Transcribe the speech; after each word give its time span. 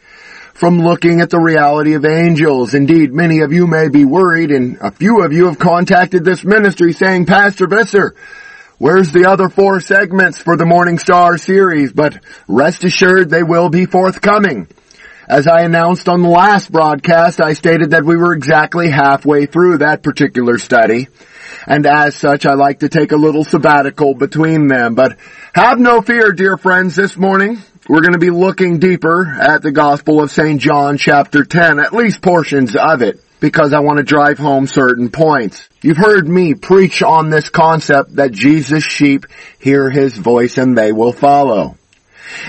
from 0.59 0.81
looking 0.81 1.21
at 1.21 1.29
the 1.29 1.39
reality 1.39 1.93
of 1.93 2.03
angels. 2.03 2.73
Indeed, 2.73 3.13
many 3.13 3.39
of 3.39 3.53
you 3.53 3.65
may 3.65 3.87
be 3.87 4.03
worried 4.03 4.51
and 4.51 4.77
a 4.81 4.91
few 4.91 5.23
of 5.23 5.31
you 5.31 5.45
have 5.45 5.57
contacted 5.57 6.25
this 6.25 6.43
ministry 6.43 6.91
saying, 6.91 7.27
Pastor 7.27 7.65
Visser, 7.65 8.13
where's 8.77 9.13
the 9.13 9.29
other 9.29 9.47
four 9.47 9.79
segments 9.79 10.37
for 10.37 10.57
the 10.57 10.65
Morning 10.65 10.99
Star 10.99 11.37
series? 11.37 11.93
But 11.93 12.21
rest 12.45 12.83
assured 12.83 13.29
they 13.29 13.41
will 13.41 13.69
be 13.69 13.85
forthcoming. 13.85 14.67
As 15.29 15.47
I 15.47 15.61
announced 15.61 16.09
on 16.09 16.23
the 16.23 16.27
last 16.27 16.69
broadcast, 16.69 17.39
I 17.39 17.53
stated 17.53 17.91
that 17.91 18.03
we 18.03 18.17
were 18.17 18.33
exactly 18.33 18.89
halfway 18.89 19.45
through 19.45 19.77
that 19.77 20.03
particular 20.03 20.57
study. 20.57 21.07
And 21.67 21.85
as 21.85 22.17
such, 22.17 22.45
I 22.45 22.55
like 22.55 22.79
to 22.79 22.89
take 22.89 23.13
a 23.13 23.17
little 23.17 23.45
sabbatical 23.45 24.13
between 24.13 24.67
them. 24.67 24.93
But 24.93 25.17
have 25.53 25.79
no 25.79 26.01
fear, 26.01 26.33
dear 26.33 26.57
friends, 26.57 26.97
this 26.97 27.15
morning 27.15 27.61
we're 27.89 28.01
going 28.01 28.13
to 28.13 28.19
be 28.19 28.29
looking 28.29 28.77
deeper 28.77 29.25
at 29.25 29.63
the 29.63 29.71
Gospel 29.71 30.21
of 30.21 30.29
St. 30.29 30.61
John 30.61 30.99
chapter 30.99 31.43
10, 31.43 31.79
at 31.79 31.91
least 31.91 32.21
portions 32.21 32.75
of 32.75 33.01
it, 33.01 33.19
because 33.39 33.73
I 33.73 33.79
want 33.79 33.97
to 33.97 34.03
drive 34.03 34.37
home 34.37 34.67
certain 34.67 35.09
points. 35.09 35.67
You've 35.81 35.97
heard 35.97 36.27
me 36.27 36.53
preach 36.53 37.01
on 37.01 37.31
this 37.31 37.49
concept 37.49 38.17
that 38.17 38.31
Jesus' 38.31 38.83
sheep 38.83 39.25
hear 39.57 39.89
his 39.89 40.15
voice 40.15 40.59
and 40.59 40.77
they 40.77 40.91
will 40.91 41.11
follow. 41.11 41.77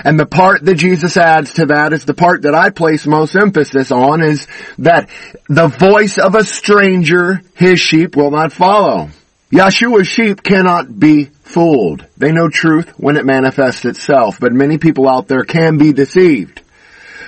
And 0.05 0.19
the 0.19 0.27
part 0.27 0.63
that 0.63 0.75
Jesus 0.75 1.17
adds 1.17 1.55
to 1.55 1.65
that 1.65 1.91
is 1.91 2.05
the 2.05 2.13
part 2.13 2.43
that 2.43 2.53
I 2.53 2.69
place 2.69 3.07
most 3.07 3.35
emphasis 3.35 3.91
on 3.91 4.21
is 4.21 4.45
that 4.77 5.09
the 5.49 5.69
voice 5.69 6.19
of 6.19 6.35
a 6.35 6.43
stranger 6.43 7.41
his 7.55 7.79
sheep 7.79 8.15
will 8.15 8.29
not 8.29 8.53
follow. 8.53 9.09
Yeshua's 9.51 10.07
sheep 10.07 10.43
cannot 10.43 10.99
be 10.99 11.31
fooled. 11.51 12.05
They 12.17 12.31
know 12.31 12.49
truth 12.49 12.89
when 12.97 13.17
it 13.17 13.25
manifests 13.25 13.85
itself, 13.85 14.39
but 14.39 14.53
many 14.53 14.77
people 14.77 15.09
out 15.09 15.27
there 15.27 15.43
can 15.43 15.77
be 15.77 15.93
deceived. 15.93 16.61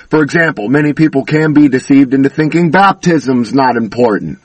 For 0.10 0.22
example, 0.22 0.70
many 0.70 0.94
people 0.94 1.26
can 1.26 1.54
be 1.54 1.68
deceived 1.68 2.14
into 2.14 2.30
thinking 2.30 2.72
baptism's 2.72 3.54
not 3.54 3.76
important. 3.76 4.40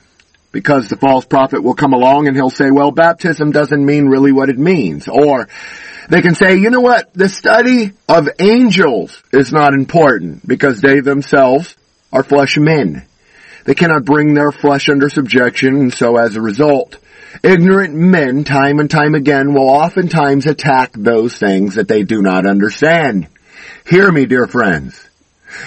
Because 0.50 0.88
the 0.88 0.96
false 0.96 1.26
prophet 1.26 1.62
will 1.62 1.74
come 1.74 1.92
along 1.92 2.26
and 2.26 2.34
he'll 2.34 2.48
say, 2.48 2.70
well, 2.70 2.90
baptism 2.90 3.52
doesn't 3.52 3.84
mean 3.84 4.06
really 4.06 4.32
what 4.32 4.48
it 4.48 4.58
means. 4.58 5.06
Or 5.06 5.46
they 6.08 6.22
can 6.22 6.34
say, 6.34 6.56
you 6.56 6.70
know 6.70 6.80
what, 6.80 7.12
the 7.12 7.28
study 7.28 7.92
of 8.08 8.30
angels 8.38 9.22
is 9.30 9.52
not 9.52 9.74
important 9.74 10.46
because 10.48 10.80
they 10.80 11.00
themselves 11.00 11.76
are 12.10 12.22
flesh 12.22 12.56
men. 12.56 13.06
They 13.66 13.74
cannot 13.74 14.06
bring 14.06 14.32
their 14.32 14.50
flesh 14.50 14.88
under 14.88 15.10
subjection 15.10 15.76
and 15.76 15.92
so 15.92 16.16
as 16.16 16.34
a 16.34 16.40
result, 16.40 16.96
Ignorant 17.42 17.94
men, 17.94 18.44
time 18.44 18.80
and 18.80 18.90
time 18.90 19.14
again, 19.14 19.54
will 19.54 19.68
oftentimes 19.68 20.46
attack 20.46 20.92
those 20.92 21.36
things 21.36 21.74
that 21.74 21.88
they 21.88 22.02
do 22.02 22.22
not 22.22 22.46
understand. 22.46 23.28
Hear 23.86 24.10
me, 24.10 24.26
dear 24.26 24.46
friends. 24.46 25.08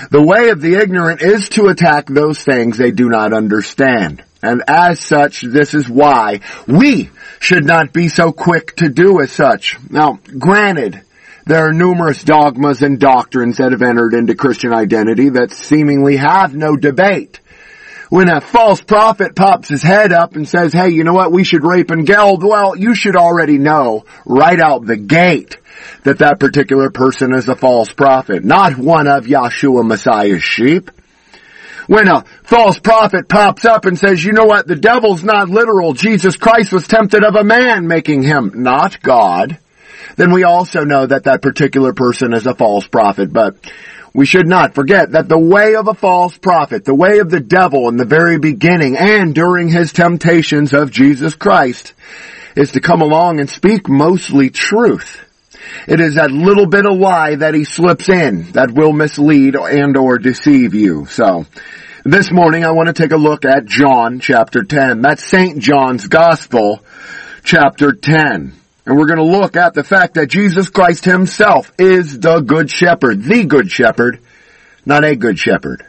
The 0.09 0.21
way 0.21 0.49
of 0.49 0.61
the 0.61 0.75
ignorant 0.75 1.21
is 1.21 1.49
to 1.49 1.67
attack 1.67 2.07
those 2.07 2.43
things 2.43 2.77
they 2.77 2.91
do 2.91 3.09
not 3.09 3.33
understand. 3.33 4.23
And 4.43 4.63
as 4.67 4.99
such, 4.99 5.41
this 5.41 5.73
is 5.73 5.89
why 5.89 6.41
we 6.67 7.09
should 7.39 7.65
not 7.65 7.93
be 7.93 8.07
so 8.07 8.31
quick 8.31 8.75
to 8.77 8.89
do 8.89 9.21
as 9.21 9.31
such. 9.31 9.77
Now, 9.89 10.19
granted, 10.37 11.01
there 11.45 11.67
are 11.67 11.73
numerous 11.73 12.23
dogmas 12.23 12.81
and 12.81 12.99
doctrines 12.99 13.57
that 13.57 13.71
have 13.71 13.81
entered 13.81 14.13
into 14.13 14.35
Christian 14.35 14.73
identity 14.73 15.29
that 15.29 15.51
seemingly 15.51 16.17
have 16.17 16.55
no 16.55 16.75
debate 16.75 17.39
when 18.11 18.27
a 18.27 18.41
false 18.41 18.81
prophet 18.81 19.37
pops 19.37 19.69
his 19.69 19.81
head 19.81 20.11
up 20.11 20.35
and 20.35 20.45
says, 20.45 20.73
hey, 20.73 20.89
you 20.89 21.05
know 21.05 21.13
what, 21.13 21.31
we 21.31 21.45
should 21.45 21.63
rape 21.63 21.91
and 21.91 22.05
geld, 22.05 22.43
well, 22.43 22.75
you 22.75 22.93
should 22.93 23.15
already 23.15 23.57
know 23.57 24.03
right 24.25 24.59
out 24.59 24.85
the 24.85 24.97
gate 24.97 25.55
that 26.03 26.17
that 26.17 26.37
particular 26.37 26.89
person 26.89 27.33
is 27.33 27.47
a 27.47 27.55
false 27.55 27.93
prophet, 27.93 28.43
not 28.43 28.77
one 28.77 29.07
of 29.07 29.27
Yahshua 29.27 29.87
Messiah's 29.87 30.43
sheep. 30.43 30.91
When 31.87 32.09
a 32.09 32.25
false 32.43 32.79
prophet 32.79 33.29
pops 33.29 33.63
up 33.63 33.85
and 33.85 33.97
says, 33.97 34.21
you 34.21 34.33
know 34.33 34.43
what, 34.43 34.67
the 34.67 34.75
devil's 34.75 35.23
not 35.23 35.47
literal, 35.47 35.93
Jesus 35.93 36.35
Christ 36.35 36.73
was 36.73 36.89
tempted 36.89 37.23
of 37.23 37.35
a 37.35 37.45
man, 37.45 37.87
making 37.87 38.23
him 38.23 38.51
not 38.55 39.01
God, 39.01 39.57
then 40.17 40.33
we 40.33 40.43
also 40.43 40.83
know 40.83 41.05
that 41.05 41.23
that 41.23 41.41
particular 41.41 41.93
person 41.93 42.33
is 42.33 42.45
a 42.45 42.55
false 42.55 42.85
prophet. 42.89 43.31
But 43.31 43.55
we 44.13 44.25
should 44.25 44.47
not 44.47 44.75
forget 44.75 45.11
that 45.11 45.29
the 45.29 45.39
way 45.39 45.75
of 45.75 45.87
a 45.87 45.93
false 45.93 46.37
prophet, 46.37 46.83
the 46.83 46.93
way 46.93 47.19
of 47.19 47.29
the 47.29 47.39
devil 47.39 47.87
in 47.87 47.97
the 47.97 48.05
very 48.05 48.37
beginning 48.37 48.97
and 48.97 49.33
during 49.33 49.69
his 49.69 49.93
temptations 49.93 50.73
of 50.73 50.91
Jesus 50.91 51.35
Christ 51.35 51.93
is 52.55 52.71
to 52.73 52.81
come 52.81 53.01
along 53.01 53.39
and 53.39 53.49
speak 53.49 53.87
mostly 53.87 54.49
truth. 54.49 55.25
It 55.87 56.01
is 56.01 56.15
that 56.15 56.31
little 56.31 56.67
bit 56.67 56.85
of 56.85 56.97
lie 56.97 57.35
that 57.35 57.53
he 57.53 57.63
slips 57.63 58.09
in 58.09 58.51
that 58.51 58.71
will 58.71 58.91
mislead 58.91 59.55
and 59.55 59.95
or 59.95 60.17
deceive 60.17 60.73
you. 60.73 61.05
So, 61.05 61.45
this 62.03 62.31
morning 62.31 62.65
I 62.65 62.71
want 62.71 62.87
to 62.87 62.93
take 62.93 63.11
a 63.11 63.17
look 63.17 63.45
at 63.45 63.65
John 63.65 64.19
chapter 64.19 64.63
10. 64.63 65.01
That's 65.01 65.23
St. 65.23 65.59
John's 65.59 66.07
Gospel 66.07 66.83
chapter 67.43 67.93
10. 67.93 68.60
And 68.91 68.99
we're 68.99 69.07
going 69.07 69.19
to 69.19 69.39
look 69.39 69.55
at 69.55 69.73
the 69.73 69.85
fact 69.85 70.15
that 70.15 70.27
Jesus 70.27 70.69
Christ 70.69 71.05
himself 71.05 71.71
is 71.79 72.19
the 72.19 72.41
good 72.41 72.69
shepherd, 72.69 73.23
the 73.23 73.45
good 73.45 73.71
shepherd, 73.71 74.19
not 74.85 75.05
a 75.05 75.15
good 75.15 75.39
shepherd. 75.39 75.85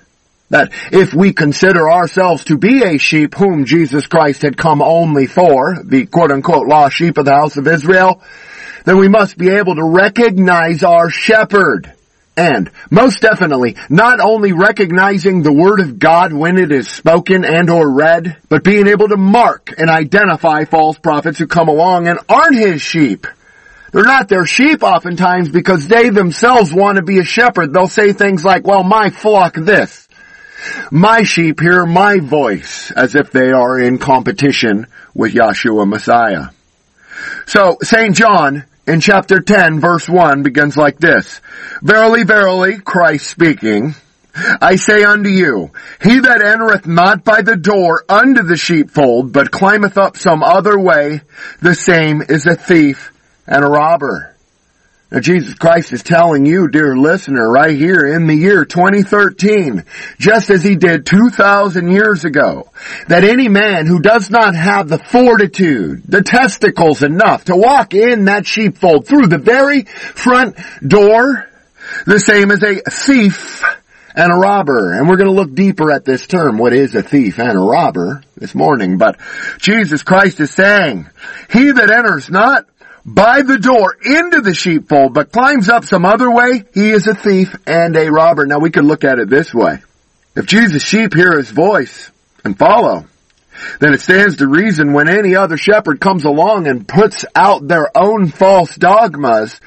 That 0.51 0.71
if 0.93 1.13
we 1.13 1.33
consider 1.33 1.91
ourselves 1.91 2.45
to 2.45 2.57
be 2.57 2.85
a 2.85 2.99
sheep 2.99 3.35
whom 3.35 3.65
Jesus 3.65 4.07
Christ 4.07 4.43
had 4.43 4.57
come 4.57 4.81
only 4.81 5.27
for, 5.27 5.83
the 5.83 6.07
quote 6.07 6.31
unquote 6.31 6.69
lost 6.69 6.95
sheep 6.95 7.19
of 7.19 7.25
the 7.25 7.33
house 7.33 7.57
of 7.57 7.67
Israel, 7.67 8.23
then 8.85 8.99
we 8.99 9.09
must 9.09 9.37
be 9.37 9.49
able 9.49 9.75
to 9.75 9.85
recognize 9.85 10.85
our 10.85 11.11
shepherd 11.11 11.93
and, 12.37 12.71
most 12.91 13.21
definitely, 13.21 13.77
not 13.91 14.21
only 14.21 14.53
recognizing 14.53 15.43
the 15.43 15.53
Word 15.53 15.81
of 15.81 15.99
God 15.99 16.33
when 16.33 16.57
it 16.57 16.73
is 16.73 16.89
spoken 16.89 17.45
and 17.45 17.69
or 17.69 17.91
read, 17.91 18.39
but 18.49 18.65
being 18.65 18.89
able 18.89 19.09
to 19.09 19.19
mark 19.19 19.75
and 19.77 19.91
identify 19.91 20.65
false 20.65 20.99
prophets 20.99 21.39
who 21.39 21.47
come 21.47 21.69
along 21.69 22.09
and 22.09 22.19
aren't 22.29 22.57
His 22.57 22.81
sheep. 22.81 23.27
They're 23.93 24.05
not 24.05 24.29
their 24.29 24.47
sheep 24.47 24.83
oftentimes 24.83 25.51
because 25.51 25.87
they 25.87 26.09
themselves 26.09 26.73
want 26.73 26.97
to 26.97 27.03
be 27.03 27.19
a 27.19 27.25
shepherd. 27.25 27.75
They'll 27.75 27.87
say 27.87 28.15
things 28.15 28.43
like, 28.43 28.67
well, 28.67 28.83
my 28.83 29.11
flock 29.11 29.55
this. 29.55 30.09
My 30.91 31.25
sheep 31.25 31.61
hear 31.61 31.85
my 31.85 32.19
voice 32.21 32.91
as 32.93 33.15
if 33.15 33.31
they 33.31 33.51
are 33.51 33.79
in 33.79 33.99
competition 33.99 34.87
with 35.13 35.35
Yahshua 35.35 35.87
Messiah. 35.87 36.47
So, 37.47 37.77
St. 37.83 38.15
John 38.15 38.65
in 38.87 39.01
chapter 39.01 39.41
10 39.41 39.81
verse 39.81 40.09
1 40.09 40.43
begins 40.43 40.77
like 40.77 40.99
this. 40.99 41.41
Verily, 41.83 42.25
verily, 42.25 42.79
Christ 42.79 43.29
speaking, 43.29 43.95
I 44.35 44.77
say 44.77 45.05
unto 45.05 45.29
you, 45.29 45.71
he 46.03 46.21
that 46.21 46.43
entereth 46.43 46.87
not 46.87 47.23
by 47.25 47.43
the 47.43 47.57
door 47.57 48.05
unto 48.09 48.43
the 48.43 48.57
sheepfold, 48.57 49.33
but 49.33 49.51
climbeth 49.51 49.99
up 49.99 50.17
some 50.17 50.43
other 50.43 50.79
way, 50.79 51.21
the 51.61 51.75
same 51.75 52.23
is 52.23 52.47
a 52.47 52.57
thief 52.57 53.13
and 53.47 53.65
a 53.65 53.69
robber. 53.69 54.32
Now 55.13 55.21
Jesus 55.21 55.53
Christ 55.53 55.93
is 55.93 56.03
telling 56.03 56.47
you, 56.47 56.69
dear 56.69 56.97
listener, 56.97 57.47
right 57.47 57.77
here 57.77 58.07
in 58.07 58.27
the 58.27 58.35
year 58.35 58.65
2013, 58.65 59.85
just 60.19 60.49
as 60.49 60.63
he 60.63 60.75
did 60.75 61.05
2,000 61.05 61.93
years 61.93 62.25
ago, 62.25 62.71
that 63.09 63.23
any 63.23 63.51
man 63.51 63.85
who 63.85 64.01
does 64.01 64.31
not 64.31 64.55
have 64.55 64.89
the 64.89 64.97
fortitude, 64.97 66.05
the 66.09 66.23
testicles 66.23 67.03
enough 67.03 67.45
to 67.45 67.57
walk 67.57 67.93
in 67.93 68.25
that 68.25 68.47
sheepfold 68.47 69.07
through 69.07 69.27
the 69.27 69.37
very 69.37 69.83
front 69.83 70.57
door, 70.87 71.47
the 72.07 72.19
same 72.19 72.51
as 72.51 72.63
a 72.63 72.81
thief 72.81 73.63
and 74.15 74.33
a 74.33 74.37
robber. 74.37 74.93
And 74.93 75.09
we're 75.09 75.17
going 75.17 75.29
to 75.29 75.35
look 75.35 75.55
deeper 75.55 75.93
at 75.93 76.07
this 76.07 76.27
term, 76.27 76.57
what 76.57 76.73
is 76.73 76.95
a 76.95 77.03
thief 77.03 77.39
and 77.39 77.59
a 77.59 77.63
robber, 77.63 78.23
this 78.37 78.55
morning. 78.55 78.97
But 78.97 79.21
Jesus 79.59 80.03
Christ 80.03 80.41
is 80.41 80.53
saying, 80.53 81.07
he 81.51 81.71
that 81.71 81.91
enters 81.91 82.31
not 82.31 82.67
by 83.05 83.43
the 83.43 83.59
door 83.59 83.97
into 84.03 84.41
the 84.41 84.55
sheepfold, 84.55 85.15
but 85.15 85.33
climbs 85.33 85.69
up 85.69 85.85
some 85.85 86.05
other 86.05 86.31
way, 86.31 86.65
he 86.73 86.91
is 86.91 87.07
a 87.07 87.15
thief 87.15 87.55
and 87.67 87.97
a 87.97 88.11
robber. 88.11 88.47
Now 88.47 88.59
we 88.59 88.71
could 88.71 88.85
look 88.85 89.05
at 89.05 89.19
it 89.19 89.29
this 89.29 89.53
way. 89.53 89.79
If 90.37 90.47
Jesus' 90.47 90.83
sheep 90.83 91.13
hear 91.15 91.37
his 91.37 91.51
voice 91.51 92.11
and 92.45 92.59
follow, 92.59 93.07
then 93.81 93.93
it 93.93 94.01
stands 94.01 94.37
to 94.37 94.47
reason 94.47 94.93
when 94.93 95.09
any 95.09 95.37
other 95.37 95.57
shepherd 95.57 96.01
comes 96.01 96.25
along 96.25 96.67
and 96.67 96.89
puts 96.89 97.25
out 97.35 97.67
their 97.67 97.91
own 97.97 98.29
false 98.29 98.75
dogmas, 98.77 99.61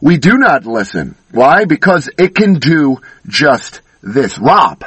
we 0.00 0.16
do 0.16 0.38
not 0.38 0.66
listen. 0.66 1.14
Why? 1.30 1.64
Because 1.64 2.10
it 2.18 2.34
can 2.34 2.54
do 2.54 2.98
just 3.26 3.80
this. 4.02 4.38
Rob. 4.38 4.84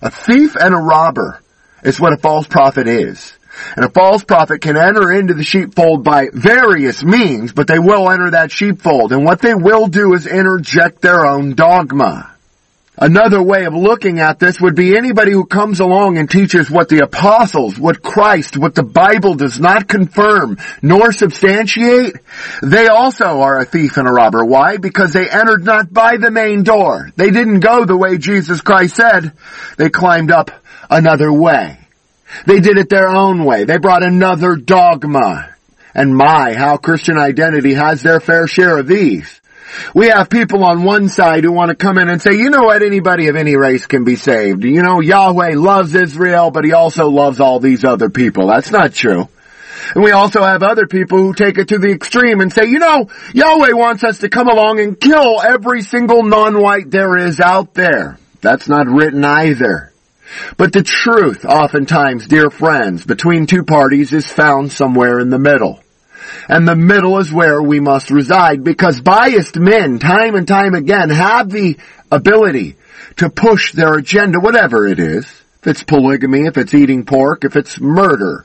A 0.00 0.10
thief 0.10 0.54
and 0.56 0.74
a 0.74 0.78
robber 0.78 1.40
is 1.82 2.00
what 2.00 2.12
a 2.12 2.18
false 2.18 2.46
prophet 2.46 2.86
is. 2.86 3.37
And 3.76 3.84
a 3.84 3.90
false 3.90 4.24
prophet 4.24 4.60
can 4.60 4.76
enter 4.76 5.12
into 5.12 5.34
the 5.34 5.44
sheepfold 5.44 6.04
by 6.04 6.28
various 6.32 7.02
means, 7.02 7.52
but 7.52 7.66
they 7.66 7.78
will 7.78 8.10
enter 8.10 8.30
that 8.30 8.50
sheepfold. 8.50 9.12
And 9.12 9.24
what 9.24 9.40
they 9.40 9.54
will 9.54 9.86
do 9.86 10.14
is 10.14 10.26
interject 10.26 11.00
their 11.00 11.26
own 11.26 11.54
dogma. 11.54 12.34
Another 13.00 13.40
way 13.40 13.64
of 13.64 13.74
looking 13.74 14.18
at 14.18 14.40
this 14.40 14.60
would 14.60 14.74
be 14.74 14.96
anybody 14.96 15.30
who 15.30 15.46
comes 15.46 15.78
along 15.78 16.18
and 16.18 16.28
teaches 16.28 16.68
what 16.68 16.88
the 16.88 17.04
apostles, 17.04 17.78
what 17.78 18.02
Christ, 18.02 18.56
what 18.56 18.74
the 18.74 18.82
Bible 18.82 19.36
does 19.36 19.60
not 19.60 19.86
confirm 19.86 20.58
nor 20.82 21.12
substantiate, 21.12 22.16
they 22.60 22.88
also 22.88 23.42
are 23.42 23.60
a 23.60 23.64
thief 23.64 23.98
and 23.98 24.08
a 24.08 24.12
robber. 24.12 24.44
Why? 24.44 24.78
Because 24.78 25.12
they 25.12 25.30
entered 25.30 25.64
not 25.64 25.92
by 25.92 26.16
the 26.16 26.32
main 26.32 26.64
door. 26.64 27.12
They 27.14 27.30
didn't 27.30 27.60
go 27.60 27.84
the 27.84 27.96
way 27.96 28.18
Jesus 28.18 28.62
Christ 28.62 28.96
said. 28.96 29.32
They 29.76 29.90
climbed 29.90 30.32
up 30.32 30.50
another 30.90 31.32
way. 31.32 31.78
They 32.46 32.60
did 32.60 32.78
it 32.78 32.88
their 32.88 33.08
own 33.08 33.44
way. 33.44 33.64
They 33.64 33.78
brought 33.78 34.02
another 34.02 34.56
dogma. 34.56 35.54
And 35.94 36.14
my, 36.14 36.54
how 36.54 36.76
Christian 36.76 37.18
identity 37.18 37.74
has 37.74 38.02
their 38.02 38.20
fair 38.20 38.46
share 38.46 38.78
of 38.78 38.86
these. 38.86 39.40
We 39.94 40.08
have 40.08 40.30
people 40.30 40.64
on 40.64 40.82
one 40.82 41.08
side 41.08 41.44
who 41.44 41.52
want 41.52 41.70
to 41.70 41.74
come 41.74 41.98
in 41.98 42.08
and 42.08 42.20
say, 42.20 42.34
you 42.34 42.50
know 42.50 42.62
what, 42.62 42.82
anybody 42.82 43.28
of 43.28 43.36
any 43.36 43.56
race 43.56 43.86
can 43.86 44.04
be 44.04 44.16
saved. 44.16 44.64
You 44.64 44.82
know, 44.82 45.00
Yahweh 45.00 45.54
loves 45.56 45.94
Israel, 45.94 46.50
but 46.50 46.64
he 46.64 46.72
also 46.72 47.08
loves 47.08 47.40
all 47.40 47.60
these 47.60 47.84
other 47.84 48.08
people. 48.08 48.46
That's 48.46 48.70
not 48.70 48.94
true. 48.94 49.28
And 49.94 50.04
we 50.04 50.12
also 50.12 50.42
have 50.42 50.62
other 50.62 50.86
people 50.86 51.18
who 51.18 51.34
take 51.34 51.58
it 51.58 51.68
to 51.68 51.78
the 51.78 51.90
extreme 51.90 52.40
and 52.40 52.52
say, 52.52 52.66
you 52.66 52.78
know, 52.78 53.08
Yahweh 53.32 53.72
wants 53.72 54.04
us 54.04 54.18
to 54.18 54.28
come 54.28 54.48
along 54.48 54.80
and 54.80 55.00
kill 55.00 55.40
every 55.40 55.82
single 55.82 56.22
non-white 56.22 56.90
there 56.90 57.16
is 57.16 57.40
out 57.40 57.74
there. 57.74 58.18
That's 58.40 58.68
not 58.68 58.86
written 58.86 59.24
either. 59.24 59.87
But 60.56 60.72
the 60.72 60.82
truth, 60.82 61.44
oftentimes, 61.44 62.26
dear 62.26 62.50
friends, 62.50 63.04
between 63.04 63.46
two 63.46 63.64
parties 63.64 64.12
is 64.12 64.30
found 64.30 64.72
somewhere 64.72 65.20
in 65.20 65.30
the 65.30 65.38
middle. 65.38 65.80
And 66.48 66.66
the 66.66 66.76
middle 66.76 67.18
is 67.18 67.32
where 67.32 67.62
we 67.62 67.80
must 67.80 68.10
reside 68.10 68.64
because 68.64 69.00
biased 69.00 69.56
men, 69.58 69.98
time 69.98 70.34
and 70.34 70.46
time 70.46 70.74
again, 70.74 71.10
have 71.10 71.50
the 71.50 71.78
ability 72.10 72.76
to 73.16 73.30
push 73.30 73.72
their 73.72 73.94
agenda, 73.94 74.38
whatever 74.40 74.86
it 74.86 74.98
is. 74.98 75.24
If 75.60 75.66
it's 75.66 75.82
polygamy, 75.82 76.46
if 76.46 76.56
it's 76.56 76.74
eating 76.74 77.04
pork, 77.04 77.44
if 77.44 77.56
it's 77.56 77.80
murder, 77.80 78.44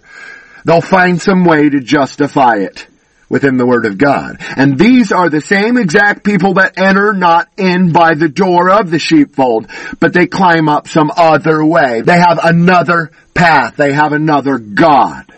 they'll 0.65 0.81
find 0.81 1.21
some 1.21 1.45
way 1.45 1.69
to 1.69 1.79
justify 1.79 2.55
it 2.57 2.87
within 3.29 3.57
the 3.57 3.65
Word 3.65 3.85
of 3.85 3.97
God. 3.97 4.37
And 4.55 4.77
these 4.77 5.11
are 5.11 5.29
the 5.29 5.41
same 5.41 5.77
exact 5.77 6.23
people 6.23 6.55
that 6.55 6.77
enter 6.77 7.13
not 7.13 7.49
in 7.57 7.91
by 7.91 8.13
the 8.15 8.29
door 8.29 8.69
of 8.69 8.91
the 8.91 8.99
sheepfold, 8.99 9.67
but 9.99 10.13
they 10.13 10.27
climb 10.27 10.69
up 10.69 10.87
some 10.87 11.11
other 11.15 11.63
way. 11.63 12.01
They 12.01 12.19
have 12.19 12.39
another 12.43 13.11
path. 13.33 13.75
They 13.75 13.93
have 13.93 14.13
another 14.13 14.57
God. 14.57 15.33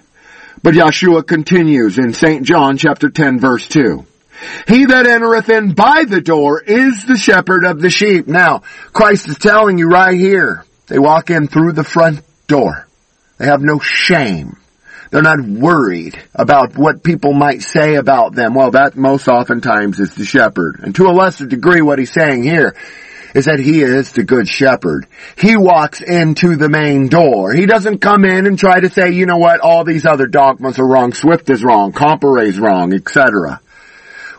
But 0.61 0.73
Yeshua 0.73 1.25
continues 1.25 1.97
in 1.97 2.13
St. 2.13 2.43
John 2.43 2.77
chapter 2.77 3.09
10 3.09 3.39
verse 3.39 3.67
2. 3.67 4.05
He 4.67 4.85
that 4.85 5.07
entereth 5.07 5.49
in 5.49 5.73
by 5.73 6.05
the 6.07 6.21
door 6.21 6.61
is 6.61 7.05
the 7.05 7.17
shepherd 7.17 7.65
of 7.65 7.81
the 7.81 7.89
sheep. 7.89 8.27
Now, 8.27 8.63
Christ 8.91 9.29
is 9.29 9.37
telling 9.37 9.77
you 9.77 9.87
right 9.87 10.19
here, 10.19 10.65
they 10.87 10.99
walk 10.99 11.29
in 11.29 11.47
through 11.47 11.73
the 11.73 11.83
front 11.83 12.21
door. 12.47 12.87
They 13.37 13.45
have 13.45 13.61
no 13.61 13.79
shame. 13.79 14.57
They're 15.11 15.21
not 15.21 15.41
worried 15.41 16.21
about 16.33 16.77
what 16.77 17.03
people 17.03 17.33
might 17.33 17.61
say 17.61 17.95
about 17.95 18.35
them. 18.35 18.53
Well, 18.53 18.71
that 18.71 18.95
most 18.95 19.27
oftentimes 19.27 19.99
is 19.99 20.15
the 20.15 20.25
shepherd. 20.25 20.79
And 20.81 20.95
to 20.95 21.07
a 21.07 21.13
lesser 21.13 21.45
degree, 21.45 21.81
what 21.81 21.99
he's 21.99 22.11
saying 22.11 22.43
here 22.43 22.75
is 23.35 23.45
that 23.45 23.59
he 23.59 23.81
is 23.81 24.13
the 24.13 24.23
good 24.23 24.47
shepherd. 24.47 25.07
He 25.37 25.57
walks 25.57 26.01
into 26.01 26.55
the 26.55 26.69
main 26.69 27.09
door. 27.09 27.53
He 27.53 27.65
doesn't 27.65 27.99
come 27.99 28.23
in 28.23 28.47
and 28.47 28.57
try 28.57 28.79
to 28.79 28.89
say, 28.89 29.11
you 29.11 29.25
know 29.25 29.37
what, 29.37 29.59
all 29.59 29.83
these 29.83 30.05
other 30.05 30.25
dogmas 30.25 30.79
are 30.79 30.87
wrong, 30.87 31.13
Swift 31.13 31.49
is 31.49 31.63
wrong, 31.63 31.91
Comparet 31.91 32.47
is 32.47 32.59
wrong, 32.59 32.93
etc. 32.93 33.59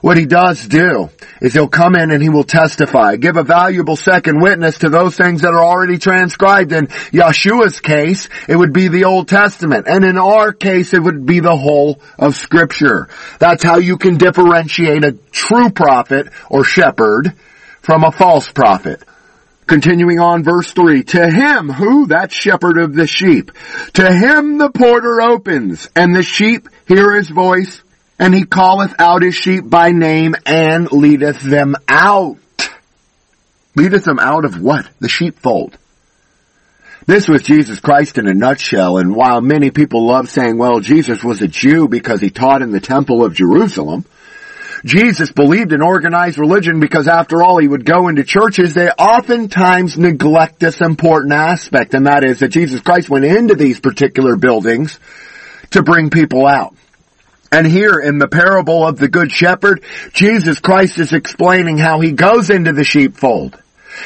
What 0.01 0.19
he 0.19 0.27
does 0.27 0.67
do 0.67 1.11
is 1.41 1.53
he'll 1.53 1.69
come 1.69 1.95
in 1.95 2.11
and 2.11 2.23
he 2.23 2.29
will 2.29 2.45
testify, 2.45 3.17
give 3.17 3.37
a 3.37 3.43
valuable 3.43 3.97
second 3.97 4.41
witness 4.41 4.79
to 4.79 4.89
those 4.89 5.17
things 5.17 5.43
that 5.43 5.55
are 5.55 5.65
already 5.65 5.99
transcribed. 5.99 6.73
In 6.73 6.87
Yeshua's 6.87 7.81
case, 7.81 8.29
it 8.49 8.57
would 8.57 8.73
be 8.73 8.89
the 8.89 9.05
Old 9.05 9.29
Testament. 9.29 9.87
And 9.89 10.05
in 10.05 10.19
our 10.19 10.53
case, 10.53 10.95
it 10.95 11.03
would 11.03 11.25
be 11.27 11.41
the 11.41 11.57
whole 11.57 12.01
of 12.19 12.37
scripture. 12.37 13.09
That's 13.39 13.63
how 13.63 13.79
you 13.79 13.97
can 13.97 14.17
differentiate 14.17 15.05
a 15.05 15.19
true 15.33 15.71
prophet 15.71 16.29
or 16.51 16.65
shepherd 16.65 17.33
from 17.81 18.05
a 18.05 18.13
false 18.13 18.51
prophet. 18.51 19.03
Continuing 19.67 20.21
on 20.21 20.45
verse 20.45 20.71
3, 20.73 21.03
to 21.03 21.29
him, 21.29 21.69
who? 21.69 22.07
That 22.07 22.31
shepherd 22.31 22.79
of 22.79 22.95
the 22.95 23.09
sheep. 23.09 23.51
To 23.95 24.13
him 24.13 24.59
the 24.59 24.71
porter 24.71 25.21
opens, 25.21 25.89
and 25.97 26.15
the 26.15 26.23
sheep 26.23 26.69
hear 26.87 27.15
his 27.15 27.29
voice, 27.29 27.83
and 28.19 28.35
he 28.35 28.45
calleth 28.45 28.95
out 28.99 29.23
his 29.23 29.35
sheep 29.35 29.69
by 29.69 29.91
name 29.91 30.35
and 30.47 30.91
leadeth 30.91 31.41
them 31.41 31.77
out. 31.89 32.39
Leadeth 33.75 34.05
them 34.05 34.19
out 34.19 34.45
of 34.45 34.61
what? 34.61 34.89
The 35.01 35.09
sheepfold. 35.09 35.77
This 37.07 37.29
was 37.29 37.43
Jesus 37.43 37.79
Christ 37.79 38.19
in 38.19 38.27
a 38.27 38.35
nutshell, 38.35 38.99
and 38.99 39.15
while 39.15 39.41
many 39.41 39.71
people 39.71 40.07
love 40.07 40.29
saying, 40.29 40.59
well, 40.59 40.81
Jesus 40.81 41.23
was 41.23 41.41
a 41.41 41.47
Jew 41.47 41.87
because 41.87 42.21
he 42.21 42.31
taught 42.31 42.63
in 42.63 42.73
the 42.73 42.81
temple 42.81 43.25
of 43.25 43.35
Jerusalem, 43.35 44.05
Jesus 44.85 45.31
believed 45.31 45.73
in 45.73 45.83
organized 45.83 46.39
religion 46.39 46.81
because 46.81 47.07
after 47.07 47.43
all 47.43 47.59
he 47.59 47.69
would 47.69 47.85
go 47.85 48.09
into 48.09 48.25
churches, 48.25 48.75
they 48.75 48.89
oftentimes 48.89 49.97
neglect 49.97 50.59
this 50.59 50.81
important 50.81 51.33
aspect, 51.33 51.95
and 51.95 52.07
that 52.07 52.25
is 52.25 52.41
that 52.41 52.49
Jesus 52.49 52.81
Christ 52.81 53.09
went 53.09 53.25
into 53.25 53.55
these 53.55 53.79
particular 53.79 54.37
buildings 54.37 54.99
to 55.71 55.83
bring 55.83 56.11
people 56.11 56.47
out. 56.47 56.75
And 57.53 57.67
here 57.67 57.99
in 57.99 58.19
the 58.19 58.29
parable 58.29 58.87
of 58.87 58.99
the 58.99 59.09
Good 59.09 59.31
Shepherd, 59.31 59.83
Jesus 60.13 60.61
Christ 60.61 60.99
is 60.99 61.13
explaining 61.13 61.79
how 61.79 62.01
he 62.01 62.13
goes 62.13 62.51
into 62.51 62.73
the 62.73 62.85
sheepfold. 62.85 63.59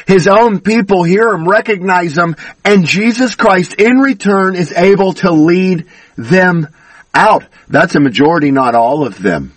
His 0.06 0.28
own 0.28 0.60
people 0.60 1.02
hear 1.02 1.30
him, 1.30 1.48
recognize 1.48 2.16
him, 2.16 2.36
and 2.64 2.86
Jesus 2.86 3.34
Christ 3.34 3.74
in 3.74 3.98
return 3.98 4.54
is 4.54 4.72
able 4.72 5.14
to 5.14 5.32
lead 5.32 5.86
them 6.16 6.68
out. 7.14 7.44
That's 7.68 7.94
a 7.94 8.00
majority, 8.00 8.50
not 8.50 8.74
all 8.74 9.06
of 9.06 9.20
them. 9.20 9.54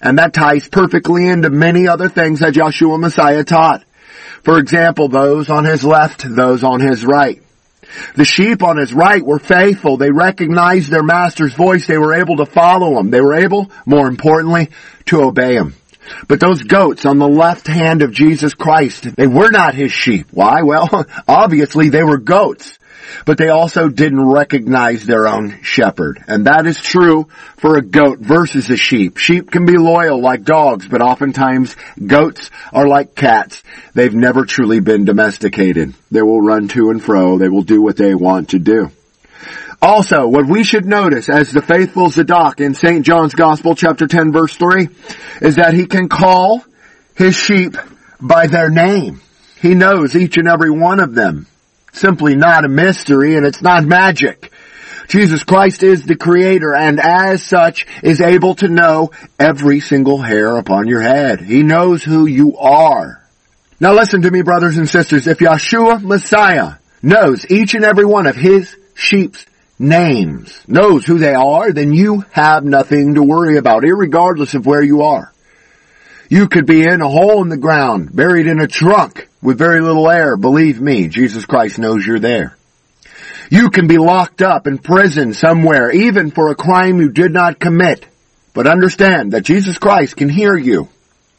And 0.00 0.18
that 0.18 0.34
ties 0.34 0.68
perfectly 0.68 1.28
into 1.28 1.50
many 1.50 1.88
other 1.88 2.08
things 2.08 2.40
that 2.40 2.54
Yahshua 2.54 3.00
Messiah 3.00 3.42
taught. 3.42 3.84
For 4.42 4.58
example, 4.58 5.08
those 5.08 5.48
on 5.48 5.64
his 5.64 5.82
left, 5.82 6.24
those 6.28 6.62
on 6.62 6.80
his 6.80 7.04
right. 7.04 7.42
The 8.16 8.24
sheep 8.24 8.62
on 8.62 8.76
his 8.76 8.92
right 8.92 9.24
were 9.24 9.38
faithful. 9.38 9.96
They 9.96 10.10
recognized 10.10 10.90
their 10.90 11.02
master's 11.02 11.54
voice. 11.54 11.86
They 11.86 11.98
were 11.98 12.14
able 12.14 12.36
to 12.36 12.46
follow 12.46 12.98
him. 12.98 13.10
They 13.10 13.20
were 13.20 13.34
able, 13.34 13.70
more 13.86 14.06
importantly, 14.06 14.70
to 15.06 15.22
obey 15.22 15.54
him. 15.54 15.74
But 16.28 16.40
those 16.40 16.62
goats 16.62 17.06
on 17.06 17.18
the 17.18 17.28
left 17.28 17.66
hand 17.66 18.02
of 18.02 18.12
Jesus 18.12 18.54
Christ, 18.54 19.16
they 19.16 19.26
were 19.26 19.50
not 19.50 19.74
his 19.74 19.92
sheep. 19.92 20.26
Why? 20.30 20.62
Well, 20.62 21.06
obviously 21.28 21.88
they 21.88 22.02
were 22.02 22.18
goats 22.18 22.78
but 23.26 23.38
they 23.38 23.48
also 23.48 23.88
didn't 23.88 24.24
recognize 24.24 25.04
their 25.04 25.26
own 25.26 25.62
shepherd. 25.62 26.22
And 26.26 26.46
that 26.46 26.66
is 26.66 26.80
true 26.80 27.28
for 27.56 27.76
a 27.76 27.82
goat 27.82 28.18
versus 28.18 28.70
a 28.70 28.76
sheep. 28.76 29.18
Sheep 29.18 29.50
can 29.50 29.66
be 29.66 29.76
loyal 29.76 30.20
like 30.20 30.44
dogs, 30.44 30.86
but 30.86 31.02
oftentimes 31.02 31.76
goats 32.04 32.50
are 32.72 32.86
like 32.86 33.14
cats. 33.14 33.62
They've 33.94 34.14
never 34.14 34.44
truly 34.44 34.80
been 34.80 35.04
domesticated. 35.04 35.94
They 36.10 36.22
will 36.22 36.40
run 36.40 36.68
to 36.68 36.90
and 36.90 37.02
fro. 37.02 37.38
They 37.38 37.48
will 37.48 37.62
do 37.62 37.82
what 37.82 37.96
they 37.96 38.14
want 38.14 38.50
to 38.50 38.58
do. 38.58 38.90
Also, 39.82 40.26
what 40.26 40.46
we 40.46 40.64
should 40.64 40.86
notice 40.86 41.28
as 41.28 41.50
the 41.50 41.60
faithful 41.60 42.08
Zadok 42.08 42.60
in 42.60 42.74
St. 42.74 43.04
John's 43.04 43.34
Gospel 43.34 43.74
chapter 43.74 44.06
10 44.06 44.32
verse 44.32 44.56
3 44.56 44.88
is 45.42 45.56
that 45.56 45.74
he 45.74 45.86
can 45.86 46.08
call 46.08 46.64
his 47.16 47.36
sheep 47.36 47.76
by 48.20 48.46
their 48.46 48.70
name. 48.70 49.20
He 49.60 49.74
knows 49.74 50.16
each 50.16 50.38
and 50.38 50.48
every 50.48 50.70
one 50.70 51.00
of 51.00 51.14
them 51.14 51.46
simply 51.94 52.34
not 52.36 52.64
a 52.64 52.68
mystery 52.68 53.36
and 53.36 53.46
it's 53.46 53.62
not 53.62 53.84
magic. 53.84 54.52
Jesus 55.08 55.44
Christ 55.44 55.82
is 55.82 56.04
the 56.04 56.16
creator 56.16 56.74
and 56.74 56.98
as 56.98 57.42
such 57.42 57.86
is 58.02 58.20
able 58.20 58.54
to 58.56 58.68
know 58.68 59.10
every 59.38 59.80
single 59.80 60.20
hair 60.20 60.56
upon 60.56 60.88
your 60.88 61.02
head. 61.02 61.40
He 61.40 61.62
knows 61.62 62.02
who 62.02 62.26
you 62.26 62.56
are. 62.56 63.20
Now 63.80 63.92
listen 63.92 64.22
to 64.22 64.30
me, 64.30 64.42
brothers 64.42 64.78
and 64.78 64.88
sisters. 64.88 65.26
If 65.26 65.38
Yeshua 65.38 66.02
Messiah 66.02 66.74
knows 67.02 67.44
each 67.50 67.74
and 67.74 67.84
every 67.84 68.04
one 68.04 68.26
of 68.26 68.36
his 68.36 68.74
sheep's 68.94 69.44
names, 69.78 70.58
knows 70.66 71.04
who 71.04 71.18
they 71.18 71.34
are, 71.34 71.72
then 71.72 71.92
you 71.92 72.24
have 72.30 72.64
nothing 72.64 73.14
to 73.14 73.22
worry 73.22 73.58
about, 73.58 73.82
regardless 73.82 74.54
of 74.54 74.64
where 74.64 74.82
you 74.82 75.02
are. 75.02 75.32
You 76.30 76.48
could 76.48 76.66
be 76.66 76.82
in 76.82 77.02
a 77.02 77.08
hole 77.08 77.42
in 77.42 77.50
the 77.50 77.56
ground, 77.56 78.14
buried 78.14 78.46
in 78.46 78.60
a 78.60 78.66
trunk 78.66 79.28
with 79.44 79.58
very 79.58 79.82
little 79.82 80.10
air. 80.10 80.36
Believe 80.38 80.80
me, 80.80 81.06
Jesus 81.08 81.44
Christ 81.44 81.78
knows 81.78 82.04
you're 82.04 82.18
there. 82.18 82.56
You 83.50 83.68
can 83.68 83.86
be 83.86 83.98
locked 83.98 84.40
up 84.40 84.66
in 84.66 84.78
prison 84.78 85.34
somewhere, 85.34 85.90
even 85.90 86.30
for 86.30 86.50
a 86.50 86.56
crime 86.56 86.98
you 86.98 87.10
did 87.10 87.30
not 87.30 87.60
commit. 87.60 88.06
But 88.54 88.66
understand 88.66 89.32
that 89.32 89.42
Jesus 89.42 89.76
Christ 89.76 90.16
can 90.16 90.30
hear 90.30 90.56
you. 90.56 90.88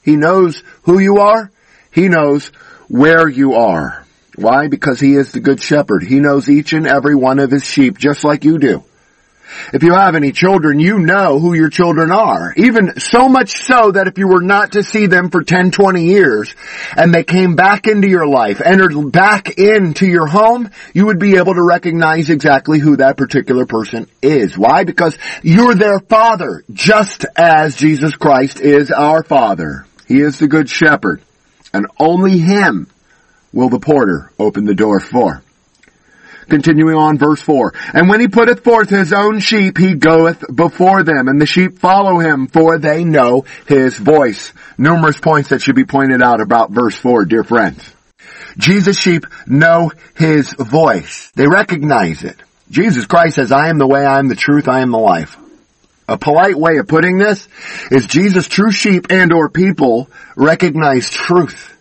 He 0.03 0.17
knows 0.17 0.61
who 0.83 0.99
you 0.99 1.17
are. 1.17 1.51
He 1.91 2.07
knows 2.07 2.47
where 2.87 3.27
you 3.27 3.55
are. 3.55 4.05
Why? 4.35 4.67
Because 4.67 4.99
He 4.99 5.15
is 5.15 5.31
the 5.31 5.39
good 5.39 5.59
shepherd. 5.59 6.03
He 6.03 6.19
knows 6.19 6.47
each 6.47 6.73
and 6.73 6.85
every 6.85 7.15
one 7.15 7.39
of 7.39 7.49
His 7.49 7.65
sheep 7.65 7.97
just 7.97 8.23
like 8.23 8.43
you 8.43 8.59
do. 8.59 8.83
If 9.73 9.83
you 9.83 9.93
have 9.93 10.15
any 10.15 10.31
children, 10.31 10.79
you 10.79 10.99
know 10.99 11.39
who 11.39 11.53
your 11.53 11.69
children 11.69 12.11
are. 12.11 12.53
Even 12.57 12.99
so 12.99 13.29
much 13.29 13.49
so 13.49 13.91
that 13.91 14.07
if 14.07 14.17
you 14.17 14.27
were 14.27 14.41
not 14.41 14.73
to 14.73 14.83
see 14.83 15.07
them 15.07 15.29
for 15.29 15.43
10, 15.43 15.71
20 15.71 16.03
years 16.03 16.53
and 16.95 17.13
they 17.13 17.23
came 17.23 17.55
back 17.55 17.87
into 17.87 18.07
your 18.07 18.27
life, 18.27 18.61
entered 18.61 19.11
back 19.11 19.57
into 19.57 20.05
your 20.07 20.27
home, 20.27 20.69
you 20.93 21.05
would 21.07 21.19
be 21.19 21.37
able 21.37 21.53
to 21.53 21.63
recognize 21.63 22.29
exactly 22.29 22.79
who 22.79 22.97
that 22.97 23.17
particular 23.17 23.65
person 23.65 24.07
is. 24.21 24.57
Why? 24.57 24.83
Because 24.83 25.17
you're 25.43 25.75
their 25.75 25.99
father, 25.99 26.63
just 26.71 27.25
as 27.35 27.75
Jesus 27.75 28.15
Christ 28.15 28.61
is 28.61 28.91
our 28.91 29.23
father. 29.23 29.85
He 30.07 30.19
is 30.19 30.39
the 30.39 30.47
good 30.47 30.69
shepherd 30.69 31.21
and 31.75 31.87
only 31.99 32.37
him 32.37 32.87
will 33.51 33.69
the 33.69 33.79
porter 33.79 34.31
open 34.39 34.65
the 34.65 34.73
door 34.73 34.99
for. 35.01 35.43
Continuing 36.49 36.95
on 36.95 37.17
verse 37.17 37.41
4. 37.41 37.73
And 37.93 38.09
when 38.09 38.19
he 38.19 38.27
putteth 38.27 38.63
forth 38.63 38.89
his 38.89 39.13
own 39.13 39.39
sheep, 39.39 39.77
he 39.77 39.95
goeth 39.95 40.43
before 40.53 41.03
them, 41.03 41.27
and 41.27 41.41
the 41.41 41.45
sheep 41.45 41.79
follow 41.79 42.19
him, 42.19 42.47
for 42.47 42.77
they 42.77 43.03
know 43.03 43.45
his 43.67 43.97
voice. 43.97 44.53
Numerous 44.77 45.19
points 45.19 45.49
that 45.49 45.61
should 45.61 45.75
be 45.75 45.85
pointed 45.85 46.21
out 46.21 46.41
about 46.41 46.71
verse 46.71 46.95
4, 46.95 47.25
dear 47.25 47.43
friends. 47.43 47.83
Jesus' 48.57 48.99
sheep 48.99 49.25
know 49.47 49.91
his 50.15 50.53
voice. 50.53 51.31
They 51.35 51.47
recognize 51.47 52.23
it. 52.23 52.37
Jesus 52.69 53.05
Christ 53.05 53.35
says, 53.35 53.51
I 53.51 53.69
am 53.69 53.77
the 53.77 53.87
way, 53.87 54.05
I 54.05 54.19
am 54.19 54.27
the 54.27 54.35
truth, 54.35 54.67
I 54.67 54.81
am 54.81 54.91
the 54.91 54.97
life. 54.97 55.37
A 56.07 56.17
polite 56.17 56.55
way 56.55 56.77
of 56.77 56.87
putting 56.87 57.17
this 57.17 57.47
is 57.89 58.05
Jesus' 58.05 58.47
true 58.47 58.71
sheep 58.71 59.07
and 59.09 59.33
or 59.33 59.49
people 59.49 60.09
recognize 60.35 61.09
truth 61.09 61.75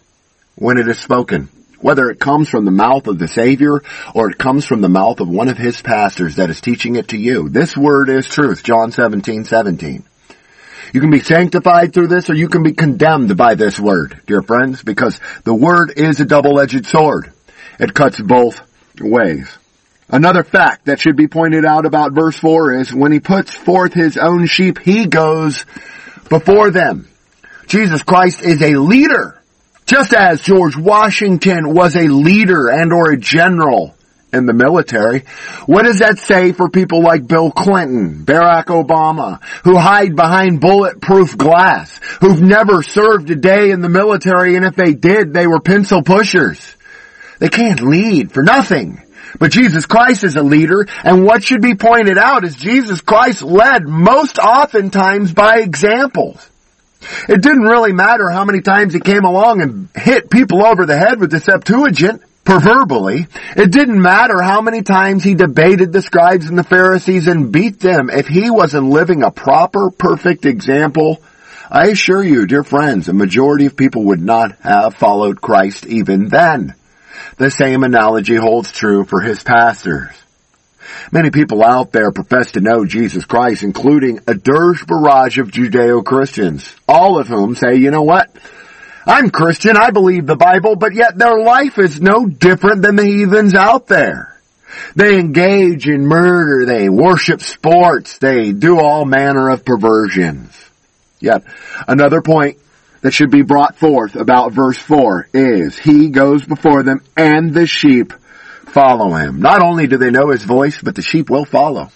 when 0.56 0.78
it 0.78 0.88
is 0.88 0.98
spoken 0.98 1.48
whether 1.84 2.08
it 2.08 2.18
comes 2.18 2.48
from 2.48 2.64
the 2.64 2.70
mouth 2.70 3.06
of 3.08 3.18
the 3.18 3.28
Savior 3.28 3.82
or 4.14 4.30
it 4.30 4.38
comes 4.38 4.64
from 4.64 4.80
the 4.80 4.88
mouth 4.88 5.20
of 5.20 5.28
one 5.28 5.50
of 5.50 5.58
his 5.58 5.82
pastors 5.82 6.36
that 6.36 6.48
is 6.48 6.62
teaching 6.62 6.96
it 6.96 7.08
to 7.08 7.18
you. 7.18 7.50
This 7.50 7.76
word 7.76 8.08
is 8.08 8.26
truth, 8.26 8.62
John 8.62 8.90
17, 8.90 9.44
17. 9.44 10.02
You 10.94 11.00
can 11.02 11.10
be 11.10 11.20
sanctified 11.20 11.92
through 11.92 12.06
this 12.06 12.30
or 12.30 12.34
you 12.34 12.48
can 12.48 12.62
be 12.62 12.72
condemned 12.72 13.36
by 13.36 13.54
this 13.54 13.78
word, 13.78 14.18
dear 14.26 14.40
friends, 14.40 14.82
because 14.82 15.20
the 15.44 15.52
word 15.52 15.92
is 15.94 16.18
a 16.20 16.24
double-edged 16.24 16.86
sword. 16.86 17.30
It 17.78 17.92
cuts 17.92 18.18
both 18.18 18.62
ways. 18.98 19.54
Another 20.08 20.42
fact 20.42 20.86
that 20.86 21.00
should 21.00 21.16
be 21.16 21.28
pointed 21.28 21.66
out 21.66 21.84
about 21.84 22.14
verse 22.14 22.38
4 22.38 22.76
is 22.76 22.94
when 22.94 23.12
he 23.12 23.20
puts 23.20 23.52
forth 23.52 23.92
his 23.92 24.16
own 24.16 24.46
sheep, 24.46 24.78
he 24.78 25.04
goes 25.04 25.66
before 26.30 26.70
them. 26.70 27.10
Jesus 27.66 28.02
Christ 28.02 28.40
is 28.40 28.62
a 28.62 28.76
leader 28.76 29.33
just 29.86 30.14
as 30.14 30.40
George 30.40 30.76
Washington 30.76 31.74
was 31.74 31.96
a 31.96 32.08
leader 32.08 32.68
and 32.68 32.92
or 32.92 33.10
a 33.10 33.16
general 33.18 33.94
in 34.32 34.46
the 34.46 34.52
military, 34.52 35.20
what 35.66 35.84
does 35.84 36.00
that 36.00 36.18
say 36.18 36.52
for 36.52 36.68
people 36.68 37.02
like 37.02 37.26
Bill 37.26 37.50
Clinton, 37.50 38.24
Barack 38.24 38.66
Obama, 38.66 39.42
who 39.62 39.76
hide 39.76 40.16
behind 40.16 40.60
bulletproof 40.60 41.36
glass, 41.38 42.00
who've 42.20 42.42
never 42.42 42.82
served 42.82 43.30
a 43.30 43.36
day 43.36 43.70
in 43.70 43.80
the 43.80 43.88
military 43.88 44.56
and 44.56 44.64
if 44.64 44.74
they 44.74 44.94
did, 44.94 45.32
they 45.32 45.46
were 45.46 45.60
pencil 45.60 46.02
pushers. 46.02 46.76
They 47.38 47.48
can't 47.48 47.80
lead 47.80 48.32
for 48.32 48.42
nothing. 48.42 49.00
But 49.38 49.50
Jesus 49.50 49.84
Christ 49.86 50.22
is 50.22 50.36
a 50.36 50.42
leader, 50.42 50.86
and 51.02 51.24
what 51.24 51.42
should 51.42 51.60
be 51.60 51.74
pointed 51.74 52.18
out 52.18 52.44
is 52.44 52.54
Jesus 52.54 53.00
Christ 53.00 53.42
led 53.42 53.88
most 53.88 54.38
oftentimes 54.38 55.32
by 55.32 55.58
examples. 55.58 56.48
It 57.28 57.42
didn't 57.42 57.62
really 57.62 57.92
matter 57.92 58.30
how 58.30 58.44
many 58.44 58.60
times 58.60 58.94
he 58.94 59.00
came 59.00 59.24
along 59.24 59.60
and 59.62 59.88
hit 59.94 60.30
people 60.30 60.64
over 60.64 60.86
the 60.86 60.96
head 60.96 61.20
with 61.20 61.30
the 61.30 61.40
Septuagint, 61.40 62.22
proverbially. 62.44 63.26
It 63.56 63.70
didn't 63.70 64.00
matter 64.00 64.40
how 64.42 64.60
many 64.60 64.82
times 64.82 65.24
he 65.24 65.34
debated 65.34 65.92
the 65.92 66.02
scribes 66.02 66.46
and 66.46 66.58
the 66.58 66.64
Pharisees 66.64 67.26
and 67.28 67.50
beat 67.52 67.80
them. 67.80 68.10
If 68.10 68.28
he 68.28 68.50
wasn't 68.50 68.90
living 68.90 69.22
a 69.22 69.30
proper, 69.30 69.90
perfect 69.90 70.44
example, 70.44 71.22
I 71.70 71.86
assure 71.88 72.22
you, 72.22 72.46
dear 72.46 72.62
friends, 72.62 73.08
a 73.08 73.14
majority 73.14 73.66
of 73.66 73.76
people 73.76 74.04
would 74.04 74.20
not 74.20 74.52
have 74.60 74.94
followed 74.94 75.40
Christ 75.40 75.86
even 75.86 76.28
then. 76.28 76.74
The 77.36 77.50
same 77.50 77.82
analogy 77.82 78.36
holds 78.36 78.70
true 78.70 79.04
for 79.04 79.20
his 79.20 79.42
pastors. 79.42 80.23
Many 81.12 81.30
people 81.30 81.62
out 81.62 81.92
there 81.92 82.12
profess 82.12 82.52
to 82.52 82.60
know 82.60 82.84
Jesus 82.84 83.24
Christ, 83.24 83.62
including 83.62 84.20
a 84.26 84.34
dirge 84.34 84.86
barrage 84.86 85.38
of 85.38 85.50
Judeo-Christians, 85.50 86.74
all 86.88 87.18
of 87.18 87.28
whom 87.28 87.54
say, 87.54 87.76
you 87.76 87.90
know 87.90 88.02
what? 88.02 88.30
I'm 89.06 89.30
Christian, 89.30 89.76
I 89.76 89.90
believe 89.90 90.26
the 90.26 90.36
Bible, 90.36 90.76
but 90.76 90.94
yet 90.94 91.18
their 91.18 91.38
life 91.38 91.78
is 91.78 92.00
no 92.00 92.26
different 92.26 92.82
than 92.82 92.96
the 92.96 93.04
heathens 93.04 93.54
out 93.54 93.86
there. 93.86 94.40
They 94.96 95.18
engage 95.18 95.86
in 95.86 96.06
murder, 96.06 96.64
they 96.64 96.88
worship 96.88 97.42
sports, 97.42 98.18
they 98.18 98.52
do 98.52 98.80
all 98.80 99.04
manner 99.04 99.50
of 99.50 99.64
perversions. 99.64 100.50
Yet, 101.20 101.44
another 101.86 102.22
point 102.22 102.58
that 103.02 103.12
should 103.12 103.30
be 103.30 103.42
brought 103.42 103.76
forth 103.76 104.16
about 104.16 104.52
verse 104.52 104.78
4 104.78 105.28
is, 105.34 105.78
He 105.78 106.08
goes 106.08 106.44
before 106.44 106.82
them 106.82 107.02
and 107.16 107.52
the 107.52 107.66
sheep 107.66 108.12
follow 108.68 109.14
him. 109.14 109.40
Not 109.40 109.62
only 109.62 109.86
do 109.86 109.96
they 109.96 110.10
know 110.10 110.30
his 110.30 110.44
voice, 110.44 110.80
but 110.82 110.94
the 110.94 111.02
sheep 111.02 111.30
will 111.30 111.44
follow. 111.44 111.90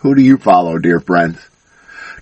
Who 0.00 0.14
do 0.14 0.22
you 0.22 0.36
follow, 0.38 0.78
dear 0.78 1.00
friends? 1.00 1.38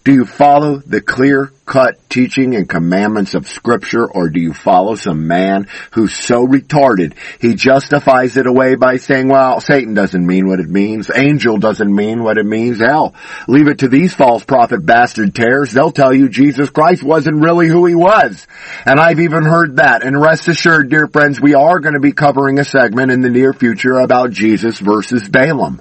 Do 0.04 0.12
you 0.12 0.26
follow 0.26 0.80
the 0.80 1.00
clear 1.00 1.50
cut 1.64 2.10
teaching 2.10 2.54
and 2.54 2.68
commandments 2.68 3.32
of 3.32 3.48
scripture 3.48 4.06
or 4.06 4.28
do 4.28 4.38
you 4.38 4.52
follow 4.52 4.96
some 4.96 5.26
man 5.26 5.66
who's 5.92 6.14
so 6.14 6.46
retarded 6.46 7.14
he 7.40 7.54
justifies 7.54 8.36
it 8.36 8.46
away 8.46 8.74
by 8.74 8.98
saying, 8.98 9.28
well, 9.28 9.60
Satan 9.60 9.94
doesn't 9.94 10.26
mean 10.26 10.46
what 10.46 10.60
it 10.60 10.68
means. 10.68 11.10
Angel 11.14 11.56
doesn't 11.56 11.94
mean 11.94 12.22
what 12.22 12.36
it 12.36 12.44
means. 12.44 12.80
Hell, 12.80 13.14
leave 13.48 13.66
it 13.66 13.78
to 13.78 13.88
these 13.88 14.14
false 14.14 14.44
prophet 14.44 14.84
bastard 14.84 15.34
tears. 15.34 15.72
They'll 15.72 15.90
tell 15.90 16.12
you 16.12 16.28
Jesus 16.28 16.68
Christ 16.68 17.02
wasn't 17.02 17.42
really 17.42 17.68
who 17.68 17.86
he 17.86 17.94
was. 17.94 18.46
And 18.84 19.00
I've 19.00 19.20
even 19.20 19.44
heard 19.44 19.76
that. 19.76 20.04
And 20.04 20.20
rest 20.20 20.48
assured, 20.48 20.90
dear 20.90 21.08
friends, 21.08 21.40
we 21.40 21.54
are 21.54 21.80
going 21.80 21.94
to 21.94 22.00
be 22.00 22.12
covering 22.12 22.58
a 22.58 22.64
segment 22.64 23.10
in 23.10 23.22
the 23.22 23.30
near 23.30 23.54
future 23.54 23.98
about 23.98 24.32
Jesus 24.32 24.78
versus 24.78 25.28
Balaam. 25.28 25.80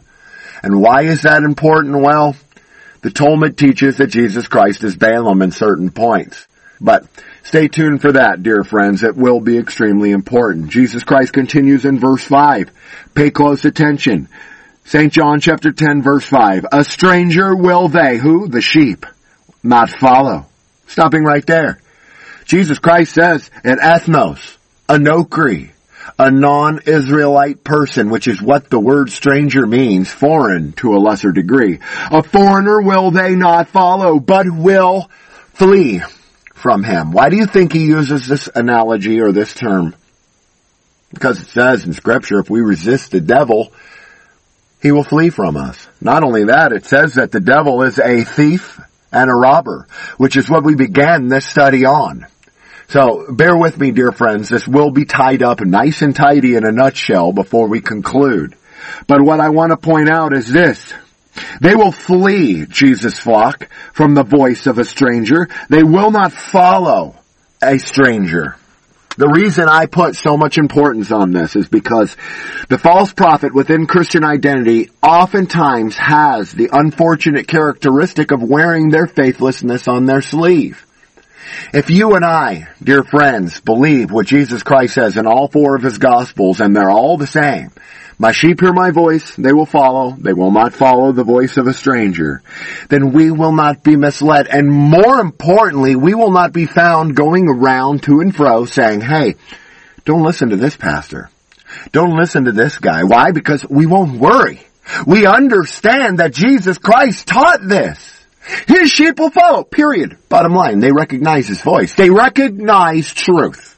And 0.63 0.79
why 0.79 1.03
is 1.03 1.23
that 1.23 1.43
important? 1.43 2.01
Well, 2.01 2.37
the 3.03 3.11
Talmud 3.11 3.57
teaches 3.57 3.97
that 3.97 4.07
Jesus 4.07 4.47
Christ 4.47 4.83
is 4.83 4.95
Balaam 4.95 5.41
in 5.41 5.51
certain 5.51 5.91
points. 5.91 6.47
But 6.79 7.05
stay 7.43 7.67
tuned 7.67 8.01
for 8.01 8.13
that, 8.13 8.41
dear 8.41 8.63
friends. 8.63 9.03
It 9.03 9.17
will 9.17 9.41
be 9.41 9.57
extremely 9.57 10.11
important. 10.11 10.69
Jesus 10.69 11.03
Christ 11.03 11.33
continues 11.33 11.83
in 11.83 11.99
verse 11.99 12.23
5. 12.23 12.71
Pay 13.13 13.29
close 13.29 13.65
attention. 13.65 14.29
St. 14.85 15.11
John 15.11 15.41
chapter 15.41 15.73
10 15.73 16.01
verse 16.01 16.25
5. 16.25 16.65
A 16.71 16.85
stranger 16.85 17.53
will 17.53 17.89
they, 17.89 18.17
who? 18.17 18.47
The 18.47 18.61
sheep, 18.61 19.05
not 19.61 19.89
follow. 19.89 20.45
Stopping 20.87 21.25
right 21.25 21.45
there. 21.45 21.81
Jesus 22.45 22.79
Christ 22.79 23.13
says 23.13 23.51
in 23.65 23.79
ethnos, 23.79 24.57
a 24.87 24.95
anokri, 24.95 25.72
a 26.17 26.29
non-Israelite 26.29 27.63
person, 27.63 28.09
which 28.09 28.27
is 28.27 28.41
what 28.41 28.69
the 28.69 28.79
word 28.79 29.09
stranger 29.09 29.65
means, 29.65 30.11
foreign 30.11 30.73
to 30.73 30.93
a 30.95 30.99
lesser 30.99 31.31
degree. 31.31 31.79
A 32.11 32.23
foreigner 32.23 32.81
will 32.81 33.11
they 33.11 33.35
not 33.35 33.69
follow, 33.69 34.19
but 34.19 34.49
will 34.49 35.09
flee 35.53 36.01
from 36.53 36.83
him. 36.83 37.11
Why 37.11 37.29
do 37.29 37.35
you 37.35 37.45
think 37.45 37.73
he 37.73 37.85
uses 37.85 38.27
this 38.27 38.49
analogy 38.53 39.19
or 39.19 39.31
this 39.31 39.53
term? 39.53 39.95
Because 41.13 41.39
it 41.41 41.47
says 41.49 41.85
in 41.85 41.93
scripture, 41.93 42.39
if 42.39 42.49
we 42.49 42.61
resist 42.61 43.11
the 43.11 43.21
devil, 43.21 43.71
he 44.81 44.91
will 44.91 45.03
flee 45.03 45.29
from 45.29 45.57
us. 45.57 45.87
Not 46.01 46.23
only 46.23 46.45
that, 46.45 46.73
it 46.73 46.85
says 46.85 47.15
that 47.15 47.31
the 47.31 47.39
devil 47.39 47.83
is 47.83 47.99
a 47.99 48.23
thief 48.23 48.79
and 49.11 49.29
a 49.29 49.33
robber, 49.33 49.87
which 50.17 50.35
is 50.35 50.49
what 50.49 50.63
we 50.63 50.75
began 50.75 51.27
this 51.27 51.45
study 51.45 51.85
on. 51.85 52.25
So 52.87 53.31
bear 53.31 53.57
with 53.57 53.77
me, 53.77 53.91
dear 53.91 54.11
friends. 54.11 54.49
This 54.49 54.67
will 54.67 54.91
be 54.91 55.05
tied 55.05 55.41
up 55.41 55.61
nice 55.61 56.01
and 56.01 56.15
tidy 56.15 56.55
in 56.55 56.65
a 56.65 56.71
nutshell 56.71 57.31
before 57.31 57.67
we 57.67 57.81
conclude. 57.81 58.55
But 59.07 59.21
what 59.21 59.39
I 59.39 59.49
want 59.49 59.71
to 59.71 59.77
point 59.77 60.09
out 60.09 60.33
is 60.33 60.51
this. 60.51 60.93
They 61.61 61.75
will 61.75 61.91
flee 61.91 62.65
Jesus' 62.65 63.19
flock 63.19 63.69
from 63.93 64.13
the 64.13 64.23
voice 64.23 64.67
of 64.67 64.77
a 64.77 64.85
stranger. 64.85 65.49
They 65.69 65.83
will 65.83 66.11
not 66.11 66.31
follow 66.31 67.15
a 67.61 67.79
stranger. 67.79 68.55
The 69.15 69.29
reason 69.29 69.69
I 69.69 69.85
put 69.85 70.15
so 70.15 70.37
much 70.37 70.57
importance 70.57 71.11
on 71.11 71.31
this 71.31 71.55
is 71.55 71.67
because 71.67 72.15
the 72.67 72.79
false 72.79 73.13
prophet 73.13 73.53
within 73.53 73.85
Christian 73.85 74.23
identity 74.23 74.89
oftentimes 75.03 75.95
has 75.97 76.51
the 76.51 76.69
unfortunate 76.73 77.47
characteristic 77.47 78.31
of 78.31 78.41
wearing 78.41 78.89
their 78.89 79.05
faithlessness 79.05 79.87
on 79.87 80.05
their 80.05 80.21
sleeve. 80.21 80.83
If 81.73 81.89
you 81.89 82.15
and 82.15 82.25
I, 82.25 82.67
dear 82.81 83.03
friends, 83.03 83.59
believe 83.61 84.11
what 84.11 84.27
Jesus 84.27 84.63
Christ 84.63 84.95
says 84.95 85.17
in 85.17 85.27
all 85.27 85.47
four 85.47 85.75
of 85.75 85.83
his 85.83 85.97
gospels 85.97 86.59
and 86.59 86.75
they're 86.75 86.89
all 86.89 87.17
the 87.17 87.27
same, 87.27 87.71
my 88.19 88.31
sheep 88.31 88.61
hear 88.61 88.73
my 88.73 88.91
voice, 88.91 89.35
they 89.35 89.53
will 89.53 89.65
follow, 89.65 90.11
they 90.11 90.33
will 90.33 90.51
not 90.51 90.73
follow 90.73 91.11
the 91.11 91.23
voice 91.23 91.57
of 91.57 91.67
a 91.67 91.73
stranger, 91.73 92.41
then 92.89 93.11
we 93.11 93.31
will 93.31 93.51
not 93.51 93.83
be 93.83 93.95
misled. 93.95 94.47
And 94.47 94.71
more 94.71 95.19
importantly, 95.19 95.95
we 95.95 96.13
will 96.13 96.31
not 96.31 96.53
be 96.53 96.65
found 96.65 97.15
going 97.15 97.49
around 97.49 98.03
to 98.03 98.19
and 98.21 98.35
fro 98.35 98.65
saying, 98.65 99.01
hey, 99.01 99.35
don't 100.05 100.23
listen 100.23 100.49
to 100.49 100.57
this 100.57 100.75
pastor. 100.75 101.29
Don't 101.91 102.15
listen 102.15 102.45
to 102.45 102.51
this 102.51 102.77
guy. 102.77 103.03
Why? 103.03 103.31
Because 103.31 103.65
we 103.67 103.85
won't 103.85 104.19
worry. 104.19 104.61
We 105.07 105.25
understand 105.25 106.19
that 106.19 106.33
Jesus 106.33 106.77
Christ 106.77 107.27
taught 107.27 107.59
this. 107.67 108.22
His 108.67 108.91
sheep 108.91 109.19
will 109.19 109.29
follow, 109.29 109.63
period. 109.63 110.17
Bottom 110.29 110.53
line, 110.53 110.79
they 110.79 110.91
recognize 110.91 111.47
his 111.47 111.61
voice. 111.61 111.93
They 111.93 112.09
recognize 112.09 113.13
truth. 113.13 113.69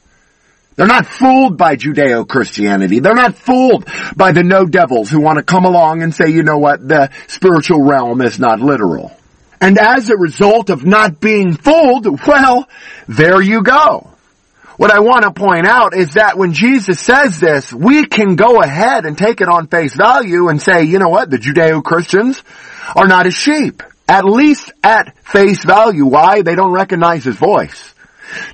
They're 0.75 0.87
not 0.87 1.05
fooled 1.05 1.57
by 1.57 1.77
Judeo-Christianity. 1.77 2.99
They're 2.99 3.13
not 3.13 3.35
fooled 3.35 3.87
by 4.15 4.33
the 4.33 4.43
no 4.43 4.65
devils 4.65 5.09
who 5.09 5.21
want 5.21 5.37
to 5.37 5.43
come 5.43 5.65
along 5.65 6.01
and 6.01 6.13
say, 6.13 6.29
you 6.29 6.43
know 6.43 6.57
what, 6.57 6.85
the 6.85 7.11
spiritual 7.27 7.83
realm 7.83 8.21
is 8.21 8.39
not 8.39 8.59
literal. 8.59 9.15
And 9.61 9.77
as 9.77 10.09
a 10.09 10.17
result 10.17 10.69
of 10.69 10.85
not 10.85 11.21
being 11.21 11.55
fooled, 11.55 12.05
well, 12.27 12.67
there 13.07 13.41
you 13.41 13.63
go. 13.63 14.09
What 14.77 14.91
I 14.91 14.99
want 14.99 15.23
to 15.23 15.31
point 15.31 15.65
out 15.65 15.95
is 15.95 16.15
that 16.15 16.37
when 16.37 16.51
Jesus 16.51 16.99
says 16.99 17.39
this, 17.39 17.71
we 17.71 18.05
can 18.05 18.35
go 18.35 18.61
ahead 18.61 19.05
and 19.05 19.17
take 19.17 19.39
it 19.39 19.47
on 19.47 19.67
face 19.67 19.95
value 19.95 20.49
and 20.49 20.61
say, 20.61 20.83
you 20.83 20.99
know 20.99 21.07
what, 21.07 21.29
the 21.29 21.37
Judeo-Christians 21.37 22.43
are 22.93 23.07
not 23.07 23.25
his 23.25 23.35
sheep. 23.35 23.81
At 24.07 24.25
least 24.25 24.71
at 24.83 25.17
face 25.25 25.63
value. 25.63 26.05
Why? 26.05 26.41
They 26.41 26.55
don't 26.55 26.71
recognize 26.71 27.23
his 27.23 27.35
voice. 27.35 27.93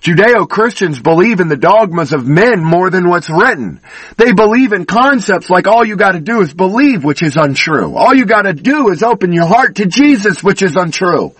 Judeo-Christians 0.01 0.99
believe 0.99 1.39
in 1.39 1.47
the 1.47 1.57
dogmas 1.57 2.13
of 2.13 2.27
men 2.27 2.63
more 2.63 2.89
than 2.89 3.09
what's 3.09 3.29
written. 3.29 3.79
They 4.17 4.33
believe 4.33 4.73
in 4.73 4.85
concepts 4.85 5.49
like 5.49 5.67
all 5.67 5.85
you 5.85 5.95
gotta 5.95 6.19
do 6.19 6.41
is 6.41 6.53
believe, 6.53 7.03
which 7.03 7.23
is 7.23 7.37
untrue. 7.37 7.95
All 7.95 8.13
you 8.13 8.25
gotta 8.25 8.53
do 8.53 8.89
is 8.89 9.01
open 9.01 9.31
your 9.31 9.45
heart 9.45 9.75
to 9.77 9.85
Jesus, 9.85 10.43
which 10.43 10.61
is 10.61 10.75
untrue. 10.75 11.33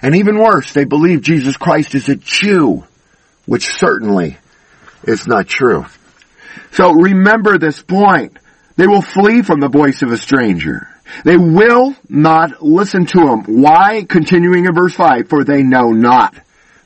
And 0.00 0.16
even 0.16 0.38
worse, 0.38 0.72
they 0.72 0.84
believe 0.84 1.22
Jesus 1.22 1.56
Christ 1.56 1.94
is 1.94 2.08
a 2.08 2.16
Jew, 2.16 2.84
which 3.46 3.66
certainly 3.66 4.38
is 5.04 5.26
not 5.26 5.48
true. 5.48 5.86
So 6.72 6.92
remember 6.92 7.58
this 7.58 7.82
point. 7.82 8.38
They 8.76 8.86
will 8.86 9.02
flee 9.02 9.42
from 9.42 9.60
the 9.60 9.68
voice 9.68 10.02
of 10.02 10.10
a 10.12 10.16
stranger. 10.16 10.88
They 11.24 11.36
will 11.36 11.94
not 12.08 12.62
listen 12.62 13.06
to 13.06 13.28
him. 13.28 13.62
Why? 13.62 14.04
Continuing 14.08 14.66
in 14.66 14.74
verse 14.74 14.94
5, 14.94 15.28
for 15.28 15.44
they 15.44 15.62
know 15.62 15.90
not 15.90 16.34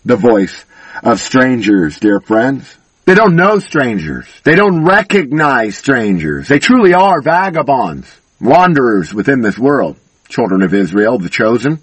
the 0.04 0.16
voice 0.16 0.64
of 1.02 1.21
strangers, 1.21 1.99
dear 2.00 2.21
friends. 2.21 2.76
They 3.04 3.14
don't 3.14 3.37
know 3.37 3.61
strangers. 3.61 4.26
They 4.42 4.56
don't 4.56 4.85
recognize 4.85 5.78
strangers. 5.78 6.49
They 6.49 6.59
truly 6.59 6.92
are 6.92 7.21
vagabonds, 7.21 8.12
wanderers 8.40 9.14
within 9.14 9.42
this 9.42 9.59
world, 9.59 9.97
children 10.28 10.62
of 10.62 10.75
Israel, 10.75 11.18
the 11.18 11.28
chosen. 11.28 11.80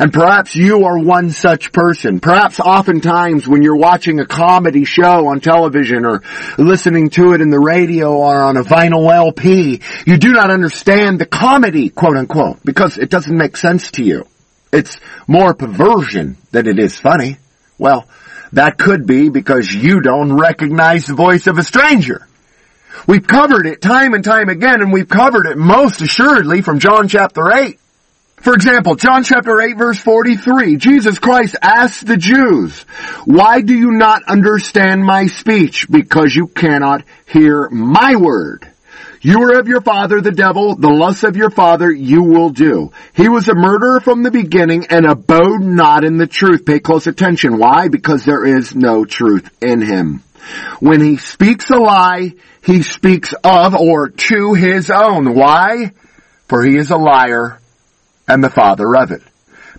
And 0.00 0.14
perhaps 0.14 0.56
you 0.56 0.86
are 0.86 0.98
one 0.98 1.30
such 1.30 1.72
person. 1.72 2.20
Perhaps 2.20 2.58
oftentimes 2.58 3.46
when 3.46 3.60
you're 3.60 3.76
watching 3.76 4.18
a 4.18 4.24
comedy 4.24 4.86
show 4.86 5.28
on 5.28 5.40
television 5.40 6.06
or 6.06 6.22
listening 6.56 7.10
to 7.10 7.34
it 7.34 7.42
in 7.42 7.50
the 7.50 7.60
radio 7.60 8.14
or 8.14 8.42
on 8.42 8.56
a 8.56 8.62
vinyl 8.62 9.14
LP, 9.14 9.82
you 10.06 10.16
do 10.16 10.32
not 10.32 10.50
understand 10.50 11.18
the 11.18 11.26
comedy, 11.26 11.90
quote 11.90 12.16
unquote, 12.16 12.64
because 12.64 12.96
it 12.96 13.10
doesn't 13.10 13.36
make 13.36 13.58
sense 13.58 13.90
to 13.90 14.02
you. 14.02 14.26
It's 14.72 14.96
more 15.26 15.52
perversion 15.52 16.38
than 16.50 16.66
it 16.66 16.78
is 16.78 16.98
funny. 16.98 17.36
Well, 17.76 18.08
that 18.54 18.78
could 18.78 19.06
be 19.06 19.28
because 19.28 19.70
you 19.70 20.00
don't 20.00 20.32
recognize 20.32 21.04
the 21.04 21.14
voice 21.14 21.46
of 21.46 21.58
a 21.58 21.62
stranger. 21.62 22.26
We've 23.06 23.26
covered 23.26 23.66
it 23.66 23.82
time 23.82 24.14
and 24.14 24.24
time 24.24 24.48
again 24.48 24.80
and 24.80 24.94
we've 24.94 25.10
covered 25.10 25.44
it 25.44 25.58
most 25.58 26.00
assuredly 26.00 26.62
from 26.62 26.78
John 26.78 27.06
chapter 27.06 27.54
8. 27.54 27.78
For 28.40 28.54
example, 28.54 28.94
John 28.94 29.22
chapter 29.22 29.60
8 29.60 29.76
verse 29.76 29.98
43, 29.98 30.76
Jesus 30.76 31.18
Christ 31.18 31.56
asked 31.60 32.06
the 32.06 32.16
Jews, 32.16 32.82
why 33.26 33.60
do 33.60 33.74
you 33.74 33.90
not 33.90 34.22
understand 34.24 35.04
my 35.04 35.26
speech? 35.26 35.86
Because 35.90 36.34
you 36.34 36.46
cannot 36.46 37.04
hear 37.26 37.68
my 37.68 38.16
word. 38.16 38.66
You 39.20 39.42
are 39.42 39.60
of 39.60 39.68
your 39.68 39.82
father 39.82 40.22
the 40.22 40.32
devil, 40.32 40.74
the 40.74 40.88
lusts 40.88 41.24
of 41.24 41.36
your 41.36 41.50
father 41.50 41.92
you 41.92 42.22
will 42.22 42.48
do. 42.48 42.92
He 43.12 43.28
was 43.28 43.46
a 43.50 43.54
murderer 43.54 44.00
from 44.00 44.22
the 44.22 44.30
beginning 44.30 44.86
and 44.88 45.04
abode 45.04 45.60
not 45.60 46.04
in 46.04 46.16
the 46.16 46.26
truth. 46.26 46.64
Pay 46.64 46.80
close 46.80 47.06
attention. 47.06 47.58
Why? 47.58 47.88
Because 47.88 48.24
there 48.24 48.46
is 48.46 48.74
no 48.74 49.04
truth 49.04 49.50
in 49.60 49.82
him. 49.82 50.22
When 50.80 51.02
he 51.02 51.18
speaks 51.18 51.68
a 51.68 51.76
lie, 51.76 52.32
he 52.64 52.80
speaks 52.82 53.34
of 53.44 53.74
or 53.74 54.08
to 54.08 54.54
his 54.54 54.90
own. 54.90 55.34
Why? 55.34 55.92
For 56.48 56.64
he 56.64 56.78
is 56.78 56.90
a 56.90 56.96
liar 56.96 57.60
and 58.30 58.44
the 58.44 58.50
father 58.50 58.96
of 58.96 59.10
it. 59.10 59.22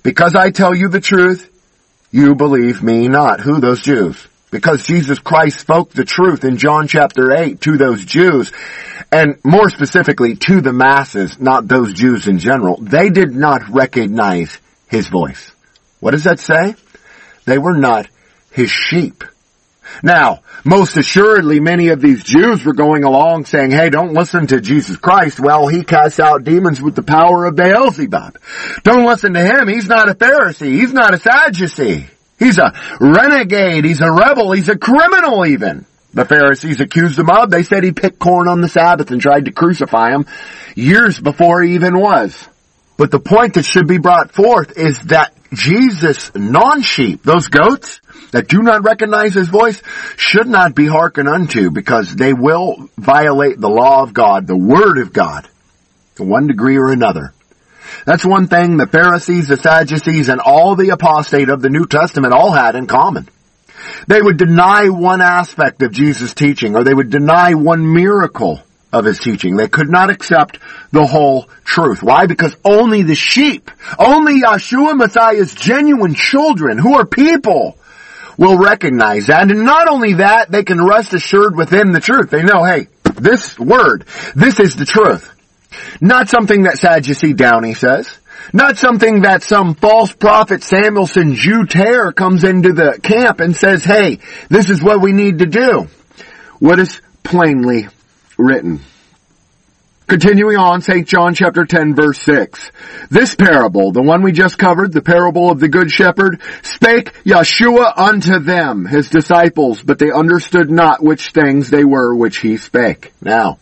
Because 0.04 0.36
I 0.36 0.52
tell 0.52 0.76
you 0.76 0.90
the 0.90 1.00
truth, 1.00 1.50
you 2.12 2.36
believe 2.36 2.84
me 2.84 3.08
not. 3.08 3.40
Who? 3.40 3.62
Those 3.62 3.82
Jews. 3.82 4.28
Because 4.52 4.86
Jesus 4.86 5.20
Christ 5.20 5.62
spoke 5.62 5.92
the 5.92 6.04
truth 6.04 6.44
in 6.44 6.58
John 6.58 6.90
chapter 6.90 7.32
8 7.32 7.62
to 7.62 7.78
those 7.78 8.04
Jews 8.04 8.52
and 9.10 9.38
more 9.46 9.70
specifically 9.70 10.36
to 10.36 10.60
the 10.60 10.74
masses, 10.74 11.40
not 11.40 11.68
those 11.68 11.94
Jews 11.94 12.28
in 12.28 12.40
general, 12.40 12.78
they 12.82 13.10
did 13.10 13.34
not 13.34 13.70
recognize 13.70 14.58
his 14.90 15.08
voice. 15.08 15.52
What 16.02 16.12
does 16.12 16.26
that 16.26 16.40
say? 16.40 16.76
They 17.46 17.58
were 17.58 17.78
not 17.78 18.10
his 18.52 18.70
sheep. 18.70 19.24
Now, 20.04 20.42
most 20.64 20.98
assuredly 20.98 21.60
many 21.60 21.90
of 21.90 22.02
these 22.02 22.24
Jews 22.24 22.64
were 22.64 22.74
going 22.74 23.04
along 23.04 23.46
saying, 23.46 23.72
hey, 23.72 23.90
don't 23.90 24.14
listen 24.14 24.48
to 24.48 24.62
Jesus 24.62 24.98
Christ. 24.98 25.40
Well, 25.40 25.68
he 25.68 25.84
casts 25.84 26.20
out 26.20 26.44
demons 26.44 26.82
with 26.82 26.96
the 26.96 27.04
power 27.04 27.46
of 27.46 27.56
Beelzebub. 27.56 28.38
Don't 28.84 29.06
listen 29.06 29.34
to 29.34 29.42
him. 29.42 29.68
He's 29.68 29.88
not 29.88 30.10
a 30.10 30.16
Pharisee. 30.16 30.74
He's 30.80 30.94
not 30.94 31.14
a 31.14 31.18
Sadducee. 31.18 32.08
He's 32.40 32.58
a 32.58 32.74
renegade. 33.00 33.86
He's 33.86 34.02
a 34.02 34.12
rebel. 34.12 34.52
He's 34.52 34.70
a 34.70 34.78
criminal 34.78 35.46
even 35.46 35.86
the 36.14 36.26
Pharisees 36.26 36.80
accused 36.82 37.18
him 37.18 37.30
of. 37.30 37.50
They 37.50 37.64
said 37.64 37.84
he 37.84 37.92
picked 37.92 38.20
corn 38.20 38.48
on 38.48 38.62
the 38.62 38.68
Sabbath 38.68 39.12
and 39.12 39.22
tried 39.22 39.46
to 39.46 39.52
crucify 39.52 40.12
him 40.12 40.26
years 40.76 41.20
before 41.20 41.62
he 41.62 41.76
even 41.76 41.98
was. 41.98 42.48
But 42.98 43.12
the 43.12 43.20
point 43.20 43.56
that 43.56 43.66
should 43.66 43.88
be 43.88 43.98
brought 43.98 44.32
forth 44.32 44.78
is 44.78 45.00
that 45.04 45.34
Jesus' 45.54 46.32
non-sheep, 46.36 47.24
those 47.24 47.48
goats 47.48 48.02
that 48.32 48.48
do 48.48 48.62
not 48.62 48.84
recognize 48.84 49.34
his 49.34 49.50
voice, 49.50 49.82
should 50.18 50.48
not 50.48 50.74
be 50.74 50.88
hearkened 50.88 51.30
unto 51.30 51.70
because 51.70 52.16
they 52.16 52.34
will 52.34 52.90
violate 52.98 53.60
the 53.60 53.70
law 53.70 54.04
of 54.04 54.14
God, 54.14 54.48
the 54.48 54.58
word 54.58 54.98
of 54.98 55.14
God, 55.14 55.48
to 56.16 56.24
one 56.24 56.48
degree 56.48 56.78
or 56.78 56.92
another. 56.92 57.34
That's 58.06 58.26
one 58.26 58.48
thing 58.48 58.78
the 58.78 58.88
Pharisees, 58.88 59.48
the 59.48 59.58
Sadducees, 59.58 60.30
and 60.30 60.40
all 60.40 60.76
the 60.76 60.90
apostate 60.90 61.50
of 61.50 61.62
the 61.62 61.70
New 61.70 61.86
Testament 61.86 62.34
all 62.34 62.52
had 62.52 62.76
in 62.76 62.88
common. 62.88 63.28
They 64.08 64.22
would 64.22 64.38
deny 64.38 64.90
one 64.90 65.22
aspect 65.22 65.82
of 65.82 65.92
Jesus' 65.92 66.34
teaching, 66.34 66.76
or 66.76 66.84
they 66.84 66.94
would 66.94 67.10
deny 67.10 67.54
one 67.54 67.94
miracle 67.94 68.62
of 68.94 69.06
his 69.06 69.20
teaching. 69.20 69.56
They 69.56 69.68
could 69.68 69.90
not 69.90 70.10
accept 70.10 70.60
the 70.92 71.06
whole 71.06 71.48
truth. 71.64 72.04
Why? 72.04 72.28
Because 72.28 72.56
only 72.64 73.04
the 73.04 73.16
sheep, 73.16 73.72
only 73.98 74.42
Yeshua 74.42 74.98
Messiah's 74.98 75.54
genuine 75.56 76.14
children, 76.14 76.78
who 76.78 76.96
are 76.96 77.06
people, 77.06 77.78
will 78.42 78.58
recognize 78.58 79.28
that. 79.28 79.52
And 79.52 79.66
not 79.66 79.88
only 79.88 80.14
that, 80.16 80.50
they 80.50 80.64
can 80.64 80.84
rest 80.84 81.14
assured 81.14 81.56
within 81.56 81.92
the 81.92 82.00
truth. 82.00 82.32
They 82.32 82.42
know, 82.42 82.64
hey, 82.64 82.88
this 83.14 83.58
word, 83.60 84.06
this 84.36 84.60
is 84.60 84.76
the 84.76 84.86
truth. 84.86 85.32
Not 86.02 86.28
something 86.28 86.64
that 86.64 86.80
Sadducee 86.80 87.34
Downey 87.34 87.76
says. 87.76 88.18
Not 88.52 88.78
something 88.78 89.22
that 89.22 89.44
some 89.44 89.76
false 89.76 90.12
prophet 90.12 90.64
Samuelson 90.64 91.36
Juter 91.36 92.12
comes 92.12 92.44
into 92.44 92.74
the 92.74 93.00
camp 93.02 93.42
and 93.42 93.56
says, 93.56 93.84
hey, 93.84 94.18
this 94.50 94.72
is 94.72 94.82
what 94.82 95.02
we 95.02 95.12
need 95.12 95.38
to 95.40 95.46
do. 95.46 95.88
What 96.58 96.80
is 96.80 97.00
plainly 97.24 97.90
written. 98.40 98.82
Continuing 100.12 100.58
on, 100.58 100.82
St. 100.82 101.08
John 101.08 101.34
chapter 101.34 101.64
10 101.64 101.96
verse 101.96 102.20
6. 102.24 102.72
This 103.10 103.34
parable, 103.34 103.94
the 103.94 104.02
one 104.02 104.24
we 104.24 104.34
just 104.34 104.58
covered, 104.58 104.92
the 104.92 105.02
parable 105.02 105.50
of 105.50 105.62
the 105.62 105.70
good 105.70 105.90
shepherd, 105.90 106.42
spake 106.64 107.14
Yeshua 107.24 107.94
unto 107.96 108.40
them, 108.40 108.86
his 108.86 109.08
disciples, 109.08 109.82
but 109.82 110.00
they 110.00 110.12
understood 110.12 110.70
not 110.70 111.02
which 111.02 111.30
things 111.30 111.70
they 111.70 111.86
were 111.86 112.14
which 112.14 112.40
he 112.40 112.58
spake. 112.58 113.14
Now, 113.22 113.58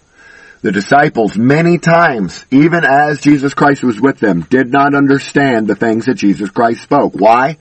The 0.62 0.74
disciples 0.74 1.38
many 1.38 1.78
times, 1.78 2.46
even 2.52 2.84
as 2.84 3.22
Jesus 3.22 3.54
Christ 3.54 3.82
was 3.82 4.02
with 4.02 4.20
them, 4.20 4.42
did 4.42 4.72
not 4.72 4.94
understand 4.94 5.68
the 5.68 5.76
things 5.76 6.06
that 6.06 6.16
Jesus 6.16 6.50
Christ 6.50 6.82
spoke. 6.82 7.14
Why? 7.14 7.58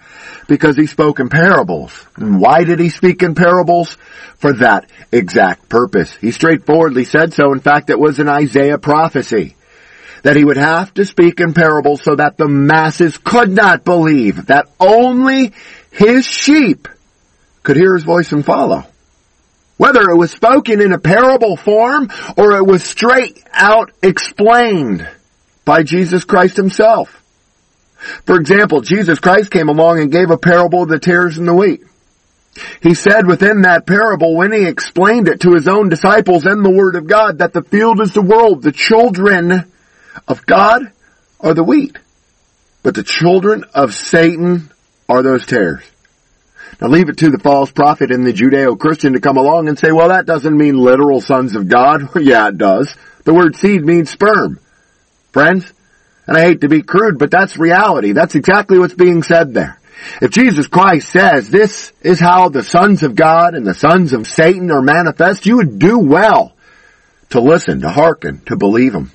Because 0.48 0.76
he 0.76 0.86
spoke 0.86 1.20
in 1.20 1.28
parables. 1.28 1.92
And 2.16 2.40
why 2.40 2.64
did 2.64 2.80
he 2.80 2.88
speak 2.88 3.22
in 3.22 3.36
parables? 3.36 3.96
For 4.38 4.52
that 4.54 4.90
exact 5.12 5.68
purpose. 5.68 6.14
He 6.16 6.30
straightforwardly 6.32 7.04
said 7.04 7.32
so. 7.32 7.52
In 7.52 7.60
fact, 7.60 7.90
it 7.90 7.98
was 7.98 8.18
an 8.18 8.28
Isaiah 8.28 8.78
prophecy 8.78 9.56
that 10.22 10.36
he 10.36 10.44
would 10.44 10.56
have 10.56 10.92
to 10.94 11.04
speak 11.04 11.40
in 11.40 11.54
parables 11.54 12.02
so 12.02 12.16
that 12.16 12.36
the 12.36 12.48
masses 12.48 13.16
could 13.18 13.50
not 13.50 13.84
believe, 13.84 14.46
that 14.46 14.68
only 14.80 15.52
his 15.90 16.26
sheep 16.26 16.88
could 17.62 17.76
hear 17.76 17.94
his 17.94 18.04
voice 18.04 18.32
and 18.32 18.44
follow. 18.44 18.84
Whether 19.78 20.10
it 20.10 20.16
was 20.16 20.32
spoken 20.32 20.82
in 20.82 20.92
a 20.92 20.98
parable 20.98 21.56
form 21.56 22.10
or 22.36 22.56
it 22.56 22.66
was 22.66 22.84
straight 22.84 23.42
out 23.52 23.92
explained 24.02 25.08
by 25.64 25.84
Jesus 25.84 26.24
Christ 26.24 26.56
himself. 26.56 27.14
For 28.26 28.36
example, 28.36 28.80
Jesus 28.80 29.18
Christ 29.18 29.50
came 29.50 29.68
along 29.68 30.00
and 30.00 30.12
gave 30.12 30.30
a 30.30 30.38
parable 30.38 30.82
of 30.82 30.88
the 30.88 30.98
tares 30.98 31.38
and 31.38 31.48
the 31.48 31.54
wheat. 31.54 31.82
He 32.82 32.94
said 32.94 33.26
within 33.26 33.62
that 33.62 33.86
parable 33.86 34.36
when 34.36 34.52
he 34.52 34.66
explained 34.66 35.28
it 35.28 35.40
to 35.40 35.54
his 35.54 35.68
own 35.68 35.88
disciples 35.88 36.44
and 36.44 36.64
the 36.64 36.70
Word 36.70 36.96
of 36.96 37.06
God 37.06 37.38
that 37.38 37.52
the 37.52 37.62
field 37.62 38.00
is 38.00 38.12
the 38.12 38.22
world, 38.22 38.62
the 38.62 38.72
children 38.72 39.70
of 40.26 40.44
God 40.46 40.92
are 41.40 41.54
the 41.54 41.62
wheat, 41.62 41.96
but 42.82 42.94
the 42.94 43.04
children 43.04 43.64
of 43.74 43.94
Satan 43.94 44.70
are 45.08 45.22
those 45.22 45.46
tares. 45.46 45.84
Now 46.80 46.88
leave 46.88 47.08
it 47.08 47.18
to 47.18 47.30
the 47.30 47.38
false 47.38 47.70
prophet 47.70 48.10
and 48.10 48.26
the 48.26 48.32
Judeo-Christian 48.32 49.14
to 49.14 49.20
come 49.20 49.36
along 49.36 49.68
and 49.68 49.78
say, 49.78 49.92
well 49.92 50.08
that 50.08 50.26
doesn't 50.26 50.56
mean 50.56 50.76
literal 50.76 51.20
sons 51.20 51.54
of 51.54 51.68
God. 51.68 52.02
yeah, 52.20 52.48
it 52.48 52.58
does. 52.58 52.94
The 53.24 53.34
word 53.34 53.56
seed 53.56 53.84
means 53.84 54.10
sperm. 54.10 54.60
Friends, 55.32 55.72
and 56.26 56.36
I 56.36 56.42
hate 56.42 56.60
to 56.62 56.68
be 56.68 56.82
crude, 56.82 57.18
but 57.18 57.30
that's 57.30 57.56
reality. 57.56 58.12
That's 58.12 58.34
exactly 58.34 58.78
what's 58.78 58.94
being 58.94 59.22
said 59.22 59.54
there. 59.54 59.78
If 60.22 60.30
Jesus 60.30 60.66
Christ 60.66 61.10
says 61.10 61.50
this 61.50 61.92
is 62.02 62.20
how 62.20 62.48
the 62.48 62.62
sons 62.62 63.02
of 63.02 63.14
God 63.14 63.54
and 63.54 63.66
the 63.66 63.74
sons 63.74 64.12
of 64.12 64.26
Satan 64.26 64.70
are 64.70 64.82
manifest, 64.82 65.46
you 65.46 65.56
would 65.56 65.78
do 65.78 65.98
well 65.98 66.54
to 67.30 67.40
listen, 67.40 67.80
to 67.80 67.90
hearken, 67.90 68.40
to 68.46 68.56
believe 68.56 68.94
him. 68.94 69.10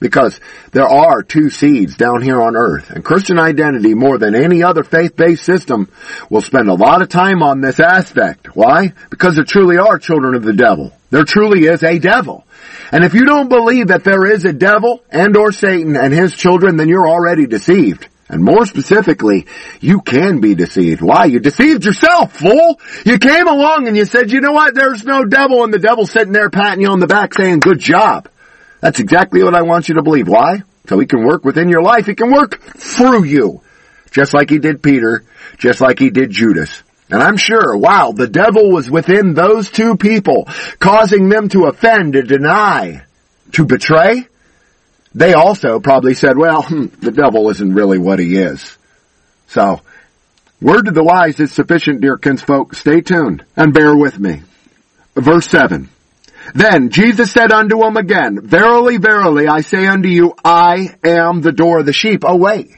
Because 0.00 0.40
there 0.72 0.88
are 0.88 1.22
two 1.22 1.50
seeds 1.50 1.96
down 1.96 2.22
here 2.22 2.40
on 2.40 2.56
earth. 2.56 2.90
And 2.90 3.04
Christian 3.04 3.38
identity, 3.38 3.94
more 3.94 4.16
than 4.16 4.34
any 4.34 4.62
other 4.62 4.82
faith-based 4.82 5.44
system, 5.44 5.90
will 6.30 6.40
spend 6.40 6.68
a 6.68 6.74
lot 6.74 7.02
of 7.02 7.10
time 7.10 7.42
on 7.42 7.60
this 7.60 7.78
aspect. 7.78 8.56
Why? 8.56 8.94
Because 9.10 9.36
there 9.36 9.44
truly 9.44 9.76
are 9.76 9.98
children 9.98 10.34
of 10.34 10.42
the 10.42 10.54
devil. 10.54 10.92
There 11.10 11.24
truly 11.24 11.66
is 11.66 11.82
a 11.82 11.98
devil. 11.98 12.46
And 12.92 13.04
if 13.04 13.14
you 13.14 13.24
don't 13.24 13.48
believe 13.48 13.88
that 13.88 14.04
there 14.04 14.26
is 14.26 14.44
a 14.44 14.52
devil 14.52 15.02
and 15.10 15.36
or 15.36 15.52
Satan 15.52 15.96
and 15.96 16.14
his 16.14 16.34
children, 16.34 16.76
then 16.76 16.88
you're 16.88 17.08
already 17.08 17.46
deceived. 17.46 18.08
And 18.28 18.44
more 18.44 18.64
specifically, 18.64 19.46
you 19.80 20.00
can 20.00 20.40
be 20.40 20.54
deceived. 20.54 21.02
Why? 21.02 21.24
You 21.24 21.40
deceived 21.40 21.84
yourself, 21.84 22.36
fool! 22.36 22.80
You 23.04 23.18
came 23.18 23.48
along 23.48 23.88
and 23.88 23.96
you 23.96 24.04
said, 24.04 24.30
you 24.30 24.40
know 24.40 24.52
what, 24.52 24.74
there's 24.74 25.04
no 25.04 25.24
devil, 25.24 25.64
and 25.64 25.74
the 25.74 25.80
devil's 25.80 26.12
sitting 26.12 26.32
there 26.32 26.48
patting 26.48 26.80
you 26.80 26.88
on 26.88 27.00
the 27.00 27.08
back 27.08 27.34
saying, 27.34 27.58
good 27.58 27.80
job. 27.80 28.28
That's 28.80 28.98
exactly 28.98 29.42
what 29.42 29.54
I 29.54 29.62
want 29.62 29.88
you 29.88 29.96
to 29.96 30.02
believe. 30.02 30.28
Why? 30.28 30.62
So 30.88 30.98
he 30.98 31.06
can 31.06 31.24
work 31.24 31.44
within 31.44 31.68
your 31.68 31.82
life. 31.82 32.06
He 32.06 32.14
can 32.14 32.32
work 32.32 32.60
through 32.60 33.24
you. 33.24 33.62
Just 34.10 34.34
like 34.34 34.50
he 34.50 34.58
did 34.58 34.82
Peter, 34.82 35.24
just 35.58 35.80
like 35.80 35.98
he 35.98 36.10
did 36.10 36.30
Judas. 36.30 36.82
And 37.10 37.22
I'm 37.22 37.36
sure, 37.36 37.76
wow, 37.76 38.12
the 38.12 38.28
devil 38.28 38.70
was 38.70 38.90
within 38.90 39.34
those 39.34 39.70
two 39.70 39.96
people, 39.96 40.48
causing 40.78 41.28
them 41.28 41.48
to 41.50 41.64
offend, 41.64 42.14
to 42.14 42.22
deny, 42.22 43.04
to 43.52 43.64
betray. 43.64 44.26
They 45.14 45.34
also 45.34 45.80
probably 45.80 46.14
said, 46.14 46.38
well, 46.38 46.62
hmm, 46.62 46.86
the 47.00 47.10
devil 47.10 47.50
isn't 47.50 47.74
really 47.74 47.98
what 47.98 48.18
he 48.18 48.36
is. 48.36 48.78
So, 49.48 49.80
word 50.60 50.86
to 50.86 50.92
the 50.92 51.02
wise 51.02 51.40
is 51.40 51.52
sufficient, 51.52 52.00
dear 52.00 52.16
kinsfolk. 52.16 52.74
Stay 52.74 53.00
tuned 53.00 53.44
and 53.56 53.74
bear 53.74 53.96
with 53.96 54.18
me. 54.18 54.42
Verse 55.16 55.48
7. 55.48 55.88
Then 56.54 56.90
Jesus 56.90 57.32
said 57.32 57.52
unto 57.52 57.82
him 57.84 57.96
again, 57.96 58.40
Verily, 58.42 58.96
verily, 58.96 59.46
I 59.46 59.60
say 59.60 59.86
unto 59.86 60.08
you, 60.08 60.34
I 60.44 60.94
am 61.04 61.40
the 61.40 61.52
door 61.52 61.80
of 61.80 61.86
the 61.86 61.92
sheep. 61.92 62.24
Oh 62.26 62.36
wait, 62.36 62.70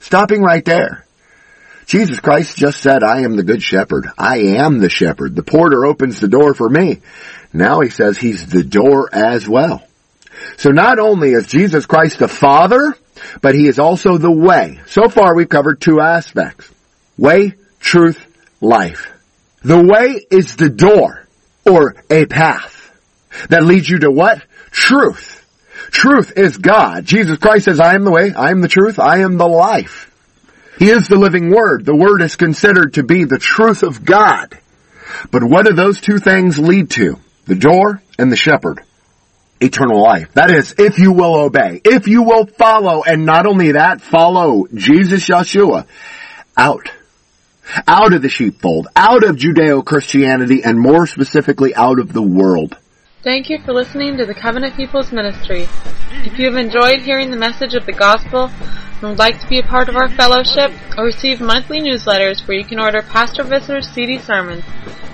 stopping 0.00 0.42
right 0.42 0.64
there. 0.64 1.04
Jesus 1.86 2.18
Christ 2.18 2.56
just 2.56 2.80
said, 2.80 3.04
I 3.04 3.20
am 3.20 3.36
the 3.36 3.44
good 3.44 3.62
shepherd. 3.62 4.08
I 4.18 4.38
am 4.58 4.78
the 4.78 4.90
shepherd. 4.90 5.36
The 5.36 5.44
porter 5.44 5.86
opens 5.86 6.18
the 6.18 6.28
door 6.28 6.52
for 6.52 6.68
me. 6.68 7.00
Now 7.52 7.80
he 7.80 7.90
says 7.90 8.18
he's 8.18 8.46
the 8.46 8.64
door 8.64 9.08
as 9.12 9.48
well. 9.48 9.86
So 10.56 10.70
not 10.70 10.98
only 10.98 11.30
is 11.30 11.46
Jesus 11.46 11.86
Christ 11.86 12.18
the 12.18 12.28
Father, 12.28 12.94
but 13.40 13.54
he 13.54 13.68
is 13.68 13.78
also 13.78 14.18
the 14.18 14.30
way. 14.30 14.80
So 14.86 15.08
far 15.08 15.34
we've 15.34 15.48
covered 15.48 15.80
two 15.80 16.00
aspects. 16.00 16.68
Way, 17.16 17.54
truth, 17.78 18.20
life. 18.60 19.12
The 19.62 19.82
way 19.82 20.20
is 20.30 20.56
the 20.56 20.68
door, 20.68 21.26
or 21.64 21.96
a 22.10 22.26
path 22.26 22.75
that 23.48 23.64
leads 23.64 23.88
you 23.88 24.00
to 24.00 24.10
what? 24.10 24.42
Truth. 24.70 25.44
Truth 25.90 26.32
is 26.36 26.58
God. 26.58 27.04
Jesus 27.04 27.38
Christ 27.38 27.66
says, 27.66 27.80
I 27.80 27.94
am 27.94 28.04
the 28.04 28.10
way, 28.10 28.32
I 28.32 28.50
am 28.50 28.60
the 28.60 28.68
truth, 28.68 28.98
I 28.98 29.18
am 29.18 29.38
the 29.38 29.46
life. 29.46 30.12
He 30.78 30.90
is 30.90 31.08
the 31.08 31.16
living 31.16 31.50
Word. 31.50 31.84
The 31.84 31.96
Word 31.96 32.20
is 32.22 32.36
considered 32.36 32.94
to 32.94 33.02
be 33.02 33.24
the 33.24 33.38
truth 33.38 33.82
of 33.82 34.04
God. 34.04 34.58
But 35.30 35.42
what 35.42 35.66
do 35.66 35.72
those 35.72 36.00
two 36.00 36.18
things 36.18 36.58
lead 36.58 36.90
to? 36.92 37.18
The 37.46 37.54
door 37.54 38.02
and 38.18 38.30
the 38.30 38.36
shepherd. 38.36 38.82
Eternal 39.58 40.02
life. 40.02 40.34
That 40.34 40.50
is, 40.50 40.74
if 40.76 40.98
you 40.98 41.12
will 41.12 41.34
obey, 41.36 41.80
if 41.82 42.08
you 42.08 42.24
will 42.24 42.46
follow, 42.46 43.04
and 43.04 43.24
not 43.24 43.46
only 43.46 43.72
that, 43.72 44.02
follow 44.02 44.66
Jesus 44.74 45.26
Yeshua 45.26 45.86
out. 46.56 46.90
Out 47.88 48.12
of 48.12 48.20
the 48.20 48.28
sheepfold, 48.28 48.88
out 48.94 49.24
of 49.24 49.36
Judeo-Christianity, 49.36 50.62
and 50.62 50.78
more 50.78 51.06
specifically 51.06 51.74
out 51.74 51.98
of 51.98 52.12
the 52.12 52.22
world. 52.22 52.76
Thank 53.26 53.50
you 53.50 53.58
for 53.58 53.72
listening 53.72 54.16
to 54.18 54.24
the 54.24 54.34
Covenant 54.34 54.76
People's 54.76 55.10
Ministry. 55.10 55.62
If 56.24 56.38
you 56.38 56.46
have 56.46 56.54
enjoyed 56.54 57.00
hearing 57.00 57.32
the 57.32 57.36
message 57.36 57.74
of 57.74 57.84
the 57.84 57.90
gospel 57.90 58.52
and 58.52 59.02
would 59.02 59.18
like 59.18 59.40
to 59.40 59.48
be 59.48 59.58
a 59.58 59.64
part 59.64 59.88
of 59.88 59.96
our 59.96 60.08
fellowship 60.10 60.70
or 60.96 61.06
receive 61.06 61.40
monthly 61.40 61.80
newsletters 61.80 62.46
where 62.46 62.56
you 62.56 62.64
can 62.64 62.78
order 62.78 63.02
Pastor 63.02 63.42
Visser's 63.42 63.88
CD 63.88 64.20
sermons, 64.20 64.62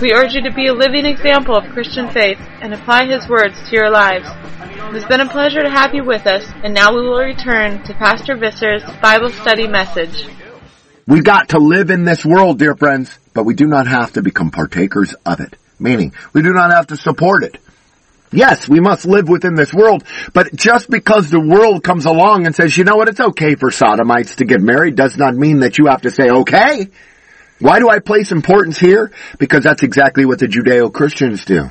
We 0.00 0.12
urge 0.12 0.34
you 0.34 0.42
to 0.42 0.52
be 0.52 0.66
a 0.66 0.74
living 0.74 1.06
example 1.06 1.56
of 1.56 1.70
Christian 1.72 2.10
faith 2.10 2.38
and 2.60 2.74
apply 2.74 3.06
His 3.06 3.28
words 3.28 3.54
to 3.68 3.76
your 3.76 3.90
lives. 3.90 4.26
It 4.26 5.00
has 5.00 5.04
been 5.04 5.20
a 5.20 5.28
pleasure 5.28 5.62
to 5.62 5.70
have 5.70 5.94
you 5.94 6.02
with 6.02 6.26
us, 6.26 6.44
and 6.64 6.74
now 6.74 6.92
we 6.92 7.02
will 7.02 7.20
return 7.20 7.80
to 7.84 7.94
Pastor 7.94 8.36
Visser's 8.36 8.82
Bible 9.00 9.30
study 9.30 9.68
message. 9.68 10.26
We 11.06 11.20
got 11.20 11.50
to 11.50 11.58
live 11.58 11.90
in 11.90 12.04
this 12.04 12.24
world, 12.24 12.58
dear 12.58 12.74
friends, 12.74 13.16
but 13.34 13.44
we 13.44 13.54
do 13.54 13.66
not 13.66 13.86
have 13.86 14.14
to 14.14 14.22
become 14.22 14.50
partakers 14.50 15.14
of 15.24 15.38
it. 15.38 15.56
Meaning, 15.78 16.12
we 16.32 16.42
do 16.42 16.52
not 16.52 16.72
have 16.72 16.88
to 16.88 16.96
support 16.96 17.44
it. 17.44 17.58
Yes, 18.32 18.68
we 18.68 18.80
must 18.80 19.06
live 19.06 19.28
within 19.28 19.54
this 19.54 19.72
world, 19.72 20.02
but 20.32 20.52
just 20.56 20.90
because 20.90 21.30
the 21.30 21.40
world 21.40 21.84
comes 21.84 22.04
along 22.04 22.46
and 22.46 22.54
says, 22.54 22.76
you 22.76 22.82
know 22.82 22.96
what, 22.96 23.08
it's 23.08 23.20
okay 23.20 23.54
for 23.54 23.70
sodomites 23.70 24.36
to 24.36 24.44
get 24.44 24.60
married 24.60 24.96
does 24.96 25.16
not 25.16 25.36
mean 25.36 25.60
that 25.60 25.78
you 25.78 25.86
have 25.86 26.02
to 26.02 26.10
say, 26.10 26.28
okay. 26.28 26.88
Why 27.64 27.78
do 27.78 27.88
I 27.88 27.98
place 27.98 28.30
importance 28.30 28.76
here? 28.78 29.10
Because 29.38 29.64
that's 29.64 29.82
exactly 29.82 30.26
what 30.26 30.38
the 30.38 30.46
Judeo-Christians 30.46 31.46
do. 31.46 31.70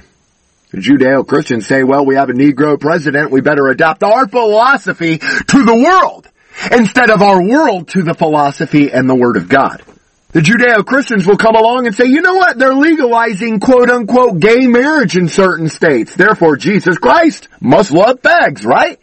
The 0.72 0.80
Judeo-Christians 0.80 1.68
say, 1.68 1.84
well, 1.84 2.04
we 2.04 2.16
have 2.16 2.32
a 2.32 2.34
Negro 2.34 2.80
president, 2.80 3.30
we 3.30 3.42
better 3.42 3.68
adapt 3.68 4.02
our 4.02 4.28
philosophy 4.28 5.20
to 5.20 5.64
the 5.64 5.76
world, 5.76 6.28
instead 6.72 7.12
of 7.12 7.22
our 7.22 7.44
world 7.44 7.90
to 7.90 8.02
the 8.02 8.16
philosophy 8.16 8.92
and 8.92 9.08
the 9.08 9.14
Word 9.14 9.38
of 9.38 9.48
God. 9.48 9.84
The 10.32 10.40
Judeo-Christians 10.40 11.28
will 11.28 11.38
come 11.38 11.56
along 11.56 11.86
and 11.86 11.96
say, 11.96 12.06
you 12.06 12.24
know 12.24 12.38
what, 12.38 12.58
they're 12.58 12.74
legalizing 12.74 13.60
quote 13.60 13.92
unquote 13.92 14.40
gay 14.40 14.66
marriage 14.66 15.16
in 15.16 15.28
certain 15.28 15.70
states, 15.70 16.16
therefore 16.16 16.58
Jesus 16.58 16.98
Christ 16.98 17.50
must 17.62 17.92
love 17.92 18.20
fags, 18.24 18.66
right? 18.66 19.00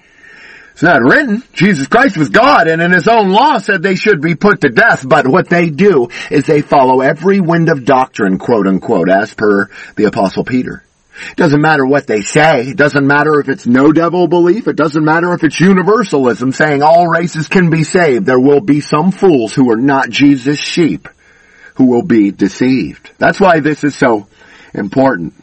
It's 0.81 0.85
not 0.87 1.03
written. 1.03 1.43
Jesus 1.53 1.89
Christ 1.89 2.17
was 2.17 2.31
God 2.31 2.67
and 2.67 2.81
in 2.81 2.91
his 2.91 3.07
own 3.07 3.29
law 3.29 3.59
said 3.59 3.83
they 3.83 3.97
should 3.97 4.23
be 4.23 4.35
put 4.35 4.63
to 4.63 4.71
death, 4.71 5.07
but 5.07 5.29
what 5.29 5.51
they 5.51 5.69
do 5.69 6.09
is 6.31 6.47
they 6.47 6.63
follow 6.63 7.03
every 7.03 7.39
wind 7.39 7.69
of 7.69 7.85
doctrine, 7.85 8.39
quote 8.39 8.67
unquote, 8.67 9.11
as 9.11 9.35
per 9.35 9.69
the 9.97 10.05
apostle 10.05 10.43
Peter. 10.43 10.83
It 11.33 11.37
doesn't 11.37 11.61
matter 11.61 11.85
what 11.85 12.07
they 12.07 12.23
say. 12.23 12.69
It 12.69 12.79
doesn't 12.79 13.07
matter 13.07 13.41
if 13.41 13.51
it's 13.51 13.67
no 13.67 13.93
devil 13.93 14.27
belief. 14.27 14.69
It 14.69 14.77
doesn't 14.77 15.05
matter 15.05 15.35
if 15.35 15.45
it's 15.45 15.61
universalism 15.61 16.51
saying 16.55 16.83
all 16.83 17.07
races 17.07 17.47
can 17.47 17.69
be 17.69 17.85
saved. 17.85 18.25
There 18.25 18.41
will 18.41 18.63
be 18.63 18.81
some 18.81 19.13
fools 19.13 19.55
who 19.55 19.71
are 19.71 19.77
not 19.77 20.09
Jesus 20.09 20.59
sheep 20.59 21.11
who 21.75 21.89
will 21.89 22.05
be 22.05 22.31
deceived. 22.31 23.11
That's 23.19 23.39
why 23.39 23.61
this 23.61 23.85
is 23.85 23.95
so 23.95 24.29
important. 24.73 25.35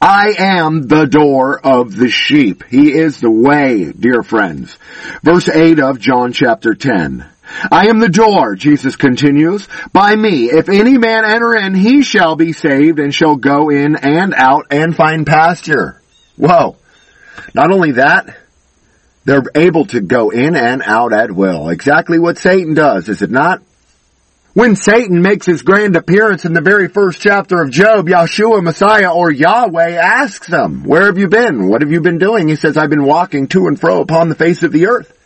I 0.00 0.34
am 0.38 0.88
the 0.88 1.04
door 1.04 1.60
of 1.60 1.94
the 1.94 2.08
sheep. 2.08 2.64
He 2.64 2.92
is 2.92 3.20
the 3.20 3.30
way, 3.30 3.92
dear 3.92 4.22
friends. 4.22 4.78
Verse 5.22 5.48
8 5.48 5.78
of 5.78 6.00
John 6.00 6.32
chapter 6.32 6.74
10. 6.74 7.28
I 7.70 7.88
am 7.88 7.98
the 7.98 8.08
door, 8.08 8.54
Jesus 8.54 8.96
continues. 8.96 9.68
By 9.92 10.16
me, 10.16 10.46
if 10.46 10.70
any 10.70 10.96
man 10.96 11.26
enter 11.26 11.54
in, 11.54 11.74
he 11.74 12.02
shall 12.02 12.34
be 12.34 12.52
saved 12.52 12.98
and 12.98 13.14
shall 13.14 13.36
go 13.36 13.68
in 13.68 13.96
and 13.96 14.32
out 14.34 14.68
and 14.70 14.96
find 14.96 15.26
pasture. 15.26 16.00
Whoa. 16.36 16.76
Not 17.52 17.70
only 17.70 17.92
that, 17.92 18.36
they're 19.26 19.42
able 19.54 19.84
to 19.86 20.00
go 20.00 20.30
in 20.30 20.56
and 20.56 20.82
out 20.82 21.12
at 21.12 21.30
will. 21.30 21.68
Exactly 21.68 22.18
what 22.18 22.38
Satan 22.38 22.72
does, 22.72 23.08
is 23.10 23.20
it 23.20 23.30
not? 23.30 23.60
When 24.52 24.74
Satan 24.74 25.22
makes 25.22 25.46
his 25.46 25.62
grand 25.62 25.94
appearance 25.94 26.44
in 26.44 26.54
the 26.54 26.60
very 26.60 26.88
first 26.88 27.20
chapter 27.20 27.62
of 27.62 27.70
Job, 27.70 28.08
Yahshua 28.08 28.62
Messiah 28.64 29.12
or 29.12 29.30
Yahweh 29.30 29.92
asks 29.92 30.48
him, 30.48 30.82
where 30.82 31.06
have 31.06 31.18
you 31.18 31.28
been? 31.28 31.68
What 31.68 31.82
have 31.82 31.92
you 31.92 32.00
been 32.00 32.18
doing? 32.18 32.48
He 32.48 32.56
says, 32.56 32.76
I've 32.76 32.90
been 32.90 33.04
walking 33.04 33.46
to 33.48 33.68
and 33.68 33.78
fro 33.78 34.00
upon 34.00 34.28
the 34.28 34.34
face 34.34 34.64
of 34.64 34.72
the 34.72 34.88
earth. 34.88 35.16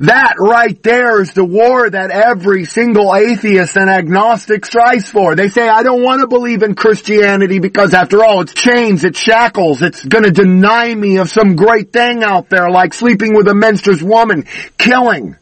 That 0.00 0.34
right 0.38 0.80
there 0.82 1.20
is 1.20 1.32
the 1.32 1.44
war 1.44 1.90
that 1.90 2.10
every 2.12 2.66
single 2.66 3.14
atheist 3.16 3.76
and 3.76 3.90
agnostic 3.90 4.64
strives 4.64 5.08
for. 5.08 5.34
They 5.34 5.48
say, 5.48 5.68
I 5.68 5.82
don't 5.82 6.02
want 6.02 6.20
to 6.20 6.28
believe 6.28 6.62
in 6.62 6.76
Christianity 6.76 7.58
because 7.58 7.94
after 7.94 8.22
all, 8.22 8.42
it's 8.42 8.54
chains, 8.54 9.02
it's 9.02 9.18
shackles, 9.18 9.82
it's 9.82 10.04
gonna 10.04 10.30
deny 10.30 10.94
me 10.94 11.16
of 11.16 11.30
some 11.30 11.56
great 11.56 11.92
thing 11.92 12.22
out 12.22 12.48
there 12.48 12.70
like 12.70 12.94
sleeping 12.94 13.34
with 13.34 13.48
a 13.48 13.54
menstruous 13.54 14.02
woman, 14.02 14.44
killing, 14.76 15.36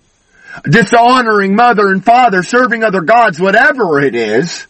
dishonoring 0.64 1.54
mother 1.54 1.88
and 1.88 2.04
father, 2.04 2.42
serving 2.42 2.84
other 2.84 3.02
gods, 3.02 3.40
whatever 3.40 4.00
it 4.00 4.14
is. 4.14 4.66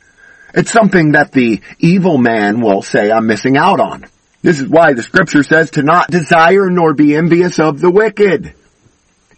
It's 0.55 0.73
something 0.73 1.13
that 1.13 1.33
the 1.33 1.61
evil 1.79 2.19
man 2.19 2.61
will 2.61 2.83
say, 2.83 3.11
I'm 3.11 3.27
missing 3.27 3.57
out 3.57 3.81
on. 3.81 4.07
This 4.43 4.61
is 4.61 4.69
why 4.69 4.93
the 4.93 5.03
scripture 5.03 5.43
says 5.43 5.73
to 5.73 5.83
not 5.83 6.11
desire 6.11 6.71
nor 6.71 6.95
be 6.95 7.15
envious 7.15 7.59
of 7.59 7.81
the 7.81 7.91
wicked. 7.91 8.55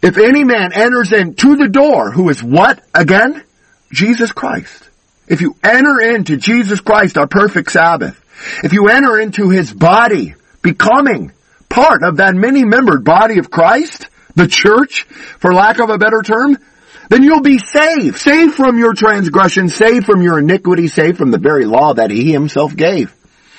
If 0.03 0.19
any 0.19 0.45
man 0.45 0.73
enters 0.73 1.13
into 1.13 1.57
the 1.57 1.69
door, 1.69 2.11
who 2.11 2.29
is 2.29 2.43
what 2.43 2.83
again? 2.95 3.45
Jesus 3.93 4.33
Christ. 4.33 4.89
If 5.27 5.41
you 5.41 5.57
enter 5.63 6.01
into 6.01 6.37
Jesus 6.37 6.81
Christ, 6.81 7.19
our 7.19 7.27
perfect 7.27 7.71
Sabbath, 7.71 8.21
if 8.65 8.73
you 8.73 8.89
enter 8.89 9.19
into 9.19 9.51
His 9.51 9.73
body, 9.73 10.35
becoming 10.63 11.33
part 11.69 12.03
of 12.03 12.17
that 12.17 12.35
many-membered 12.35 13.05
body 13.05 13.39
of 13.39 13.51
Christ, 13.51 14.09
the 14.35 14.47
church, 14.47 15.05
for 15.39 15.53
lack 15.53 15.79
of 15.79 15.91
a 15.91 15.99
better 15.99 16.23
term, 16.23 16.59
then 17.09 17.23
you'll 17.23 17.43
be 17.43 17.59
saved. 17.59 18.19
Saved 18.19 18.55
from 18.55 18.79
your 18.79 18.95
transgression, 18.95 19.69
saved 19.69 20.07
from 20.07 20.23
your 20.23 20.39
iniquity, 20.39 20.89
saved 20.89 21.19
from 21.19 21.31
the 21.31 21.39
very 21.39 21.65
law 21.65 21.95
that 21.95 22.11
He 22.11 22.33
Himself 22.33 22.75
gave. 22.75 23.13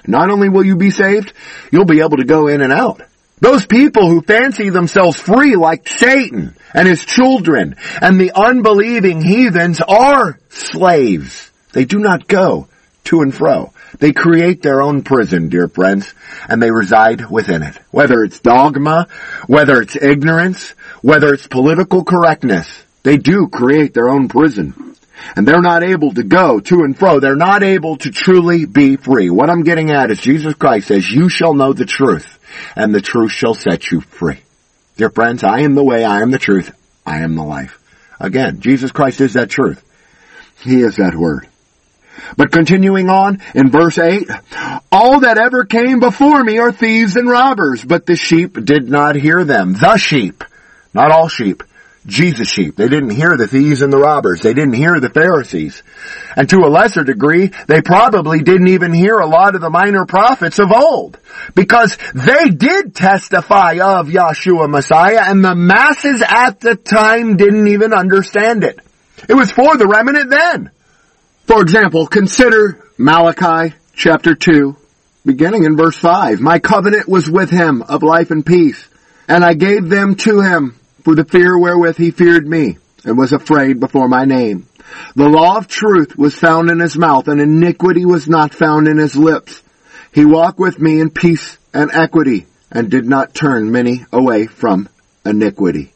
Not 0.07 0.31
only 0.31 0.49
will 0.49 0.65
you 0.65 0.75
be 0.75 0.89
saved, 0.89 1.33
you'll 1.71 1.85
be 1.85 1.99
able 1.99 2.17
to 2.17 2.25
go 2.25 2.47
in 2.47 2.61
and 2.61 2.73
out. 2.73 3.01
Those 3.39 3.65
people 3.65 4.07
who 4.07 4.21
fancy 4.21 4.69
themselves 4.69 5.19
free 5.19 5.55
like 5.55 5.87
Satan 5.87 6.55
and 6.73 6.87
his 6.87 7.03
children 7.03 7.75
and 7.99 8.19
the 8.19 8.31
unbelieving 8.35 9.21
heathens 9.21 9.81
are 9.81 10.39
slaves. 10.49 11.51
They 11.73 11.85
do 11.85 11.97
not 11.97 12.27
go 12.27 12.67
to 13.05 13.21
and 13.21 13.33
fro. 13.33 13.73
They 13.99 14.13
create 14.13 14.61
their 14.61 14.81
own 14.81 15.01
prison, 15.03 15.49
dear 15.49 15.67
friends, 15.67 16.13
and 16.47 16.61
they 16.61 16.71
reside 16.71 17.29
within 17.29 17.63
it. 17.63 17.75
Whether 17.91 18.23
it's 18.23 18.39
dogma, 18.39 19.07
whether 19.47 19.81
it's 19.81 19.95
ignorance, 19.95 20.71
whether 21.01 21.33
it's 21.33 21.47
political 21.47 22.03
correctness, 22.03 22.83
they 23.03 23.17
do 23.17 23.47
create 23.47 23.93
their 23.93 24.09
own 24.09 24.27
prison. 24.27 24.95
And 25.35 25.47
they're 25.47 25.61
not 25.61 25.83
able 25.83 26.13
to 26.13 26.23
go 26.23 26.59
to 26.59 26.83
and 26.83 26.97
fro. 26.97 27.19
They're 27.19 27.35
not 27.35 27.63
able 27.63 27.97
to 27.97 28.11
truly 28.11 28.65
be 28.65 28.95
free. 28.95 29.29
What 29.29 29.49
I'm 29.49 29.63
getting 29.63 29.91
at 29.91 30.09
is 30.09 30.19
Jesus 30.19 30.55
Christ 30.55 30.87
says, 30.87 31.09
you 31.09 31.29
shall 31.29 31.53
know 31.53 31.73
the 31.73 31.85
truth 31.85 32.39
and 32.75 32.93
the 32.93 33.01
truth 33.01 33.31
shall 33.31 33.53
set 33.53 33.91
you 33.91 34.01
free. 34.01 34.39
Dear 34.97 35.09
friends, 35.09 35.43
I 35.43 35.59
am 35.59 35.75
the 35.75 35.83
way, 35.83 36.03
I 36.03 36.21
am 36.21 36.31
the 36.31 36.39
truth, 36.39 36.75
I 37.05 37.19
am 37.19 37.35
the 37.35 37.43
life. 37.43 37.79
Again, 38.19 38.61
Jesus 38.61 38.91
Christ 38.91 39.21
is 39.21 39.33
that 39.33 39.49
truth. 39.49 39.83
He 40.59 40.81
is 40.81 40.97
that 40.97 41.15
word. 41.15 41.47
But 42.37 42.51
continuing 42.51 43.09
on 43.09 43.41
in 43.53 43.69
verse 43.69 43.97
8, 43.97 44.29
all 44.91 45.21
that 45.21 45.37
ever 45.37 45.65
came 45.65 45.99
before 45.99 46.43
me 46.43 46.59
are 46.59 46.71
thieves 46.71 47.15
and 47.15 47.29
robbers, 47.29 47.83
but 47.83 48.05
the 48.05 48.15
sheep 48.15 48.53
did 48.63 48.89
not 48.89 49.15
hear 49.15 49.43
them. 49.43 49.73
The 49.73 49.97
sheep, 49.97 50.43
not 50.93 51.11
all 51.11 51.27
sheep, 51.27 51.63
Jesus 52.05 52.49
sheep. 52.49 52.75
They 52.75 52.87
didn't 52.87 53.11
hear 53.11 53.37
the 53.37 53.47
thieves 53.47 53.83
and 53.83 53.93
the 53.93 53.99
robbers. 53.99 54.41
They 54.41 54.55
didn't 54.55 54.73
hear 54.73 54.99
the 54.99 55.09
Pharisees. 55.09 55.83
And 56.35 56.49
to 56.49 56.57
a 56.65 56.69
lesser 56.69 57.03
degree, 57.03 57.51
they 57.67 57.81
probably 57.81 58.41
didn't 58.41 58.69
even 58.69 58.91
hear 58.91 59.19
a 59.19 59.27
lot 59.27 59.53
of 59.53 59.61
the 59.61 59.69
minor 59.69 60.05
prophets 60.05 60.57
of 60.57 60.71
old. 60.71 61.19
Because 61.53 61.97
they 62.15 62.49
did 62.49 62.95
testify 62.95 63.73
of 63.73 64.07
Yahshua 64.07 64.67
Messiah 64.69 65.25
and 65.27 65.45
the 65.45 65.53
masses 65.53 66.23
at 66.27 66.59
the 66.59 66.75
time 66.75 67.37
didn't 67.37 67.67
even 67.67 67.93
understand 67.93 68.63
it. 68.63 68.79
It 69.29 69.35
was 69.35 69.51
for 69.51 69.77
the 69.77 69.87
remnant 69.87 70.31
then. 70.31 70.71
For 71.51 71.61
example, 71.61 72.07
consider 72.07 72.81
Malachi 72.97 73.75
chapter 73.93 74.35
2, 74.35 74.73
beginning 75.25 75.65
in 75.65 75.75
verse 75.75 75.97
5. 75.97 76.39
My 76.39 76.59
covenant 76.59 77.09
was 77.09 77.29
with 77.29 77.49
him 77.49 77.81
of 77.81 78.03
life 78.03 78.31
and 78.31 78.45
peace, 78.45 78.87
and 79.27 79.43
I 79.43 79.53
gave 79.53 79.89
them 79.89 80.15
to 80.15 80.39
him 80.39 80.79
for 81.03 81.13
the 81.13 81.25
fear 81.25 81.59
wherewith 81.59 81.97
he 81.97 82.11
feared 82.11 82.47
me, 82.47 82.77
and 83.03 83.17
was 83.17 83.33
afraid 83.33 83.81
before 83.81 84.07
my 84.07 84.23
name. 84.23 84.65
The 85.17 85.27
law 85.27 85.57
of 85.57 85.67
truth 85.67 86.17
was 86.17 86.33
found 86.33 86.69
in 86.69 86.79
his 86.79 86.97
mouth, 86.97 87.27
and 87.27 87.41
iniquity 87.41 88.05
was 88.05 88.29
not 88.29 88.53
found 88.53 88.87
in 88.87 88.97
his 88.97 89.17
lips. 89.17 89.61
He 90.13 90.23
walked 90.23 90.57
with 90.57 90.79
me 90.79 91.01
in 91.01 91.09
peace 91.09 91.57
and 91.73 91.91
equity, 91.91 92.45
and 92.71 92.89
did 92.89 93.05
not 93.05 93.33
turn 93.33 93.73
many 93.73 94.05
away 94.13 94.47
from 94.47 94.87
iniquity. 95.25 95.91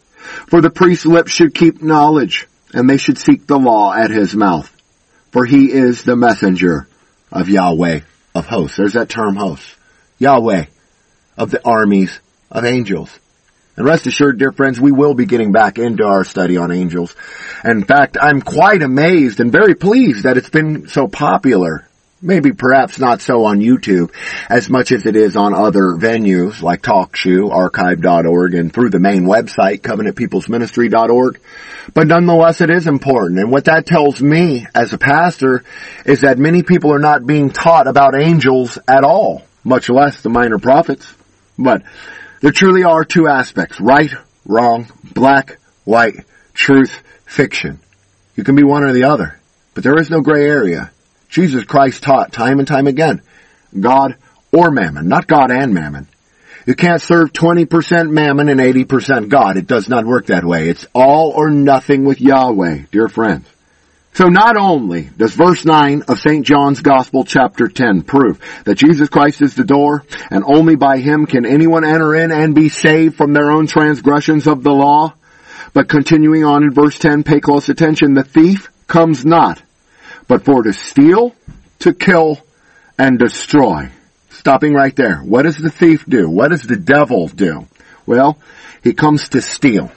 For 0.49 0.59
the 0.59 0.69
priest's 0.69 1.05
lips 1.05 1.31
should 1.31 1.55
keep 1.55 1.81
knowledge, 1.81 2.45
and 2.73 2.89
they 2.89 2.97
should 2.97 3.17
seek 3.17 3.47
the 3.47 3.57
law 3.57 3.93
at 3.93 4.11
his 4.11 4.35
mouth. 4.35 4.69
For 5.35 5.43
he 5.43 5.69
is 5.69 6.01
the 6.01 6.15
messenger 6.15 6.87
of 7.29 7.49
Yahweh 7.49 7.99
of 8.33 8.45
hosts. 8.45 8.77
There's 8.77 8.93
that 8.93 9.09
term 9.09 9.35
hosts. 9.35 9.75
Yahweh 10.17 10.67
of 11.37 11.51
the 11.51 11.59
armies 11.67 12.17
of 12.49 12.63
angels. 12.63 13.09
And 13.75 13.85
rest 13.85 14.07
assured, 14.07 14.39
dear 14.39 14.53
friends, 14.53 14.79
we 14.79 14.93
will 14.93 15.13
be 15.13 15.25
getting 15.25 15.51
back 15.51 15.77
into 15.77 16.05
our 16.05 16.23
study 16.23 16.55
on 16.55 16.71
angels. 16.71 17.13
In 17.65 17.83
fact, 17.83 18.17
I'm 18.17 18.41
quite 18.41 18.81
amazed 18.81 19.41
and 19.41 19.51
very 19.51 19.75
pleased 19.75 20.23
that 20.23 20.37
it's 20.37 20.47
been 20.47 20.87
so 20.87 21.09
popular. 21.09 21.85
Maybe 22.25 22.53
perhaps 22.53 22.97
not 22.97 23.21
so 23.21 23.45
on 23.45 23.59
YouTube 23.59 24.11
as 24.49 24.67
much 24.67 24.91
as 24.91 25.05
it 25.05 25.15
is 25.15 25.35
on 25.35 25.53
other 25.53 25.91
venues 25.91 26.59
like 26.59 26.81
TalkShoe, 26.81 27.51
archive.org, 27.51 28.55
and 28.55 28.73
through 28.73 28.89
the 28.89 28.99
main 28.99 29.25
website, 29.25 29.81
covenantpeoplesministry.org. 29.81 31.39
But 31.93 32.07
nonetheless, 32.07 32.61
it 32.61 32.71
is 32.71 32.87
important. 32.87 33.39
And 33.39 33.51
what 33.51 33.65
that 33.65 33.85
tells 33.85 34.23
me 34.23 34.65
as 34.73 34.91
a 34.91 34.97
pastor 34.97 35.63
is 36.03 36.21
that 36.21 36.39
many 36.39 36.63
people 36.63 36.91
are 36.91 36.99
not 36.99 37.27
being 37.27 37.51
taught 37.51 37.85
about 37.85 38.19
angels 38.19 38.79
at 38.87 39.03
all, 39.03 39.43
much 39.63 39.87
less 39.91 40.23
the 40.23 40.29
minor 40.29 40.57
prophets. 40.57 41.05
But 41.59 41.83
there 42.41 42.51
truly 42.51 42.85
are 42.85 43.05
two 43.05 43.27
aspects, 43.27 43.79
right, 43.79 44.11
wrong, 44.47 44.87
black, 45.13 45.59
white, 45.83 46.25
truth, 46.55 47.03
fiction. 47.27 47.79
You 48.35 48.43
can 48.43 48.55
be 48.55 48.63
one 48.63 48.83
or 48.83 48.93
the 48.93 49.03
other, 49.03 49.39
but 49.75 49.83
there 49.83 49.99
is 49.99 50.09
no 50.09 50.21
gray 50.21 50.45
area. 50.45 50.89
Jesus 51.29 51.63
Christ 51.63 52.03
taught 52.03 52.31
time 52.31 52.59
and 52.59 52.67
time 52.67 52.87
again, 52.87 53.21
God 53.77 54.15
or 54.51 54.71
mammon, 54.71 55.07
not 55.07 55.27
God 55.27 55.51
and 55.51 55.73
mammon. 55.73 56.07
You 56.65 56.73
can't 56.73 57.01
serve 57.01 57.31
20% 57.31 58.09
mammon 58.09 58.49
and 58.49 58.59
80% 58.59 59.29
God. 59.29 59.57
It 59.57 59.67
does 59.67 59.87
not 59.87 60.05
work 60.05 60.27
that 60.27 60.43
way. 60.43 60.69
It's 60.69 60.87
all 60.95 61.31
or 61.31 61.51
nothing 61.51 62.05
with 62.05 62.21
Yahweh, 62.21 62.85
dear 62.91 63.07
friends. 63.07 63.47
So 64.15 64.29
not 64.29 64.55
only 64.55 65.09
does 65.17 65.35
verse 65.35 65.65
9 65.65 66.03
of 66.07 66.19
St. 66.19 66.45
John's 66.45 66.81
Gospel 66.81 67.25
chapter 67.25 67.67
10 67.67 68.03
prove 68.03 68.39
that 68.63 68.75
Jesus 68.77 69.09
Christ 69.09 69.41
is 69.41 69.55
the 69.55 69.65
door 69.65 70.05
and 70.31 70.43
only 70.45 70.77
by 70.77 70.99
him 70.99 71.25
can 71.25 71.45
anyone 71.45 71.83
enter 71.83 72.15
in 72.15 72.31
and 72.31 72.55
be 72.55 72.69
saved 72.69 73.17
from 73.17 73.33
their 73.33 73.51
own 73.51 73.67
transgressions 73.67 74.47
of 74.47 74.63
the 74.63 74.71
law, 74.71 75.13
but 75.73 75.89
continuing 75.89 76.45
on 76.45 76.63
in 76.63 76.71
verse 76.71 76.97
10, 76.97 77.23
pay 77.23 77.41
close 77.41 77.67
attention, 77.67 78.13
the 78.13 78.23
thief 78.23 78.69
comes 78.87 79.25
not, 79.25 79.61
but 80.27 80.45
for 80.45 80.63
to 80.63 80.73
steal, 80.73 81.35
to 81.79 81.93
kill, 81.93 82.39
and 82.97 83.19
destroy. 83.19 83.89
Stopping 84.29 84.73
right 84.73 84.95
there. 84.95 85.17
What 85.17 85.43
does 85.43 85.57
the 85.57 85.71
thief 85.71 86.05
do? 86.05 86.29
What 86.29 86.51
does 86.51 86.63
the 86.63 86.75
devil 86.75 87.27
do? 87.27 87.67
Well, 88.05 88.37
he 88.83 88.93
comes 88.93 89.29
to 89.29 89.41
steal. 89.41 89.91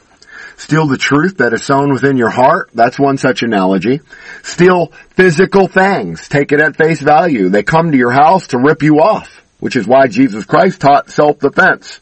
Steal 0.56 0.86
the 0.86 0.98
truth 0.98 1.36
that 1.36 1.52
is 1.52 1.62
sown 1.62 1.92
within 1.92 2.16
your 2.16 2.30
heart. 2.30 2.70
That's 2.74 2.98
one 2.98 3.16
such 3.16 3.42
analogy. 3.42 4.00
Steal 4.42 4.92
physical 5.10 5.68
things. 5.68 6.28
Take 6.28 6.50
it 6.50 6.60
at 6.60 6.76
face 6.76 7.00
value. 7.00 7.48
They 7.48 7.62
come 7.62 7.92
to 7.92 7.98
your 7.98 8.10
house 8.10 8.48
to 8.48 8.58
rip 8.58 8.82
you 8.82 9.00
off, 9.00 9.42
which 9.60 9.76
is 9.76 9.86
why 9.86 10.08
Jesus 10.08 10.44
Christ 10.44 10.80
taught 10.80 11.10
self-defense. 11.10 12.00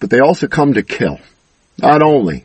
But 0.00 0.10
they 0.10 0.18
also 0.18 0.48
come 0.48 0.74
to 0.74 0.82
kill. 0.82 1.20
Not 1.78 2.02
only 2.02 2.44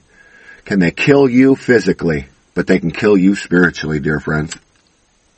can 0.65 0.79
they 0.79 0.91
kill 0.91 1.27
you 1.27 1.55
physically, 1.55 2.27
but 2.53 2.67
they 2.67 2.79
can 2.79 2.91
kill 2.91 3.17
you 3.17 3.33
spiritually, 3.33 3.99
dear 3.99 4.19
friends. 4.19 4.55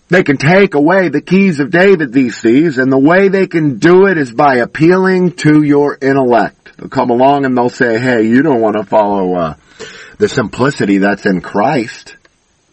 They 0.09 0.23
can 0.23 0.37
take 0.37 0.73
away 0.73 1.09
the 1.09 1.21
keys 1.21 1.59
of 1.59 1.69
David, 1.69 2.11
these 2.11 2.39
thieves, 2.41 2.79
and 2.79 2.91
the 2.91 2.97
way 2.97 3.29
they 3.29 3.45
can 3.45 3.77
do 3.77 4.07
it 4.07 4.17
is 4.17 4.33
by 4.33 4.55
appealing 4.55 5.33
to 5.33 5.61
your 5.61 5.97
intellect. 6.01 6.77
They'll 6.77 6.89
come 6.89 7.11
along 7.11 7.45
and 7.45 7.55
they'll 7.55 7.69
say, 7.69 7.99
hey, 7.99 8.23
you 8.23 8.41
don't 8.41 8.59
want 8.61 8.75
to 8.75 8.83
follow, 8.83 9.35
uh, 9.35 9.53
the 10.17 10.27
simplicity 10.27 10.97
that's 10.97 11.27
in 11.27 11.41
Christ. 11.41 12.15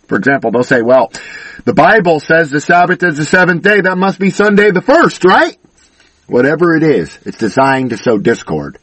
For 0.09 0.17
example, 0.17 0.51
they'll 0.51 0.65
say, 0.65 0.81
well, 0.81 1.13
the 1.65 1.75
Bible 1.75 2.21
says 2.21 2.51
the 2.51 2.61
Sabbath 2.61 3.03
is 3.03 3.19
the 3.19 3.25
seventh 3.25 3.63
day. 3.63 3.83
That 3.83 3.99
must 3.99 4.19
be 4.19 4.31
Sunday 4.31 4.71
the 4.71 4.81
first, 4.81 5.25
right? 5.25 5.57
Whatever 6.27 6.75
it 6.75 6.83
is, 6.83 7.19
it's 7.27 7.39
designed 7.39 7.91
to 7.91 7.99
sow 7.99 8.17
discord. 8.19 8.79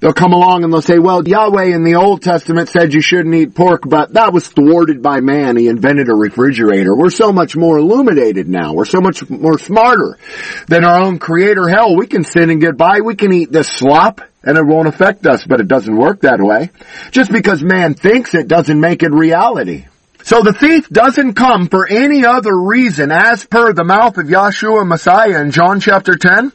They'll 0.00 0.12
come 0.12 0.32
along 0.32 0.64
and 0.64 0.72
they'll 0.72 0.82
say, 0.82 0.98
well, 0.98 1.26
Yahweh 1.26 1.74
in 1.74 1.84
the 1.84 1.96
Old 1.96 2.22
Testament 2.22 2.68
said 2.68 2.94
you 2.94 3.00
shouldn't 3.00 3.34
eat 3.34 3.54
pork, 3.54 3.82
but 3.86 4.14
that 4.14 4.32
was 4.32 4.48
thwarted 4.48 5.02
by 5.02 5.20
man. 5.20 5.56
He 5.56 5.68
invented 5.68 6.08
a 6.08 6.14
refrigerator. 6.14 6.94
We're 6.94 7.10
so 7.10 7.32
much 7.32 7.56
more 7.56 7.78
illuminated 7.78 8.48
now. 8.48 8.74
We're 8.74 8.84
so 8.84 9.00
much 9.00 9.28
more 9.28 9.58
smarter 9.58 10.18
than 10.66 10.84
our 10.84 11.02
own 11.02 11.18
creator. 11.18 11.68
Hell, 11.68 11.96
we 11.96 12.06
can 12.06 12.24
sin 12.24 12.50
and 12.50 12.60
get 12.60 12.76
by. 12.76 13.00
We 13.00 13.14
can 13.14 13.32
eat 13.32 13.52
this 13.52 13.68
slop 13.68 14.20
and 14.42 14.58
it 14.58 14.66
won't 14.66 14.88
affect 14.88 15.26
us, 15.26 15.44
but 15.46 15.60
it 15.60 15.68
doesn't 15.68 15.96
work 15.96 16.22
that 16.22 16.40
way. 16.40 16.70
Just 17.10 17.30
because 17.30 17.62
man 17.62 17.94
thinks 17.94 18.34
it 18.34 18.48
doesn't 18.48 18.80
make 18.80 19.02
it 19.02 19.12
reality. 19.12 19.86
So 20.24 20.40
the 20.42 20.52
thief 20.52 20.88
doesn't 20.88 21.34
come 21.34 21.68
for 21.68 21.86
any 21.86 22.24
other 22.24 22.56
reason 22.56 23.10
as 23.10 23.44
per 23.44 23.72
the 23.72 23.84
mouth 23.84 24.18
of 24.18 24.26
Yahshua 24.26 24.86
Messiah 24.86 25.40
in 25.40 25.50
John 25.50 25.80
chapter 25.80 26.16
10, 26.16 26.52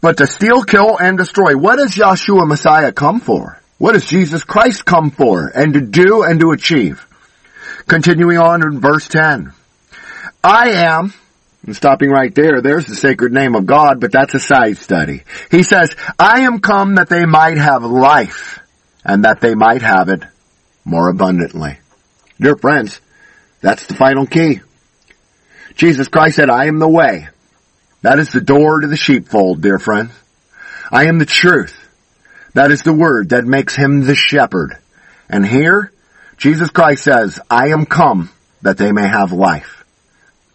but 0.00 0.18
to 0.18 0.26
steal, 0.26 0.62
kill, 0.62 0.98
and 0.98 1.18
destroy. 1.18 1.56
What 1.56 1.76
does 1.76 1.94
Yahshua 1.94 2.46
Messiah 2.46 2.92
come 2.92 3.20
for? 3.20 3.60
What 3.78 3.92
does 3.92 4.06
Jesus 4.06 4.44
Christ 4.44 4.84
come 4.84 5.10
for 5.10 5.48
and 5.48 5.74
to 5.74 5.80
do 5.80 6.22
and 6.22 6.40
to 6.40 6.52
achieve? 6.52 7.06
Continuing 7.86 8.38
on 8.38 8.62
in 8.62 8.80
verse 8.80 9.08
10. 9.08 9.52
I 10.42 10.70
am 10.70 11.12
and 11.66 11.74
stopping 11.74 12.10
right 12.10 12.32
there, 12.32 12.62
there's 12.62 12.86
the 12.86 12.94
sacred 12.94 13.32
name 13.32 13.56
of 13.56 13.66
God, 13.66 14.00
but 14.00 14.12
that's 14.12 14.34
a 14.34 14.40
side 14.40 14.78
study. 14.78 15.24
He 15.50 15.64
says, 15.64 15.94
I 16.16 16.42
am 16.42 16.60
come 16.60 16.94
that 16.94 17.08
they 17.08 17.26
might 17.26 17.58
have 17.58 17.82
life, 17.82 18.60
and 19.04 19.24
that 19.24 19.40
they 19.40 19.56
might 19.56 19.82
have 19.82 20.08
it 20.08 20.22
more 20.84 21.08
abundantly. 21.08 21.78
Dear 22.40 22.56
friends, 22.56 23.00
that's 23.60 23.86
the 23.86 23.94
final 23.94 24.26
key. 24.26 24.60
Jesus 25.74 26.06
Christ 26.06 26.36
said, 26.36 26.50
I 26.50 26.66
am 26.66 26.78
the 26.78 26.88
way. 26.88 27.28
That 28.06 28.20
is 28.20 28.30
the 28.30 28.40
door 28.40 28.82
to 28.82 28.86
the 28.86 28.96
sheepfold, 28.96 29.62
dear 29.62 29.80
friends. 29.80 30.12
I 30.92 31.06
am 31.06 31.18
the 31.18 31.26
truth. 31.26 31.76
That 32.54 32.70
is 32.70 32.84
the 32.84 32.92
word 32.92 33.30
that 33.30 33.44
makes 33.44 33.74
him 33.74 34.02
the 34.02 34.14
shepherd. 34.14 34.78
And 35.28 35.44
here, 35.44 35.90
Jesus 36.36 36.70
Christ 36.70 37.02
says, 37.02 37.40
I 37.50 37.70
am 37.70 37.84
come 37.84 38.30
that 38.62 38.78
they 38.78 38.92
may 38.92 39.08
have 39.08 39.32
life. 39.32 39.84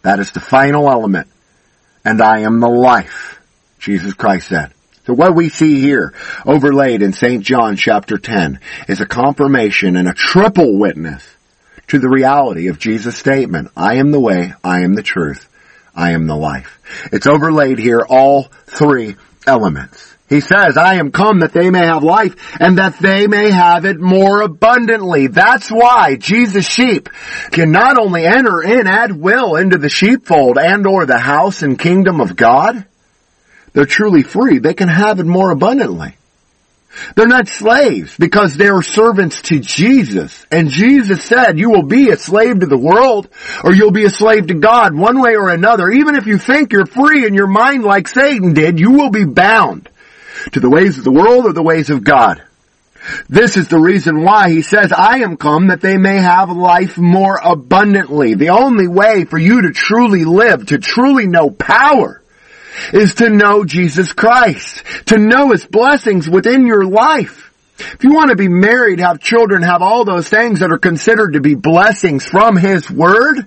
That 0.00 0.18
is 0.18 0.30
the 0.30 0.40
final 0.40 0.88
element. 0.88 1.28
And 2.06 2.22
I 2.22 2.38
am 2.38 2.60
the 2.60 2.70
life, 2.70 3.38
Jesus 3.78 4.14
Christ 4.14 4.48
said. 4.48 4.72
So 5.06 5.12
what 5.12 5.34
we 5.34 5.50
see 5.50 5.78
here, 5.78 6.14
overlaid 6.46 7.02
in 7.02 7.12
St. 7.12 7.44
John 7.44 7.76
chapter 7.76 8.16
10, 8.16 8.60
is 8.88 9.02
a 9.02 9.06
confirmation 9.06 9.96
and 9.96 10.08
a 10.08 10.14
triple 10.14 10.78
witness 10.78 11.22
to 11.88 11.98
the 11.98 12.08
reality 12.08 12.68
of 12.68 12.78
Jesus' 12.78 13.18
statement, 13.18 13.72
I 13.76 13.96
am 13.96 14.10
the 14.10 14.20
way, 14.20 14.54
I 14.64 14.84
am 14.84 14.94
the 14.94 15.02
truth, 15.02 15.50
I 15.94 16.12
am 16.12 16.26
the 16.26 16.36
life. 16.36 16.78
It's 17.12 17.26
overlaid 17.26 17.78
here, 17.78 18.00
all 18.08 18.44
three 18.66 19.16
elements. 19.46 20.12
He 20.28 20.40
says, 20.40 20.78
I 20.78 20.94
am 20.94 21.12
come 21.12 21.40
that 21.40 21.52
they 21.52 21.70
may 21.70 21.84
have 21.84 22.02
life 22.02 22.58
and 22.58 22.78
that 22.78 22.98
they 22.98 23.26
may 23.26 23.50
have 23.50 23.84
it 23.84 24.00
more 24.00 24.40
abundantly. 24.40 25.26
That's 25.26 25.68
why 25.68 26.16
Jesus 26.16 26.66
sheep 26.66 27.10
can 27.50 27.70
not 27.70 27.98
only 27.98 28.24
enter 28.24 28.62
in 28.62 28.86
at 28.86 29.12
will 29.12 29.56
into 29.56 29.76
the 29.76 29.90
sheepfold 29.90 30.56
and 30.56 30.86
or 30.86 31.04
the 31.04 31.18
house 31.18 31.62
and 31.62 31.78
kingdom 31.78 32.18
of 32.22 32.34
God, 32.34 32.86
they're 33.74 33.84
truly 33.84 34.22
free. 34.22 34.58
They 34.58 34.72
can 34.72 34.88
have 34.88 35.20
it 35.20 35.26
more 35.26 35.50
abundantly. 35.50 36.16
They're 37.14 37.26
not 37.26 37.48
slaves 37.48 38.16
because 38.18 38.56
they're 38.56 38.82
servants 38.82 39.42
to 39.42 39.58
Jesus. 39.58 40.46
And 40.50 40.68
Jesus 40.68 41.24
said, 41.24 41.58
you 41.58 41.70
will 41.70 41.84
be 41.84 42.10
a 42.10 42.16
slave 42.16 42.60
to 42.60 42.66
the 42.66 42.78
world 42.78 43.28
or 43.64 43.72
you'll 43.72 43.92
be 43.92 44.04
a 44.04 44.10
slave 44.10 44.48
to 44.48 44.54
God 44.54 44.94
one 44.94 45.20
way 45.20 45.36
or 45.36 45.48
another. 45.48 45.90
Even 45.90 46.16
if 46.16 46.26
you 46.26 46.38
think 46.38 46.72
you're 46.72 46.86
free 46.86 47.26
in 47.26 47.34
your 47.34 47.46
mind 47.46 47.84
like 47.84 48.08
Satan 48.08 48.52
did, 48.52 48.78
you 48.78 48.92
will 48.92 49.10
be 49.10 49.24
bound 49.24 49.88
to 50.52 50.60
the 50.60 50.70
ways 50.70 50.98
of 50.98 51.04
the 51.04 51.12
world 51.12 51.46
or 51.46 51.52
the 51.52 51.62
ways 51.62 51.90
of 51.90 52.04
God. 52.04 52.42
This 53.28 53.56
is 53.56 53.68
the 53.68 53.80
reason 53.80 54.22
why 54.22 54.50
he 54.50 54.62
says, 54.62 54.92
I 54.92 55.20
am 55.20 55.36
come 55.36 55.68
that 55.68 55.80
they 55.80 55.96
may 55.96 56.18
have 56.18 56.50
life 56.50 56.96
more 56.96 57.40
abundantly. 57.42 58.34
The 58.34 58.50
only 58.50 58.86
way 58.86 59.24
for 59.24 59.38
you 59.38 59.62
to 59.62 59.72
truly 59.72 60.24
live, 60.24 60.66
to 60.66 60.78
truly 60.78 61.26
know 61.26 61.50
power, 61.50 62.21
is 62.92 63.14
to 63.16 63.28
know 63.30 63.64
Jesus 63.64 64.12
Christ, 64.12 64.82
to 65.06 65.18
know 65.18 65.50
His 65.50 65.66
blessings 65.66 66.28
within 66.28 66.66
your 66.66 66.84
life. 66.84 67.50
If 67.78 68.04
you 68.04 68.12
want 68.12 68.30
to 68.30 68.36
be 68.36 68.48
married, 68.48 69.00
have 69.00 69.20
children, 69.20 69.62
have 69.62 69.82
all 69.82 70.04
those 70.04 70.28
things 70.28 70.60
that 70.60 70.70
are 70.70 70.78
considered 70.78 71.32
to 71.32 71.40
be 71.40 71.54
blessings 71.54 72.24
from 72.24 72.56
His 72.56 72.90
Word, 72.90 73.46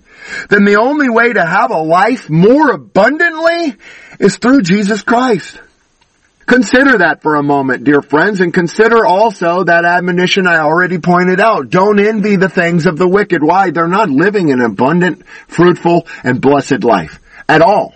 then 0.50 0.66
the 0.66 0.78
only 0.80 1.10
way 1.10 1.32
to 1.32 1.46
have 1.46 1.72
a 1.72 1.82
life 1.82 2.30
more 2.30 2.72
abundantly 2.72 3.76
is 4.20 4.38
through 4.38 4.62
Jesus 4.62 5.02
Christ. 5.04 5.60
Consider 6.46 7.00
that 7.00 7.24
for 7.24 7.36
a 7.36 7.44
moment, 7.44 7.86
dear 7.86 8.04
friends, 8.04 8.40
and 8.40 8.54
consider 8.54 9.04
also 9.04 9.64
that 9.64 9.84
admonition 9.84 10.46
I 10.46 10.60
already 10.60 11.00
pointed 11.00 11.40
out. 11.40 11.72
Don't 11.72 12.00
envy 12.00 12.36
the 12.36 12.50
things 12.50 12.86
of 12.86 12.98
the 12.98 13.08
wicked. 13.08 13.42
Why? 13.42 13.72
They're 13.72 13.88
not 13.88 14.10
living 14.10 14.52
an 14.52 14.62
abundant, 14.62 15.26
fruitful, 15.48 16.08
and 16.24 16.40
blessed 16.40 16.84
life 16.84 17.20
at 17.50 17.62
all. 17.62 17.96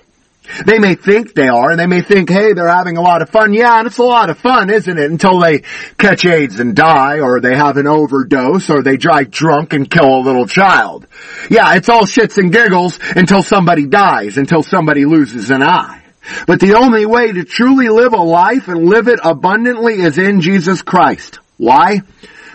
They 0.65 0.79
may 0.79 0.95
think 0.95 1.33
they 1.33 1.47
are, 1.47 1.71
and 1.71 1.79
they 1.79 1.87
may 1.87 2.01
think, 2.01 2.29
hey, 2.29 2.53
they're 2.53 2.67
having 2.67 2.97
a 2.97 3.01
lot 3.01 3.21
of 3.21 3.29
fun. 3.29 3.53
Yeah, 3.53 3.77
and 3.77 3.87
it's 3.87 3.97
a 3.97 4.03
lot 4.03 4.29
of 4.29 4.37
fun, 4.37 4.69
isn't 4.69 4.97
it? 4.97 5.11
Until 5.11 5.39
they 5.39 5.59
catch 5.97 6.25
AIDS 6.25 6.59
and 6.59 6.75
die, 6.75 7.19
or 7.19 7.39
they 7.39 7.55
have 7.55 7.77
an 7.77 7.87
overdose, 7.87 8.69
or 8.69 8.81
they 8.81 8.97
drive 8.97 9.31
drunk 9.31 9.73
and 9.73 9.89
kill 9.89 10.17
a 10.17 10.21
little 10.21 10.47
child. 10.47 11.07
Yeah, 11.49 11.75
it's 11.75 11.89
all 11.89 12.03
shits 12.03 12.37
and 12.37 12.51
giggles 12.51 12.99
until 13.15 13.43
somebody 13.43 13.85
dies, 13.85 14.37
until 14.37 14.63
somebody 14.63 15.05
loses 15.05 15.51
an 15.51 15.61
eye. 15.61 16.01
But 16.47 16.59
the 16.59 16.75
only 16.75 17.05
way 17.05 17.31
to 17.31 17.43
truly 17.43 17.89
live 17.89 18.13
a 18.13 18.21
life 18.21 18.67
and 18.67 18.85
live 18.85 19.07
it 19.07 19.19
abundantly 19.23 20.01
is 20.01 20.17
in 20.17 20.41
Jesus 20.41 20.81
Christ. 20.81 21.39
Why? 21.57 22.01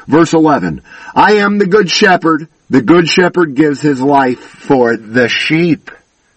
Verse 0.06 0.32
11. 0.34 0.82
I 1.14 1.34
am 1.34 1.58
the 1.58 1.66
good 1.66 1.90
shepherd. 1.90 2.48
The 2.70 2.82
good 2.82 3.08
shepherd 3.08 3.54
gives 3.54 3.80
his 3.80 4.00
life 4.00 4.40
for 4.40 4.96
the 4.96 5.28
sheep. 5.28 5.90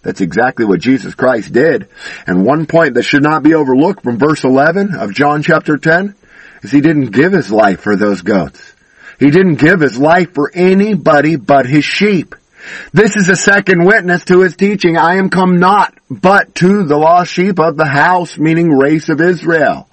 That's 0.08 0.22
exactly 0.22 0.64
what 0.64 0.80
Jesus 0.80 1.16
Christ 1.16 1.52
did. 1.52 1.90
And 2.26 2.46
one 2.46 2.66
point 2.66 2.94
that 2.94 3.04
should 3.04 3.24
not 3.24 3.44
be 3.44 3.56
overlooked 3.56 4.06
from 4.06 4.18
verse 4.18 4.46
11 4.46 4.96
of 4.96 5.14
John 5.14 5.44
chapter 5.44 5.76
10 5.76 6.16
is 6.64 6.72
he 6.72 6.80
didn't 6.80 7.12
give 7.12 7.34
his 7.34 7.52
life 7.52 7.82
for 7.82 7.98
those 7.98 8.22
goats. 8.22 8.74
He 9.20 9.32
didn't 9.32 9.56
give 9.56 9.82
his 9.82 9.98
life 9.98 10.34
for 10.34 10.50
anybody 10.54 11.36
but 11.36 11.66
his 11.66 11.84
sheep. 11.84 12.36
This 12.94 13.18
is 13.18 13.28
a 13.28 13.36
second 13.36 13.84
witness 13.84 14.24
to 14.26 14.44
his 14.44 14.56
teaching. 14.56 14.96
I 14.96 15.16
am 15.16 15.30
come 15.30 15.58
not, 15.58 15.94
but 16.10 16.56
to 16.56 16.86
the 16.86 16.96
lost 16.96 17.34
sheep 17.34 17.60
of 17.60 17.76
the 17.76 17.86
house, 17.86 18.38
meaning 18.38 18.70
race 18.70 19.10
of 19.10 19.20
Israel. 19.20 19.90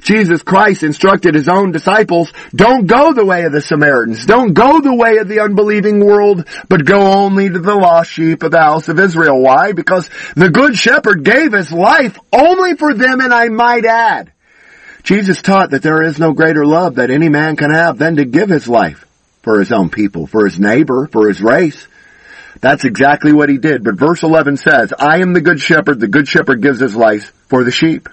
Jesus 0.00 0.42
Christ 0.42 0.82
instructed 0.82 1.34
his 1.34 1.48
own 1.48 1.72
disciples, 1.72 2.32
don't 2.54 2.86
go 2.86 3.12
the 3.12 3.24
way 3.24 3.44
of 3.44 3.52
the 3.52 3.60
Samaritans, 3.60 4.26
don't 4.26 4.52
go 4.52 4.80
the 4.80 4.94
way 4.94 5.18
of 5.18 5.28
the 5.28 5.40
unbelieving 5.40 6.04
world, 6.04 6.46
but 6.68 6.84
go 6.84 7.00
only 7.00 7.48
to 7.48 7.58
the 7.58 7.74
lost 7.74 8.10
sheep 8.10 8.42
of 8.42 8.50
the 8.50 8.60
house 8.60 8.88
of 8.88 8.98
Israel. 8.98 9.40
Why? 9.40 9.72
Because 9.72 10.08
the 10.34 10.50
good 10.50 10.76
shepherd 10.76 11.24
gave 11.24 11.52
his 11.52 11.72
life 11.72 12.18
only 12.32 12.76
for 12.76 12.94
them 12.94 13.20
and 13.20 13.32
I 13.32 13.48
might 13.48 13.84
add. 13.84 14.32
Jesus 15.02 15.42
taught 15.42 15.70
that 15.70 15.82
there 15.82 16.02
is 16.02 16.18
no 16.18 16.32
greater 16.32 16.64
love 16.64 16.96
that 16.96 17.10
any 17.10 17.28
man 17.28 17.56
can 17.56 17.72
have 17.72 17.98
than 17.98 18.16
to 18.16 18.24
give 18.24 18.48
his 18.48 18.68
life 18.68 19.04
for 19.42 19.58
his 19.58 19.72
own 19.72 19.90
people, 19.90 20.26
for 20.26 20.44
his 20.44 20.58
neighbor, 20.58 21.08
for 21.10 21.28
his 21.28 21.40
race. 21.40 21.86
That's 22.60 22.84
exactly 22.84 23.32
what 23.32 23.48
he 23.48 23.58
did. 23.58 23.82
But 23.82 23.96
verse 23.96 24.22
11 24.22 24.58
says, 24.58 24.92
I 24.96 25.20
am 25.20 25.32
the 25.32 25.40
good 25.40 25.58
shepherd. 25.58 25.98
The 25.98 26.06
good 26.06 26.28
shepherd 26.28 26.62
gives 26.62 26.78
his 26.78 26.94
life 26.94 27.32
for 27.48 27.64
the 27.64 27.72
sheep. 27.72 28.08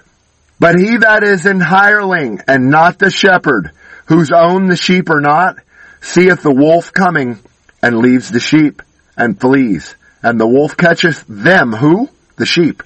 But 0.60 0.78
he 0.78 0.98
that 0.98 1.24
is 1.24 1.46
an 1.46 1.58
hireling 1.58 2.42
and 2.46 2.70
not 2.70 2.98
the 2.98 3.10
shepherd, 3.10 3.72
whose 4.04 4.30
own 4.30 4.66
the 4.66 4.76
sheep 4.76 5.08
are 5.08 5.22
not, 5.22 5.56
seeth 6.02 6.42
the 6.42 6.54
wolf 6.54 6.92
coming 6.92 7.38
and 7.82 7.98
leaves 7.98 8.30
the 8.30 8.40
sheep 8.40 8.82
and 9.16 9.40
flees. 9.40 9.94
And 10.22 10.38
the 10.38 10.46
wolf 10.46 10.76
catcheth 10.76 11.24
them, 11.26 11.72
who? 11.72 12.10
The 12.36 12.44
sheep, 12.44 12.82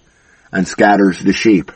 and 0.53 0.69
scatters 0.69 1.19
the 1.19 1.33
sheep. 1.33 1.73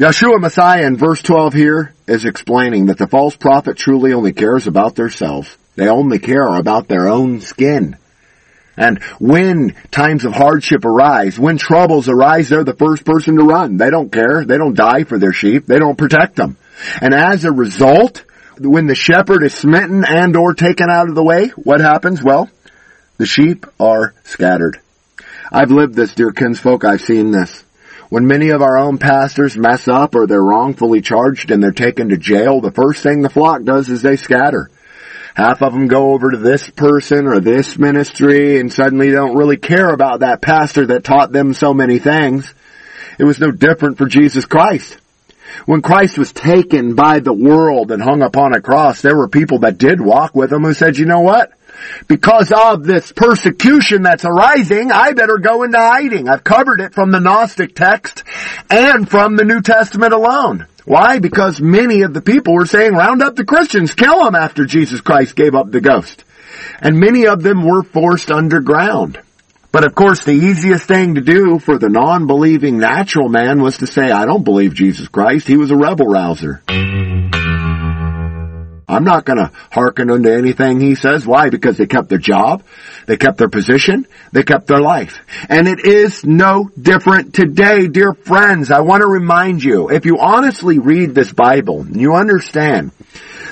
Yeshua 0.00 0.40
Messiah 0.40 0.84
in 0.84 0.96
verse 0.96 1.22
12 1.22 1.54
here 1.54 1.94
is 2.08 2.24
explaining 2.24 2.86
that 2.86 2.98
the 2.98 3.06
false 3.06 3.36
prophet 3.36 3.76
truly 3.76 4.12
only 4.12 4.32
cares 4.32 4.66
about 4.66 4.96
themselves. 4.96 5.56
They 5.76 5.88
only 5.88 6.18
care 6.18 6.46
about 6.46 6.88
their 6.88 7.08
own 7.08 7.40
skin. 7.40 7.96
And 8.78 9.02
when 9.18 9.74
times 9.90 10.24
of 10.24 10.32
hardship 10.32 10.84
arise, 10.84 11.36
when 11.36 11.58
troubles 11.58 12.08
arise, 12.08 12.48
they're 12.48 12.62
the 12.62 12.76
first 12.76 13.04
person 13.04 13.36
to 13.36 13.44
run. 13.44 13.76
They 13.76 13.90
don't 13.90 14.12
care. 14.12 14.44
They 14.44 14.56
don't 14.56 14.76
die 14.76 15.02
for 15.02 15.18
their 15.18 15.32
sheep. 15.32 15.66
They 15.66 15.80
don't 15.80 15.98
protect 15.98 16.36
them. 16.36 16.56
And 17.00 17.12
as 17.12 17.44
a 17.44 17.50
result, 17.50 18.24
when 18.60 18.86
the 18.86 18.94
shepherd 18.94 19.42
is 19.42 19.52
smitten 19.52 20.04
and 20.06 20.36
or 20.36 20.54
taken 20.54 20.90
out 20.90 21.08
of 21.08 21.16
the 21.16 21.24
way, 21.24 21.48
what 21.48 21.80
happens? 21.80 22.22
Well, 22.22 22.48
the 23.16 23.26
sheep 23.26 23.66
are 23.80 24.14
scattered. 24.22 24.80
I've 25.50 25.72
lived 25.72 25.94
this, 25.94 26.14
dear 26.14 26.30
kinsfolk. 26.30 26.84
I've 26.84 27.00
seen 27.00 27.32
this. 27.32 27.64
When 28.10 28.28
many 28.28 28.50
of 28.50 28.62
our 28.62 28.78
own 28.78 28.98
pastors 28.98 29.56
mess 29.56 29.88
up 29.88 30.14
or 30.14 30.28
they're 30.28 30.40
wrongfully 30.40 31.02
charged 31.02 31.50
and 31.50 31.60
they're 31.60 31.72
taken 31.72 32.10
to 32.10 32.16
jail, 32.16 32.60
the 32.60 32.70
first 32.70 33.02
thing 33.02 33.22
the 33.22 33.28
flock 33.28 33.64
does 33.64 33.88
is 33.88 34.02
they 34.02 34.16
scatter. 34.16 34.70
Half 35.38 35.62
of 35.62 35.72
them 35.72 35.86
go 35.86 36.14
over 36.14 36.32
to 36.32 36.36
this 36.36 36.68
person 36.68 37.28
or 37.28 37.38
this 37.38 37.78
ministry 37.78 38.58
and 38.58 38.72
suddenly 38.72 39.12
don't 39.12 39.36
really 39.36 39.56
care 39.56 39.88
about 39.88 40.18
that 40.20 40.42
pastor 40.42 40.86
that 40.86 41.04
taught 41.04 41.30
them 41.30 41.54
so 41.54 41.72
many 41.72 42.00
things. 42.00 42.52
It 43.20 43.24
was 43.24 43.38
no 43.38 43.52
different 43.52 43.98
for 43.98 44.06
Jesus 44.06 44.46
Christ. 44.46 44.98
When 45.64 45.80
Christ 45.80 46.18
was 46.18 46.32
taken 46.32 46.96
by 46.96 47.20
the 47.20 47.32
world 47.32 47.92
and 47.92 48.02
hung 48.02 48.20
upon 48.20 48.52
a 48.52 48.60
cross, 48.60 49.00
there 49.00 49.16
were 49.16 49.28
people 49.28 49.60
that 49.60 49.78
did 49.78 50.00
walk 50.00 50.34
with 50.34 50.52
him 50.52 50.64
who 50.64 50.74
said, 50.74 50.98
you 50.98 51.06
know 51.06 51.20
what? 51.20 51.52
Because 52.08 52.50
of 52.50 52.82
this 52.82 53.12
persecution 53.12 54.02
that's 54.02 54.24
arising, 54.24 54.90
I 54.90 55.12
better 55.12 55.38
go 55.38 55.62
into 55.62 55.78
hiding. 55.78 56.28
I've 56.28 56.42
covered 56.42 56.80
it 56.80 56.94
from 56.94 57.12
the 57.12 57.20
Gnostic 57.20 57.76
text 57.76 58.24
and 58.68 59.08
from 59.08 59.36
the 59.36 59.44
New 59.44 59.60
Testament 59.60 60.12
alone. 60.12 60.66
Why? 60.88 61.18
Because 61.18 61.60
many 61.60 62.00
of 62.00 62.14
the 62.14 62.22
people 62.22 62.54
were 62.54 62.64
saying, 62.64 62.94
round 62.94 63.22
up 63.22 63.36
the 63.36 63.44
Christians, 63.44 63.94
kill 63.94 64.24
them 64.24 64.34
after 64.34 64.64
Jesus 64.64 65.02
Christ 65.02 65.36
gave 65.36 65.54
up 65.54 65.70
the 65.70 65.82
ghost. 65.82 66.24
And 66.80 66.98
many 66.98 67.26
of 67.26 67.42
them 67.42 67.62
were 67.62 67.82
forced 67.82 68.30
underground. 68.30 69.20
But 69.70 69.84
of 69.84 69.94
course 69.94 70.24
the 70.24 70.32
easiest 70.32 70.84
thing 70.84 71.16
to 71.16 71.20
do 71.20 71.58
for 71.58 71.78
the 71.78 71.90
non-believing 71.90 72.78
natural 72.78 73.28
man 73.28 73.60
was 73.60 73.76
to 73.78 73.86
say, 73.86 74.10
I 74.10 74.24
don't 74.24 74.44
believe 74.44 74.72
Jesus 74.72 75.08
Christ. 75.08 75.46
He 75.46 75.58
was 75.58 75.70
a 75.70 75.76
rebel 75.76 76.06
rouser. 76.06 76.62
I'm 78.88 79.04
not 79.04 79.26
gonna 79.26 79.52
hearken 79.70 80.10
unto 80.10 80.30
anything 80.30 80.80
he 80.80 80.94
says. 80.94 81.26
Why? 81.26 81.50
Because 81.50 81.76
they 81.76 81.86
kept 81.86 82.08
their 82.08 82.18
job, 82.18 82.62
they 83.06 83.18
kept 83.18 83.36
their 83.36 83.50
position, 83.50 84.06
they 84.32 84.42
kept 84.42 84.66
their 84.66 84.80
life. 84.80 85.18
And 85.48 85.68
it 85.68 85.84
is 85.84 86.24
no 86.24 86.70
different 86.80 87.34
today, 87.34 87.86
dear 87.88 88.14
friends. 88.14 88.70
I 88.70 88.80
want 88.80 89.02
to 89.02 89.06
remind 89.06 89.62
you, 89.62 89.90
if 89.90 90.06
you 90.06 90.18
honestly 90.18 90.78
read 90.78 91.14
this 91.14 91.32
Bible, 91.32 91.86
you 91.86 92.14
understand 92.14 92.92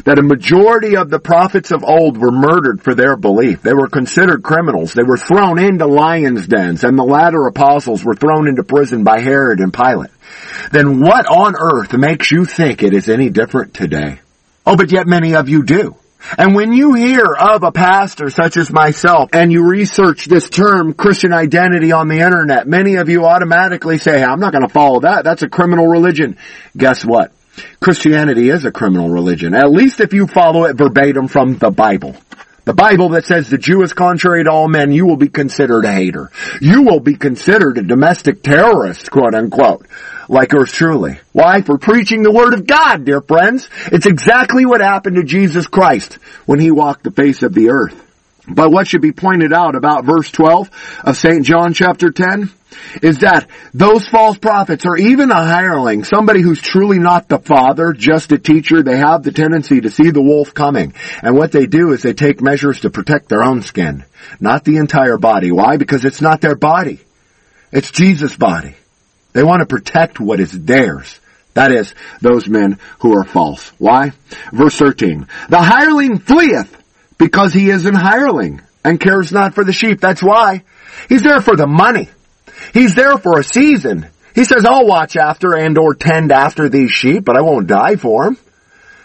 that 0.04 0.18
a 0.18 0.22
majority 0.22 0.96
of 0.96 1.10
the 1.10 1.18
prophets 1.18 1.70
of 1.70 1.84
old 1.84 2.16
were 2.16 2.30
murdered 2.30 2.82
for 2.82 2.94
their 2.94 3.16
belief. 3.16 3.62
They 3.62 3.74
were 3.74 3.88
considered 3.88 4.42
criminals. 4.42 4.94
They 4.94 5.02
were 5.02 5.16
thrown 5.16 5.58
into 5.58 5.86
lions' 5.86 6.46
dens, 6.46 6.84
and 6.84 6.98
the 6.98 7.04
latter 7.04 7.46
apostles 7.46 8.04
were 8.04 8.14
thrown 8.14 8.48
into 8.48 8.62
prison 8.62 9.04
by 9.04 9.20
Herod 9.20 9.60
and 9.60 9.72
Pilate. 9.72 10.10
Then 10.70 11.00
what 11.00 11.26
on 11.26 11.56
earth 11.58 11.92
makes 11.92 12.30
you 12.30 12.44
think 12.44 12.82
it 12.82 12.94
is 12.94 13.08
any 13.08 13.30
different 13.30 13.74
today? 13.74 14.20
Oh, 14.66 14.76
but 14.76 14.90
yet 14.90 15.06
many 15.06 15.34
of 15.34 15.48
you 15.48 15.62
do. 15.62 15.96
And 16.36 16.56
when 16.56 16.72
you 16.72 16.94
hear 16.94 17.24
of 17.24 17.62
a 17.62 17.70
pastor 17.70 18.30
such 18.30 18.56
as 18.56 18.72
myself 18.72 19.30
and 19.32 19.52
you 19.52 19.68
research 19.68 20.24
this 20.24 20.50
term 20.50 20.92
Christian 20.92 21.32
identity 21.32 21.92
on 21.92 22.08
the 22.08 22.20
internet, 22.20 22.66
many 22.66 22.96
of 22.96 23.08
you 23.08 23.26
automatically 23.26 23.98
say, 23.98 24.18
hey, 24.18 24.24
I'm 24.24 24.40
not 24.40 24.52
going 24.52 24.66
to 24.66 24.72
follow 24.72 25.00
that. 25.00 25.24
That's 25.24 25.42
a 25.42 25.48
criminal 25.48 25.86
religion. 25.86 26.36
Guess 26.76 27.04
what? 27.04 27.32
Christianity 27.80 28.50
is 28.50 28.64
a 28.64 28.72
criminal 28.72 29.08
religion. 29.08 29.54
At 29.54 29.70
least 29.70 30.00
if 30.00 30.12
you 30.12 30.26
follow 30.26 30.64
it 30.64 30.76
verbatim 30.76 31.28
from 31.28 31.58
the 31.58 31.70
Bible. 31.70 32.16
The 32.66 32.74
Bible 32.74 33.10
that 33.10 33.24
says 33.24 33.48
the 33.48 33.58
Jew 33.58 33.82
is 33.82 33.92
contrary 33.92 34.42
to 34.42 34.50
all 34.50 34.66
men, 34.66 34.90
you 34.90 35.06
will 35.06 35.16
be 35.16 35.28
considered 35.28 35.84
a 35.84 35.92
hater. 35.92 36.32
You 36.60 36.82
will 36.82 36.98
be 36.98 37.14
considered 37.14 37.78
a 37.78 37.82
domestic 37.82 38.42
terrorist, 38.42 39.08
quote 39.08 39.34
unquote 39.34 39.86
like 40.28 40.52
yours 40.52 40.72
truly. 40.72 41.20
Why? 41.32 41.62
For 41.62 41.78
preaching 41.78 42.22
the 42.22 42.32
Word 42.32 42.54
of 42.54 42.66
God, 42.66 43.04
dear 43.04 43.20
friends. 43.20 43.68
It's 43.92 44.06
exactly 44.06 44.66
what 44.66 44.80
happened 44.80 45.14
to 45.16 45.22
Jesus 45.22 45.68
Christ 45.68 46.14
when 46.44 46.58
He 46.58 46.72
walked 46.72 47.04
the 47.04 47.12
face 47.12 47.44
of 47.44 47.54
the 47.54 47.70
earth. 47.70 48.02
But 48.48 48.70
what 48.70 48.86
should 48.86 49.02
be 49.02 49.12
pointed 49.12 49.52
out 49.52 49.74
about 49.74 50.04
verse 50.04 50.30
12 50.30 50.70
of 51.04 51.16
St. 51.16 51.44
John 51.44 51.74
chapter 51.74 52.10
10 52.10 52.50
is 53.02 53.18
that 53.18 53.48
those 53.74 54.06
false 54.06 54.38
prophets 54.38 54.84
or 54.86 54.96
even 54.96 55.30
a 55.30 55.34
hireling, 55.34 56.04
somebody 56.04 56.42
who's 56.42 56.60
truly 56.60 56.98
not 56.98 57.28
the 57.28 57.38
father, 57.38 57.92
just 57.92 58.32
a 58.32 58.38
teacher, 58.38 58.82
they 58.82 58.98
have 58.98 59.22
the 59.22 59.32
tendency 59.32 59.80
to 59.80 59.90
see 59.90 60.10
the 60.10 60.22
wolf 60.22 60.54
coming. 60.54 60.94
And 61.22 61.36
what 61.36 61.52
they 61.52 61.66
do 61.66 61.92
is 61.92 62.02
they 62.02 62.14
take 62.14 62.40
measures 62.40 62.80
to 62.80 62.90
protect 62.90 63.28
their 63.28 63.42
own 63.42 63.62
skin, 63.62 64.04
not 64.40 64.64
the 64.64 64.76
entire 64.76 65.18
body. 65.18 65.50
Why? 65.50 65.76
Because 65.76 66.04
it's 66.04 66.20
not 66.20 66.40
their 66.40 66.56
body. 66.56 67.00
It's 67.72 67.90
Jesus' 67.90 68.36
body. 68.36 68.74
They 69.32 69.42
want 69.42 69.60
to 69.60 69.66
protect 69.66 70.20
what 70.20 70.40
is 70.40 70.52
theirs. 70.52 71.18
That 71.54 71.72
is, 71.72 71.94
those 72.20 72.48
men 72.48 72.78
who 73.00 73.16
are 73.16 73.24
false. 73.24 73.72
Why? 73.78 74.12
Verse 74.52 74.76
13. 74.76 75.26
The 75.48 75.58
hireling 75.58 76.18
fleeth 76.18 76.75
because 77.18 77.52
he 77.52 77.70
is 77.70 77.86
an 77.86 77.94
hireling 77.94 78.60
and 78.84 79.00
cares 79.00 79.32
not 79.32 79.54
for 79.54 79.64
the 79.64 79.72
sheep. 79.72 80.00
That's 80.00 80.22
why. 80.22 80.62
He's 81.08 81.22
there 81.22 81.40
for 81.40 81.56
the 81.56 81.66
money. 81.66 82.08
He's 82.72 82.94
there 82.94 83.18
for 83.18 83.38
a 83.38 83.44
season. 83.44 84.06
He 84.34 84.44
says, 84.44 84.64
I'll 84.64 84.86
watch 84.86 85.16
after 85.16 85.56
and 85.56 85.76
or 85.78 85.94
tend 85.94 86.30
after 86.30 86.68
these 86.68 86.90
sheep, 86.90 87.24
but 87.24 87.36
I 87.36 87.42
won't 87.42 87.66
die 87.66 87.96
for 87.96 88.24
them. 88.24 88.38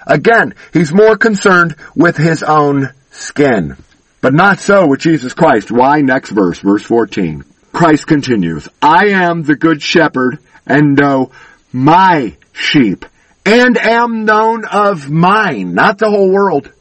Again, 0.05 0.55
he's 0.73 0.93
more 0.93 1.15
concerned 1.15 1.75
with 1.95 2.17
his 2.17 2.43
own 2.43 2.93
skin. 3.11 3.77
But 4.19 4.33
not 4.33 4.59
so 4.59 4.87
with 4.87 4.99
Jesus 4.99 5.33
Christ. 5.33 5.71
Why? 5.71 6.01
Next 6.01 6.31
verse, 6.31 6.59
verse 6.59 6.83
14. 6.83 7.43
Christ 7.71 8.05
continues, 8.05 8.67
I 8.81 9.07
am 9.07 9.43
the 9.43 9.55
good 9.55 9.81
shepherd 9.81 10.39
and 10.67 10.95
know 10.95 11.31
my 11.71 12.35
sheep 12.53 13.05
and 13.45 13.77
am 13.77 14.25
known 14.25 14.65
of 14.65 15.09
mine, 15.09 15.73
not 15.73 15.97
the 15.97 16.09
whole 16.09 16.31
world. 16.31 16.71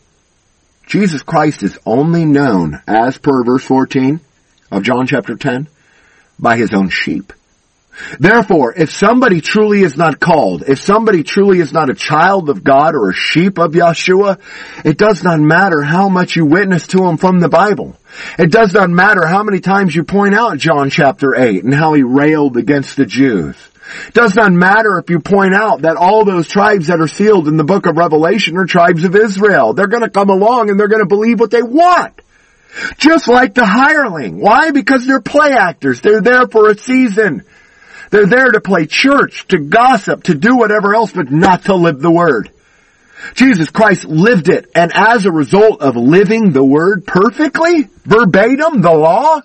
Jesus 0.91 1.22
Christ 1.22 1.62
is 1.62 1.78
only 1.86 2.24
known, 2.24 2.82
as 2.84 3.16
per 3.16 3.45
verse 3.45 3.62
14 3.64 4.18
of 4.72 4.82
John 4.82 5.07
chapter 5.07 5.36
10, 5.36 5.68
by 6.36 6.57
his 6.57 6.74
own 6.74 6.88
sheep. 6.88 7.32
Therefore, 8.18 8.74
if 8.76 8.91
somebody 8.91 9.41
truly 9.41 9.82
is 9.82 9.97
not 9.97 10.18
called, 10.18 10.64
if 10.66 10.80
somebody 10.80 11.22
truly 11.22 11.61
is 11.61 11.72
not 11.72 11.91
a 11.91 11.95
child 11.95 12.51
of 12.51 12.64
God 12.64 12.97
or 12.97 13.11
a 13.11 13.14
sheep 13.14 13.59
of 13.59 13.70
Yeshua, 13.70 14.41
it 14.84 14.99
does 14.99 15.22
not 15.22 15.38
matter 15.38 15.80
how 15.80 16.09
much 16.09 16.34
you 16.34 16.45
witness 16.45 16.88
to 16.88 17.05
him 17.05 17.18
from 17.18 17.38
the 17.38 17.49
Bible. 17.49 17.97
It 18.36 18.51
does 18.51 18.74
not 18.74 18.91
matter 18.91 19.24
how 19.24 19.45
many 19.45 19.61
times 19.61 19.95
you 19.95 20.03
point 20.03 20.34
out 20.34 20.59
John 20.59 20.91
chapter 20.91 21.36
8 21.36 21.62
and 21.62 21.72
how 21.72 21.95
he 21.95 22.03
railed 22.03 22.57
against 22.57 22.97
the 22.97 23.07
Jews. 23.07 23.55
Does 24.12 24.34
not 24.34 24.52
matter 24.52 24.98
if 24.98 25.10
you 25.10 25.20
point 25.20 25.54
out 25.54 25.82
that 25.82 25.96
all 25.96 26.24
those 26.24 26.46
tribes 26.48 26.88
that 26.88 27.00
are 27.00 27.08
sealed 27.08 27.48
in 27.48 27.56
the 27.56 27.64
book 27.64 27.86
of 27.86 27.96
Revelation 27.96 28.56
are 28.56 28.66
tribes 28.66 29.04
of 29.04 29.16
Israel. 29.16 29.72
They're 29.72 29.88
gonna 29.88 30.10
come 30.10 30.30
along 30.30 30.70
and 30.70 30.78
they're 30.78 30.88
gonna 30.88 31.06
believe 31.06 31.40
what 31.40 31.50
they 31.50 31.62
want. 31.62 32.20
Just 32.98 33.26
like 33.26 33.54
the 33.54 33.66
hireling. 33.66 34.40
Why? 34.40 34.70
Because 34.70 35.06
they're 35.06 35.20
play 35.20 35.52
actors. 35.52 36.00
They're 36.00 36.20
there 36.20 36.46
for 36.46 36.68
a 36.68 36.78
season. 36.78 37.44
They're 38.10 38.26
there 38.26 38.50
to 38.50 38.60
play 38.60 38.86
church, 38.86 39.46
to 39.48 39.58
gossip, 39.58 40.24
to 40.24 40.34
do 40.34 40.56
whatever 40.56 40.94
else, 40.94 41.12
but 41.12 41.30
not 41.30 41.64
to 41.64 41.74
live 41.74 42.00
the 42.00 42.10
word. 42.10 42.50
Jesus 43.34 43.70
Christ 43.70 44.04
lived 44.04 44.48
it, 44.48 44.70
and 44.74 44.92
as 44.94 45.26
a 45.26 45.32
result 45.32 45.82
of 45.82 45.96
living 45.96 46.52
the 46.52 46.64
word 46.64 47.06
perfectly, 47.06 47.88
verbatim, 48.04 48.80
the 48.80 48.92
law, 48.92 49.40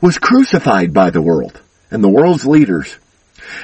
was 0.00 0.18
crucified 0.18 0.92
by 0.92 1.10
the 1.10 1.22
world 1.22 1.58
and 1.90 2.02
the 2.02 2.08
world's 2.08 2.44
leaders. 2.44 2.96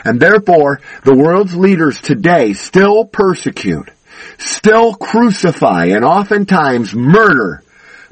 And 0.04 0.20
therefore, 0.20 0.80
the 1.04 1.16
world's 1.16 1.56
leaders 1.56 2.00
today 2.00 2.52
still 2.52 3.04
persecute, 3.04 3.90
still 4.38 4.94
crucify, 4.94 5.86
and 5.86 6.04
oftentimes 6.04 6.94
murder 6.94 7.62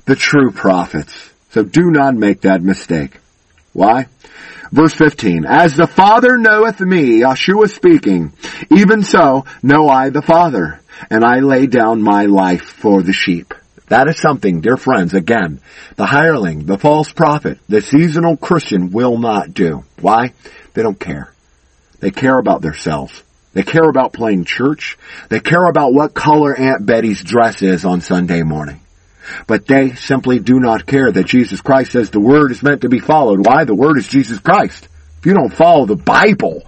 the 0.05 0.17
true 0.17 0.51
prophets. 0.53 1.31
So 1.51 1.63
do 1.63 1.91
not 1.91 2.15
make 2.15 2.43
that 2.43 2.63
mistake. 2.63 3.19
Why? 3.73 4.07
Verse 4.73 4.95
15, 4.95 5.45
As 5.47 5.77
the 5.77 5.87
Father 5.87 6.39
knoweth 6.39 6.81
me, 6.81 7.21
Yeshua 7.21 7.71
speaking, 7.71 8.33
even 8.71 9.03
so 9.03 9.45
know 9.63 9.89
I 9.89 10.11
the 10.11 10.23
Father, 10.23 10.81
and 11.11 11.25
I 11.25 11.41
lay 11.41 11.67
down 11.67 12.03
my 12.03 12.25
life 12.25 12.63
for 12.63 13.03
the 13.03 13.13
sheep. 13.13 13.55
That 13.89 14.09
is 14.09 14.19
something, 14.19 14.61
dear 14.61 14.77
friends, 14.77 15.15
again, 15.15 15.61
the 15.95 16.07
hireling, 16.07 16.67
the 16.67 16.79
false 16.79 17.13
prophet, 17.13 17.59
the 17.69 17.81
seasonal 17.81 18.37
Christian 18.37 18.91
will 18.91 19.17
not 19.19 19.55
do. 19.55 19.85
Why? 20.01 20.33
They 20.75 20.83
don't 20.83 20.99
care. 20.99 21.33
They 22.07 22.13
care 22.13 22.39
about 22.39 22.63
themselves. 22.63 23.21
They 23.53 23.65
care 23.65 23.91
about 23.91 24.13
playing 24.13 24.45
church. 24.45 24.97
They 25.29 25.41
care 25.41 25.65
about 25.65 25.93
what 25.93 26.15
color 26.15 26.57
Aunt 26.57 26.87
Betty's 26.87 27.21
dress 27.21 27.63
is 27.63 27.85
on 27.85 28.01
Sunday 28.01 28.45
morning. 28.45 28.81
But 29.49 29.67
they 29.67 29.97
simply 29.97 30.39
do 30.39 30.61
not 30.61 30.87
care 30.87 31.11
that 31.11 31.27
Jesus 31.27 31.61
Christ 31.63 31.91
says 31.91 32.11
the 32.11 32.21
Word 32.21 32.53
is 32.53 32.63
meant 32.63 32.83
to 32.83 32.89
be 32.89 33.01
followed. 33.01 33.45
Why? 33.45 33.65
The 33.65 33.75
Word 33.75 33.99
is 33.99 34.07
Jesus 34.07 34.39
Christ. 34.39 34.87
If 35.19 35.27
you 35.27 35.35
don't 35.35 35.53
follow 35.53 35.85
the 35.85 35.97
Bible, 35.97 36.63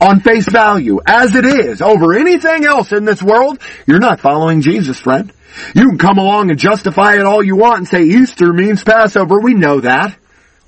on 0.00 0.20
face 0.20 0.48
value, 0.48 1.00
as 1.04 1.34
it 1.34 1.44
is, 1.44 1.82
over 1.82 2.14
anything 2.14 2.64
else 2.64 2.90
in 2.90 3.04
this 3.04 3.22
world, 3.22 3.60
you're 3.86 3.98
not 3.98 4.20
following 4.20 4.62
Jesus, 4.62 4.98
friend. 4.98 5.30
You 5.74 5.86
can 5.86 5.98
come 5.98 6.16
along 6.16 6.48
and 6.48 6.58
justify 6.58 7.16
it 7.16 7.26
all 7.26 7.44
you 7.44 7.56
want 7.56 7.80
and 7.80 7.88
say 7.88 8.04
Easter 8.04 8.54
means 8.54 8.82
Passover. 8.82 9.38
We 9.38 9.52
know 9.52 9.80
that. 9.80 10.16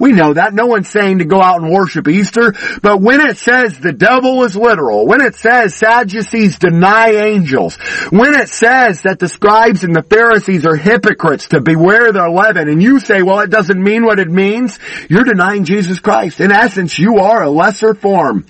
We 0.01 0.13
know 0.13 0.33
that. 0.33 0.55
No 0.55 0.67
one's 0.67 0.89
saying 0.89 1.19
to 1.19 1.27
go 1.27 1.41
out 1.41 1.61
and 1.61 1.71
worship 1.71 2.09
Easter. 2.09 2.55
But 2.83 3.01
when 3.01 3.21
it 3.21 3.37
says 3.37 3.79
the 3.79 3.93
devil 3.93 4.43
is 4.45 4.57
literal, 4.57 5.07
when 5.07 5.21
it 5.21 5.37
says 5.37 5.75
Sadducees 5.75 6.59
deny 6.59 7.11
angels, 7.11 7.77
when 8.11 8.35
it 8.35 8.49
says 8.49 9.03
that 9.03 9.19
the 9.19 9.29
scribes 9.29 9.85
and 9.85 9.95
the 9.95 10.03
Pharisees 10.03 10.65
are 10.65 10.75
hypocrites 10.75 11.49
to 11.49 11.61
beware 11.61 12.13
their 12.13 12.31
leaven, 12.31 12.69
and 12.69 12.83
you 12.83 12.99
say, 12.99 13.23
well, 13.23 13.41
it 13.41 13.51
doesn't 13.51 13.81
mean 13.81 14.05
what 14.05 14.19
it 14.19 14.29
means, 14.29 14.79
you're 15.11 15.25
denying 15.25 15.65
Jesus 15.65 16.01
Christ. 16.01 16.41
In 16.41 16.51
essence, 16.51 16.99
you 16.99 17.19
are 17.19 17.43
a 17.43 17.51
lesser 17.51 17.95
form 17.95 18.47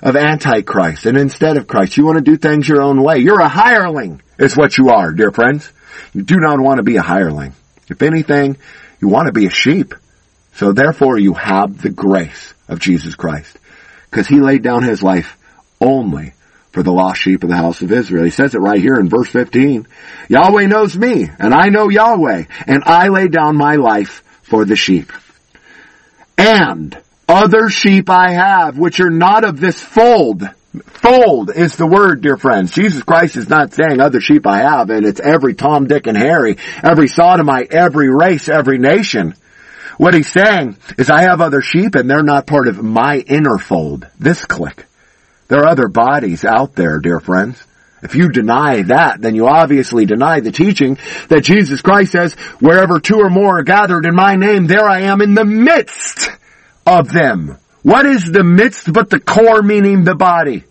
of 0.00 0.14
Antichrist. 0.14 1.06
And 1.06 1.18
instead 1.18 1.56
of 1.56 1.66
Christ, 1.66 1.96
you 1.96 2.04
want 2.06 2.18
to 2.18 2.24
do 2.24 2.36
things 2.36 2.68
your 2.68 2.82
own 2.82 3.02
way. 3.02 3.18
You're 3.18 3.40
a 3.40 3.48
hireling 3.48 4.22
is 4.38 4.56
what 4.56 4.78
you 4.78 4.90
are, 4.90 5.12
dear 5.12 5.32
friends. 5.32 5.68
You 6.12 6.22
do 6.22 6.36
not 6.36 6.60
want 6.60 6.76
to 6.76 6.84
be 6.84 6.96
a 6.96 7.02
hireling. 7.02 7.54
If 7.88 8.02
anything, 8.02 8.56
you 9.00 9.08
want 9.08 9.26
to 9.26 9.32
be 9.32 9.46
a 9.46 9.50
sheep. 9.50 9.94
So 10.54 10.72
therefore 10.72 11.18
you 11.18 11.34
have 11.34 11.82
the 11.82 11.90
grace 11.90 12.54
of 12.68 12.80
Jesus 12.80 13.14
Christ. 13.14 13.58
Because 14.10 14.26
he 14.26 14.40
laid 14.40 14.62
down 14.62 14.82
his 14.82 15.02
life 15.02 15.36
only 15.80 16.34
for 16.70 16.82
the 16.82 16.92
lost 16.92 17.20
sheep 17.20 17.42
of 17.42 17.50
the 17.50 17.56
house 17.56 17.82
of 17.82 17.92
Israel. 17.92 18.24
He 18.24 18.30
says 18.30 18.54
it 18.54 18.60
right 18.60 18.80
here 18.80 18.96
in 18.96 19.08
verse 19.08 19.28
15. 19.28 19.86
Yahweh 20.28 20.66
knows 20.66 20.96
me, 20.96 21.28
and 21.38 21.54
I 21.54 21.68
know 21.68 21.88
Yahweh, 21.88 22.44
and 22.66 22.82
I 22.84 23.08
lay 23.08 23.28
down 23.28 23.56
my 23.56 23.76
life 23.76 24.22
for 24.42 24.64
the 24.64 24.76
sheep. 24.76 25.12
And 26.36 26.96
other 27.28 27.68
sheep 27.70 28.10
I 28.10 28.32
have, 28.32 28.78
which 28.78 29.00
are 29.00 29.10
not 29.10 29.44
of 29.44 29.60
this 29.60 29.80
fold. 29.80 30.48
Fold 30.84 31.50
is 31.54 31.76
the 31.76 31.86
word, 31.86 32.22
dear 32.22 32.36
friends. 32.36 32.72
Jesus 32.72 33.02
Christ 33.02 33.36
is 33.36 33.48
not 33.48 33.72
saying 33.72 34.00
other 34.00 34.20
sheep 34.20 34.46
I 34.46 34.58
have, 34.58 34.90
and 34.90 35.06
it's 35.06 35.20
every 35.20 35.54
Tom, 35.54 35.86
Dick, 35.86 36.06
and 36.06 36.16
Harry, 36.16 36.58
every 36.82 37.08
sodomite, 37.08 37.72
every 37.72 38.08
race, 38.08 38.48
every 38.48 38.78
nation. 38.78 39.34
What 39.96 40.14
he's 40.14 40.30
saying 40.30 40.76
is 40.98 41.10
I 41.10 41.22
have 41.22 41.40
other 41.40 41.60
sheep 41.60 41.94
and 41.94 42.08
they're 42.08 42.22
not 42.22 42.46
part 42.46 42.68
of 42.68 42.82
my 42.82 43.18
inner 43.18 43.58
fold, 43.58 44.08
this 44.18 44.44
clique. 44.44 44.84
There 45.48 45.60
are 45.60 45.68
other 45.68 45.88
bodies 45.88 46.44
out 46.44 46.74
there, 46.74 46.98
dear 46.98 47.20
friends. 47.20 47.62
If 48.02 48.14
you 48.14 48.28
deny 48.28 48.82
that, 48.82 49.22
then 49.22 49.34
you 49.34 49.48
obviously 49.48 50.04
deny 50.04 50.40
the 50.40 50.52
teaching 50.52 50.98
that 51.28 51.42
Jesus 51.42 51.80
Christ 51.80 52.12
says, 52.12 52.34
wherever 52.60 53.00
two 53.00 53.18
or 53.18 53.30
more 53.30 53.60
are 53.60 53.62
gathered 53.62 54.04
in 54.04 54.14
my 54.14 54.36
name, 54.36 54.66
there 54.66 54.86
I 54.86 55.02
am 55.02 55.22
in 55.22 55.34
the 55.34 55.44
midst 55.44 56.30
of 56.86 57.12
them. 57.12 57.56
What 57.82 58.04
is 58.04 58.30
the 58.30 58.44
midst 58.44 58.92
but 58.92 59.10
the 59.10 59.20
core 59.20 59.62
meaning 59.62 60.04
the 60.04 60.14
body? 60.14 60.64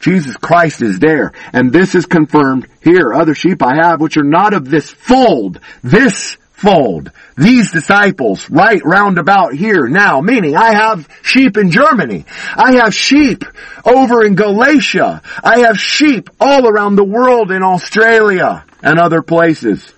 Jesus 0.00 0.36
Christ 0.36 0.82
is 0.82 0.98
there. 0.98 1.32
And 1.52 1.72
this 1.72 1.94
is 1.94 2.06
confirmed 2.06 2.66
here. 2.82 3.12
Other 3.12 3.34
sheep 3.34 3.62
I 3.62 3.76
have 3.76 4.00
which 4.00 4.16
are 4.16 4.24
not 4.24 4.52
of 4.52 4.68
this 4.68 4.90
fold. 4.90 5.60
This 5.82 6.36
fold. 6.62 7.10
These 7.36 7.72
disciples 7.72 8.48
right 8.48 8.80
round 8.84 9.18
about 9.18 9.52
here 9.52 9.88
now, 9.88 10.20
meaning 10.20 10.56
I 10.56 10.72
have 10.74 11.08
sheep 11.22 11.56
in 11.56 11.72
Germany. 11.72 12.24
I 12.54 12.74
have 12.74 12.94
sheep 12.94 13.44
over 13.84 14.24
in 14.24 14.36
Galatia. 14.36 15.22
I 15.42 15.60
have 15.60 15.78
sheep 15.78 16.30
all 16.40 16.68
around 16.68 16.94
the 16.94 17.04
world 17.04 17.50
in 17.50 17.62
Australia 17.62 18.64
and 18.80 18.98
other 18.98 19.22
places. 19.22 19.92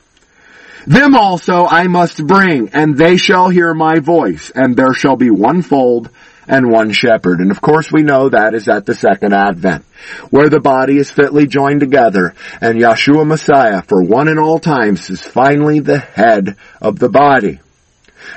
Them 0.86 1.14
also 1.14 1.66
I 1.66 1.86
must 1.86 2.26
bring, 2.26 2.70
and 2.70 2.96
they 2.96 3.16
shall 3.16 3.48
hear 3.48 3.74
my 3.74 4.00
voice, 4.00 4.50
and 4.54 4.74
there 4.74 4.92
shall 4.94 5.16
be 5.16 5.30
one 5.30 5.62
fold 5.62 6.10
and 6.46 6.70
one 6.70 6.92
shepherd. 6.92 7.40
And 7.40 7.50
of 7.50 7.60
course 7.60 7.90
we 7.92 8.02
know 8.02 8.28
that 8.28 8.54
is 8.54 8.68
at 8.68 8.86
the 8.86 8.94
second 8.94 9.32
advent, 9.32 9.84
where 10.30 10.48
the 10.48 10.60
body 10.60 10.98
is 10.98 11.10
fitly 11.10 11.46
joined 11.46 11.80
together, 11.80 12.34
and 12.60 12.78
Yeshua 12.78 13.26
Messiah, 13.26 13.82
for 13.82 14.02
one 14.02 14.28
and 14.28 14.38
all 14.38 14.58
times, 14.58 15.10
is 15.10 15.22
finally 15.22 15.80
the 15.80 15.98
head 15.98 16.56
of 16.80 16.98
the 16.98 17.08
body. 17.08 17.60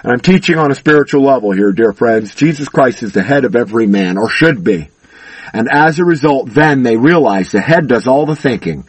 And 0.03 0.11
I'm 0.11 0.19
teaching 0.19 0.57
on 0.57 0.71
a 0.71 0.75
spiritual 0.75 1.23
level 1.23 1.51
here, 1.51 1.71
dear 1.71 1.93
friends. 1.93 2.35
Jesus 2.35 2.69
Christ 2.69 3.03
is 3.03 3.13
the 3.13 3.23
head 3.23 3.45
of 3.45 3.55
every 3.55 3.87
man, 3.87 4.17
or 4.17 4.29
should 4.29 4.63
be. 4.63 4.89
And 5.53 5.69
as 5.71 5.99
a 5.99 6.05
result, 6.05 6.49
then 6.49 6.83
they 6.83 6.97
realize 6.97 7.51
the 7.51 7.61
head 7.61 7.87
does 7.87 8.07
all 8.07 8.25
the 8.25 8.35
thinking. 8.35 8.87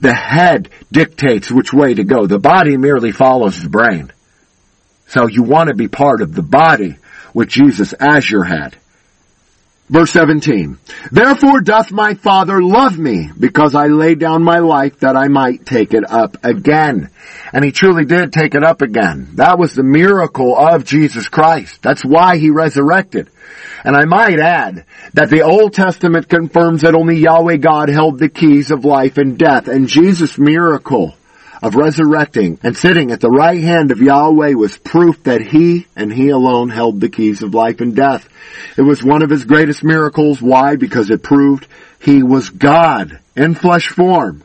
The 0.00 0.12
head 0.12 0.68
dictates 0.90 1.50
which 1.50 1.72
way 1.72 1.94
to 1.94 2.04
go. 2.04 2.26
The 2.26 2.38
body 2.38 2.76
merely 2.76 3.12
follows 3.12 3.62
the 3.62 3.68
brain. 3.68 4.12
So 5.06 5.26
you 5.28 5.42
want 5.42 5.68
to 5.68 5.74
be 5.74 5.88
part 5.88 6.20
of 6.20 6.34
the 6.34 6.42
body 6.42 6.96
with 7.34 7.48
Jesus 7.48 7.92
as 7.92 8.30
your 8.30 8.44
head. 8.44 8.76
Verse 9.90 10.12
17, 10.12 10.78
Therefore 11.10 11.60
doth 11.60 11.90
my 11.90 12.14
Father 12.14 12.62
love 12.62 12.96
me, 12.96 13.28
because 13.36 13.74
I 13.74 13.86
lay 13.86 14.14
down 14.14 14.44
my 14.44 14.60
life 14.60 15.00
that 15.00 15.16
I 15.16 15.26
might 15.26 15.66
take 15.66 15.94
it 15.94 16.08
up 16.08 16.36
again. 16.44 17.10
And 17.52 17.64
he 17.64 17.72
truly 17.72 18.04
did 18.04 18.32
take 18.32 18.54
it 18.54 18.62
up 18.62 18.82
again. 18.82 19.30
That 19.34 19.58
was 19.58 19.74
the 19.74 19.82
miracle 19.82 20.56
of 20.56 20.84
Jesus 20.84 21.28
Christ. 21.28 21.82
That's 21.82 22.04
why 22.04 22.36
he 22.38 22.50
resurrected. 22.50 23.30
And 23.82 23.96
I 23.96 24.04
might 24.04 24.38
add 24.38 24.84
that 25.14 25.28
the 25.28 25.42
Old 25.42 25.72
Testament 25.72 26.28
confirms 26.28 26.82
that 26.82 26.94
only 26.94 27.16
Yahweh 27.16 27.56
God 27.56 27.88
held 27.88 28.20
the 28.20 28.28
keys 28.28 28.70
of 28.70 28.84
life 28.84 29.18
and 29.18 29.36
death, 29.36 29.66
and 29.66 29.88
Jesus' 29.88 30.38
miracle 30.38 31.16
of 31.62 31.74
resurrecting 31.74 32.58
and 32.62 32.76
sitting 32.76 33.10
at 33.10 33.20
the 33.20 33.30
right 33.30 33.60
hand 33.60 33.90
of 33.90 34.00
Yahweh 34.00 34.54
was 34.54 34.78
proof 34.78 35.22
that 35.24 35.42
he 35.42 35.86
and 35.94 36.12
he 36.12 36.30
alone 36.30 36.70
held 36.70 37.00
the 37.00 37.08
keys 37.08 37.42
of 37.42 37.54
life 37.54 37.80
and 37.80 37.94
death. 37.94 38.28
It 38.76 38.82
was 38.82 39.04
one 39.04 39.22
of 39.22 39.30
his 39.30 39.44
greatest 39.44 39.84
miracles. 39.84 40.40
Why? 40.40 40.76
Because 40.76 41.10
it 41.10 41.22
proved 41.22 41.66
he 42.00 42.22
was 42.22 42.48
God 42.48 43.20
in 43.36 43.54
flesh 43.54 43.88
form. 43.88 44.42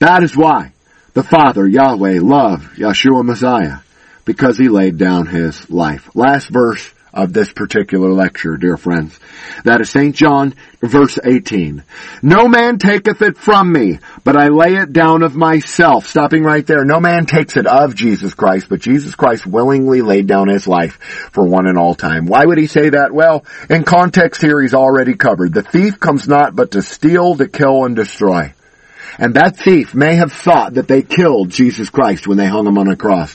That 0.00 0.22
is 0.22 0.36
why 0.36 0.72
the 1.14 1.22
Father, 1.22 1.66
Yahweh, 1.68 2.20
loved 2.20 2.76
Yeshua 2.76 3.24
Messiah 3.24 3.78
because 4.24 4.56
he 4.56 4.68
laid 4.68 4.98
down 4.98 5.26
his 5.26 5.70
life. 5.70 6.08
Last 6.14 6.48
verse 6.48 6.92
of 7.12 7.32
this 7.32 7.52
particular 7.52 8.10
lecture, 8.10 8.56
dear 8.56 8.76
friends. 8.76 9.18
That 9.64 9.80
is 9.80 9.90
St. 9.90 10.14
John, 10.14 10.54
verse 10.80 11.18
18. 11.22 11.82
No 12.22 12.48
man 12.48 12.78
taketh 12.78 13.20
it 13.22 13.36
from 13.36 13.72
me, 13.72 13.98
but 14.24 14.36
I 14.36 14.48
lay 14.48 14.76
it 14.76 14.92
down 14.92 15.22
of 15.22 15.36
myself. 15.36 16.06
Stopping 16.06 16.42
right 16.42 16.66
there. 16.66 16.84
No 16.84 17.00
man 17.00 17.26
takes 17.26 17.56
it 17.56 17.66
of 17.66 17.94
Jesus 17.94 18.34
Christ, 18.34 18.68
but 18.68 18.80
Jesus 18.80 19.14
Christ 19.14 19.46
willingly 19.46 20.00
laid 20.00 20.26
down 20.26 20.48
his 20.48 20.66
life 20.66 20.98
for 21.32 21.44
one 21.46 21.66
and 21.66 21.78
all 21.78 21.94
time. 21.94 22.26
Why 22.26 22.44
would 22.44 22.58
he 22.58 22.66
say 22.66 22.90
that? 22.90 23.12
Well, 23.12 23.44
in 23.68 23.84
context 23.84 24.40
here 24.40 24.60
he's 24.60 24.74
already 24.74 25.14
covered. 25.14 25.52
The 25.52 25.62
thief 25.62 26.00
comes 26.00 26.26
not 26.26 26.56
but 26.56 26.72
to 26.72 26.82
steal, 26.82 27.36
to 27.36 27.48
kill, 27.48 27.84
and 27.84 27.94
destroy. 27.94 28.54
And 29.18 29.34
that 29.34 29.56
thief 29.56 29.94
may 29.94 30.14
have 30.14 30.32
thought 30.32 30.74
that 30.74 30.88
they 30.88 31.02
killed 31.02 31.50
Jesus 31.50 31.90
Christ 31.90 32.26
when 32.26 32.38
they 32.38 32.46
hung 32.46 32.66
him 32.66 32.78
on 32.78 32.88
a 32.88 32.96
cross, 32.96 33.34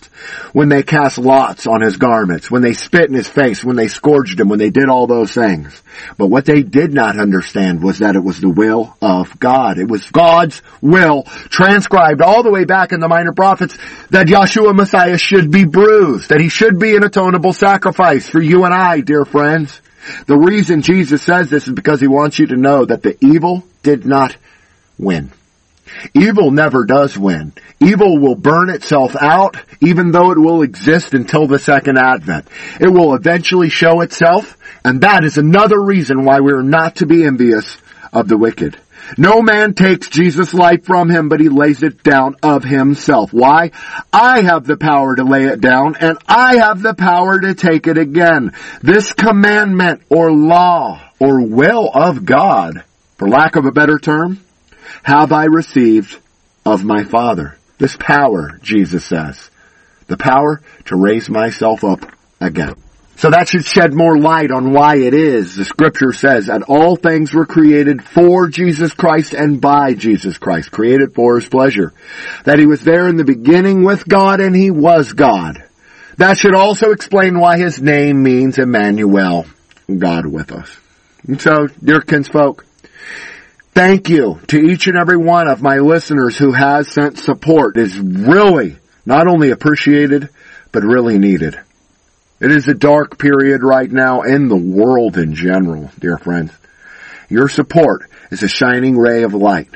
when 0.51 0.69
they 0.69 0.82
cast 0.82 1.17
lots 1.17 1.67
on 1.67 1.82
his 1.82 1.97
garments, 1.97 2.49
when 2.49 2.63
they 2.63 2.73
spit 2.73 3.09
in 3.09 3.13
his 3.13 3.28
face, 3.28 3.63
when 3.63 3.75
they 3.75 3.88
scourged 3.88 4.39
him, 4.39 4.49
when 4.49 4.59
they 4.59 4.71
did 4.71 4.89
all 4.89 5.05
those 5.05 5.32
things. 5.34 5.82
But 6.17 6.28
what 6.28 6.45
they 6.45 6.63
did 6.63 6.93
not 6.93 7.19
understand 7.19 7.84
was 7.84 7.99
that 7.99 8.15
it 8.15 8.23
was 8.23 8.39
the 8.39 8.49
will 8.49 8.97
of 9.01 9.39
God. 9.39 9.78
It 9.78 9.88
was 9.88 10.09
God's 10.09 10.61
will 10.82 11.23
transcribed 11.23 12.21
all 12.21 12.43
the 12.43 12.51
way 12.51 12.65
back 12.65 12.91
in 12.91 12.99
the 12.99 13.07
minor 13.07 13.34
prophets 13.34 13.78
that 14.09 14.28
Yeshua 14.28 14.75
Messiah 14.75 15.17
should 15.17 15.51
be 15.51 15.65
bruised, 15.65 16.30
that 16.30 16.41
he 16.41 16.49
should 16.49 16.80
be 16.80 16.95
an 16.95 17.03
atonable 17.03 17.53
sacrifice 17.53 18.28
for 18.28 18.41
you 18.41 18.65
and 18.65 18.73
I, 18.73 19.01
dear 19.01 19.25
friends. 19.25 19.80
The 20.25 20.38
reason 20.38 20.82
Jesus 20.82 21.21
says 21.21 21.49
this 21.49 21.67
is 21.67 21.73
because 21.73 21.99
he 21.99 22.07
wants 22.07 22.39
you 22.39 22.47
to 22.47 22.55
know 22.55 22.86
that 22.86 23.03
the 23.03 23.17
evil 23.23 23.63
did 23.84 24.05
not 24.05 24.36
win. 24.97 25.32
Evil 26.14 26.52
never 26.52 26.86
does 26.86 27.18
win. 27.18 27.54
Evil 27.80 28.20
will 28.20 28.36
burn 28.36 28.70
itself 28.70 29.16
out, 29.16 29.58
even 29.82 30.12
though 30.12 30.32
it 30.32 30.40
will 30.40 30.62
exist 30.62 31.14
until 31.14 31.48
the 31.48 31.60
second 31.60 31.98
advent. 31.98 32.48
It 32.80 32.90
will 32.90 33.14
eventually 33.14 33.70
show 33.70 34.02
itself, 34.02 34.58
and 34.84 35.02
that 35.02 35.24
is 35.24 35.38
another 35.38 35.82
reason 35.82 36.26
why 36.26 36.40
we 36.40 36.52
are 36.54 36.64
not 36.64 36.98
to 36.98 37.06
be 37.06 37.24
envious 37.24 37.78
of 38.14 38.28
the 38.28 38.38
wicked. 38.38 38.78
No 39.18 39.42
man 39.42 39.74
takes 39.74 40.10
Jesus' 40.10 40.54
life 40.54 40.86
from 40.86 41.10
him, 41.10 41.30
but 41.30 41.40
he 41.40 41.50
lays 41.50 41.84
it 41.84 42.04
down 42.04 42.36
of 42.44 42.64
himself. 42.64 43.32
Why? 43.32 43.72
I 44.12 44.42
have 44.42 44.66
the 44.66 44.76
power 44.76 45.16
to 45.16 45.24
lay 45.24 45.46
it 45.46 45.62
down, 45.62 45.96
and 46.00 46.18
I 46.28 46.58
have 46.58 46.82
the 46.82 46.94
power 46.94 47.40
to 47.40 47.54
take 47.54 47.88
it 47.88 47.98
again. 47.98 48.54
This 48.82 49.14
commandment 49.14 50.02
or 50.10 50.32
law 50.32 51.02
or 51.20 51.46
will 51.46 51.90
of 51.94 52.26
God, 52.26 52.84
for 53.18 53.30
lack 53.30 53.56
of 53.56 53.66
a 53.66 53.72
better 53.72 53.98
term, 53.98 54.42
have 55.04 55.32
I 55.32 55.46
received 55.46 56.18
of 56.66 56.84
my 56.84 57.04
Father. 57.04 57.58
This 57.78 57.96
power, 57.98 58.60
Jesus 58.62 59.06
says. 59.06 59.50
The 60.08 60.18
power 60.18 60.62
to 60.86 60.96
raise 60.96 61.30
myself 61.30 61.84
up 61.84 62.06
again. 62.40 62.76
So 63.18 63.32
that 63.32 63.50
should 63.50 63.66
shed 63.66 63.96
more 63.96 64.16
light 64.16 64.52
on 64.52 64.74
why 64.74 64.98
it 64.98 65.16
is. 65.16 65.56
The 65.56 65.66
scripture 65.66 66.14
says 66.14 66.46
that 66.48 66.62
all 66.68 66.96
things 66.96 67.34
were 67.34 67.48
created 67.48 68.04
for 68.04 68.48
Jesus 68.48 68.94
Christ 68.94 69.34
and 69.34 69.60
by 69.60 69.96
Jesus 69.96 70.38
Christ, 70.38 70.72
created 70.72 71.16
for 71.16 71.40
his 71.40 71.50
pleasure. 71.50 71.94
That 72.44 72.60
he 72.60 72.68
was 72.68 72.82
there 72.82 73.08
in 73.08 73.16
the 73.16 73.24
beginning 73.24 73.84
with 73.84 74.08
God 74.08 74.40
and 74.40 74.56
he 74.56 74.70
was 74.70 75.14
God. 75.14 75.64
That 76.18 76.38
should 76.38 76.54
also 76.54 76.92
explain 76.92 77.40
why 77.40 77.58
his 77.58 77.82
name 77.82 78.22
means 78.22 78.60
Emmanuel, 78.60 79.48
God 79.88 80.28
with 80.28 80.52
us. 80.52 80.70
And 81.28 81.42
so, 81.42 81.68
dear 81.84 82.02
kinsfolk, 82.02 82.66
thank 83.78 84.09
you 84.09 84.39
to 84.47 84.57
each 84.57 84.88
and 84.88 84.97
every 84.97 85.17
one 85.17 85.47
of 85.47 85.61
my 85.61 85.78
listeners 85.78 86.36
who 86.36 86.51
has 86.51 86.88
sent 86.88 87.19
support. 87.19 87.78
It 87.78 87.84
is 87.84 87.99
really 87.99 88.75
not 89.05 89.28
only 89.28 89.51
appreciated, 89.51 90.30
but 90.71 90.82
really 90.82 91.19
needed. 91.19 91.59
It 92.39 92.49
is 92.49 92.67
a 92.67 92.73
dark 92.73 93.19
period 93.19 93.61
right 93.61 93.91
now 93.91 94.23
in 94.23 94.47
the 94.47 94.57
world 94.57 95.15
in 95.15 95.36
general, 95.36 95.91
dear 95.99 96.17
friends. 96.17 96.51
Your 97.30 97.49
support 97.49 98.09
is 98.32 98.41
a 98.41 98.47
shining 98.47 98.97
ray 98.97 99.21
of 99.21 99.36
light. 99.36 99.69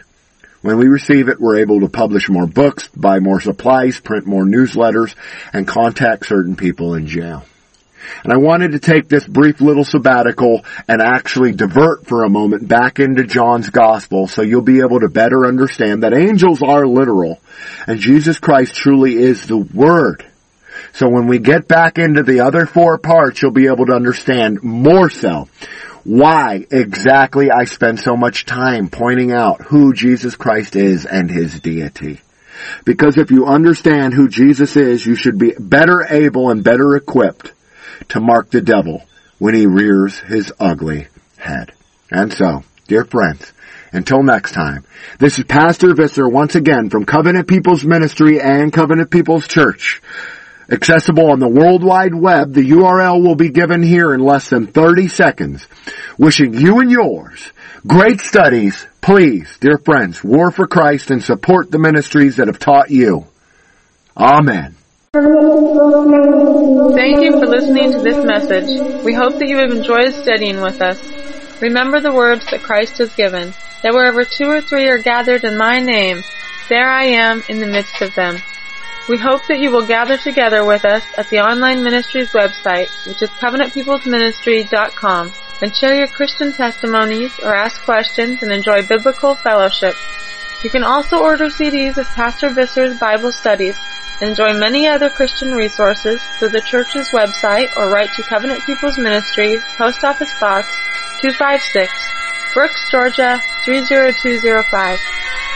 When 0.64 0.80
we 0.80 0.88
receive 0.88 1.30
it, 1.30 1.40
we're 1.40 1.60
able 1.60 1.82
to 1.82 1.88
publish 1.88 2.28
more 2.28 2.48
books, 2.48 2.88
buy 2.88 3.20
more 3.20 3.40
supplies, 3.40 4.00
print 4.00 4.26
more 4.26 4.46
newsletters, 4.46 5.14
and 5.54 5.68
contact 5.68 6.26
certain 6.26 6.56
people 6.56 6.96
in 6.96 7.06
jail. 7.06 7.46
And 8.24 8.32
I 8.32 8.38
wanted 8.38 8.74
to 8.74 8.80
take 8.80 9.08
this 9.08 9.28
brief 9.28 9.62
little 9.62 9.84
sabbatical 9.84 10.66
and 10.88 11.02
actually 11.02 11.54
divert 11.54 12.06
for 12.06 12.24
a 12.24 12.30
moment 12.30 12.68
back 12.68 13.00
into 13.00 13.24
John's 13.24 13.70
gospel 13.70 14.28
so 14.28 14.42
you'll 14.42 14.62
be 14.62 14.82
able 14.82 15.00
to 15.00 15.10
better 15.10 15.46
understand 15.46 16.04
that 16.04 16.14
angels 16.14 16.62
are 16.62 16.86
literal 16.86 17.40
and 17.88 18.00
Jesus 18.00 18.40
Christ 18.40 18.76
truly 18.76 19.16
is 19.16 19.46
the 19.46 19.58
Word. 19.58 20.26
So 20.94 21.10
when 21.10 21.28
we 21.28 21.40
get 21.40 21.68
back 21.68 21.98
into 21.98 22.24
the 22.24 22.42
other 22.42 22.66
four 22.66 22.98
parts, 22.98 23.42
you'll 23.42 23.52
be 23.52 23.68
able 23.68 23.86
to 23.86 23.94
understand 23.94 24.64
more 24.64 25.10
so 25.10 25.48
why 26.04 26.66
exactly 26.72 27.52
I 27.52 27.66
spend 27.66 28.00
so 28.00 28.16
much 28.16 28.46
time 28.46 28.90
pointing 28.90 29.32
out 29.32 29.62
who 29.62 29.94
Jesus 29.94 30.36
Christ 30.36 30.76
is 30.76 31.06
and 31.06 31.30
His 31.30 31.60
deity. 31.60 32.22
Because 32.86 33.18
if 33.18 33.32
you 33.32 33.46
understand 33.46 34.14
who 34.14 34.28
Jesus 34.28 34.76
is, 34.76 35.06
you 35.06 35.16
should 35.16 35.38
be 35.38 35.54
better 35.58 36.06
able 36.10 36.50
and 36.50 36.64
better 36.64 36.96
equipped 36.96 37.52
to 38.10 38.20
mark 38.20 38.50
the 38.52 38.62
devil 38.62 39.04
when 39.40 39.56
he 39.56 39.66
rears 39.66 40.20
his 40.20 40.52
ugly 40.60 41.08
head. 41.38 41.72
And 42.12 42.32
so, 42.32 42.64
dear 42.88 43.06
friends, 43.06 43.52
until 43.92 44.24
next 44.24 44.54
time, 44.54 44.86
this 45.20 45.40
is 45.40 45.46
Pastor 45.46 45.94
Visser 45.94 46.28
once 46.28 46.56
again 46.56 46.90
from 46.90 47.06
Covenant 47.06 47.48
People's 47.48 47.84
Ministry 47.84 48.40
and 48.40 48.72
Covenant 48.72 49.10
People's 49.10 49.48
Church. 49.48 50.02
Accessible 50.70 51.32
on 51.32 51.40
the 51.40 51.50
World 51.50 51.84
Wide 51.84 52.16
Web, 52.16 52.54
the 52.54 52.70
URL 52.70 53.22
will 53.22 53.36
be 53.36 53.50
given 53.50 53.84
here 53.84 54.14
in 54.14 54.22
less 54.22 54.50
than 54.50 54.68
30 54.68 55.10
seconds. 55.10 55.68
Wishing 56.18 56.54
you 56.54 56.80
and 56.80 56.90
yours 56.90 57.52
great 57.86 58.22
studies, 58.22 58.86
please, 59.02 59.58
dear 59.60 59.78
friends, 59.78 60.24
war 60.24 60.52
for 60.52 60.68
Christ 60.68 61.12
and 61.12 61.24
support 61.24 61.72
the 61.72 61.80
ministries 61.80 62.38
that 62.38 62.48
have 62.48 62.60
taught 62.60 62.90
you. 62.90 63.26
Amen. 64.16 64.76
Thank 65.14 65.28
you 67.20 67.34
for 67.34 67.46
listening 67.46 67.92
to 67.92 68.00
this 68.00 68.24
message. 68.24 69.04
We 69.04 69.14
hope 69.14 69.40
that 69.40 69.50
you 69.50 69.58
have 69.58 69.72
enjoyed 69.72 70.14
studying 70.14 70.62
with 70.62 70.82
us. 70.82 71.02
Remember 71.60 72.00
the 72.00 72.14
words 72.14 72.50
that 72.50 72.64
Christ 72.64 72.98
has 73.00 73.14
given, 73.14 73.54
that 73.84 73.92
wherever 73.92 74.24
two 74.24 74.46
or 74.46 74.62
three 74.62 74.88
are 74.88 75.00
gathered 75.00 75.44
in 75.44 75.58
my 75.58 75.82
name, 75.82 76.24
there 76.70 76.90
I 76.90 77.04
am 77.04 77.44
in 77.50 77.60
the 77.60 77.68
midst 77.68 78.02
of 78.02 78.16
them. 78.16 78.38
We 79.10 79.18
hope 79.18 79.46
that 79.48 79.60
you 79.60 79.70
will 79.70 79.86
gather 79.86 80.18
together 80.18 80.64
with 80.64 80.86
us 80.86 81.04
at 81.18 81.28
the 81.28 81.42
online 81.42 81.84
ministry's 81.84 82.32
website, 82.32 82.88
which 83.06 83.22
is 83.22 83.30
covenantpeoplesministry.com, 83.32 85.34
and 85.62 85.76
share 85.76 85.98
your 85.98 86.08
Christian 86.08 86.54
testimonies 86.54 87.38
or 87.44 87.54
ask 87.54 87.84
questions 87.84 88.44
and 88.44 88.52
enjoy 88.54 88.88
biblical 88.88 89.36
fellowship. 89.36 89.96
You 90.64 90.70
can 90.70 90.86
also 90.86 91.22
order 91.22 91.48
CDs 91.48 91.98
of 91.98 92.08
Pastor 92.16 92.52
Visser's 92.52 92.98
Bible 92.98 93.34
studies 93.34 93.76
Enjoy 94.22 94.54
many 94.54 94.88
other 94.88 95.10
Christian 95.10 95.54
resources 95.54 96.22
through 96.38 96.50
the 96.50 96.62
church's 96.62 97.10
website 97.10 97.76
or 97.76 97.90
write 97.90 98.14
to 98.14 98.22
Covenant 98.22 98.64
People's 98.66 99.00
Ministry, 99.00 99.58
Post 99.78 100.04
Office 100.04 100.32
Box 100.40 100.68
256, 101.22 101.92
Brooks, 102.54 102.86
Georgia 102.92 103.42
30205. 103.66 105.00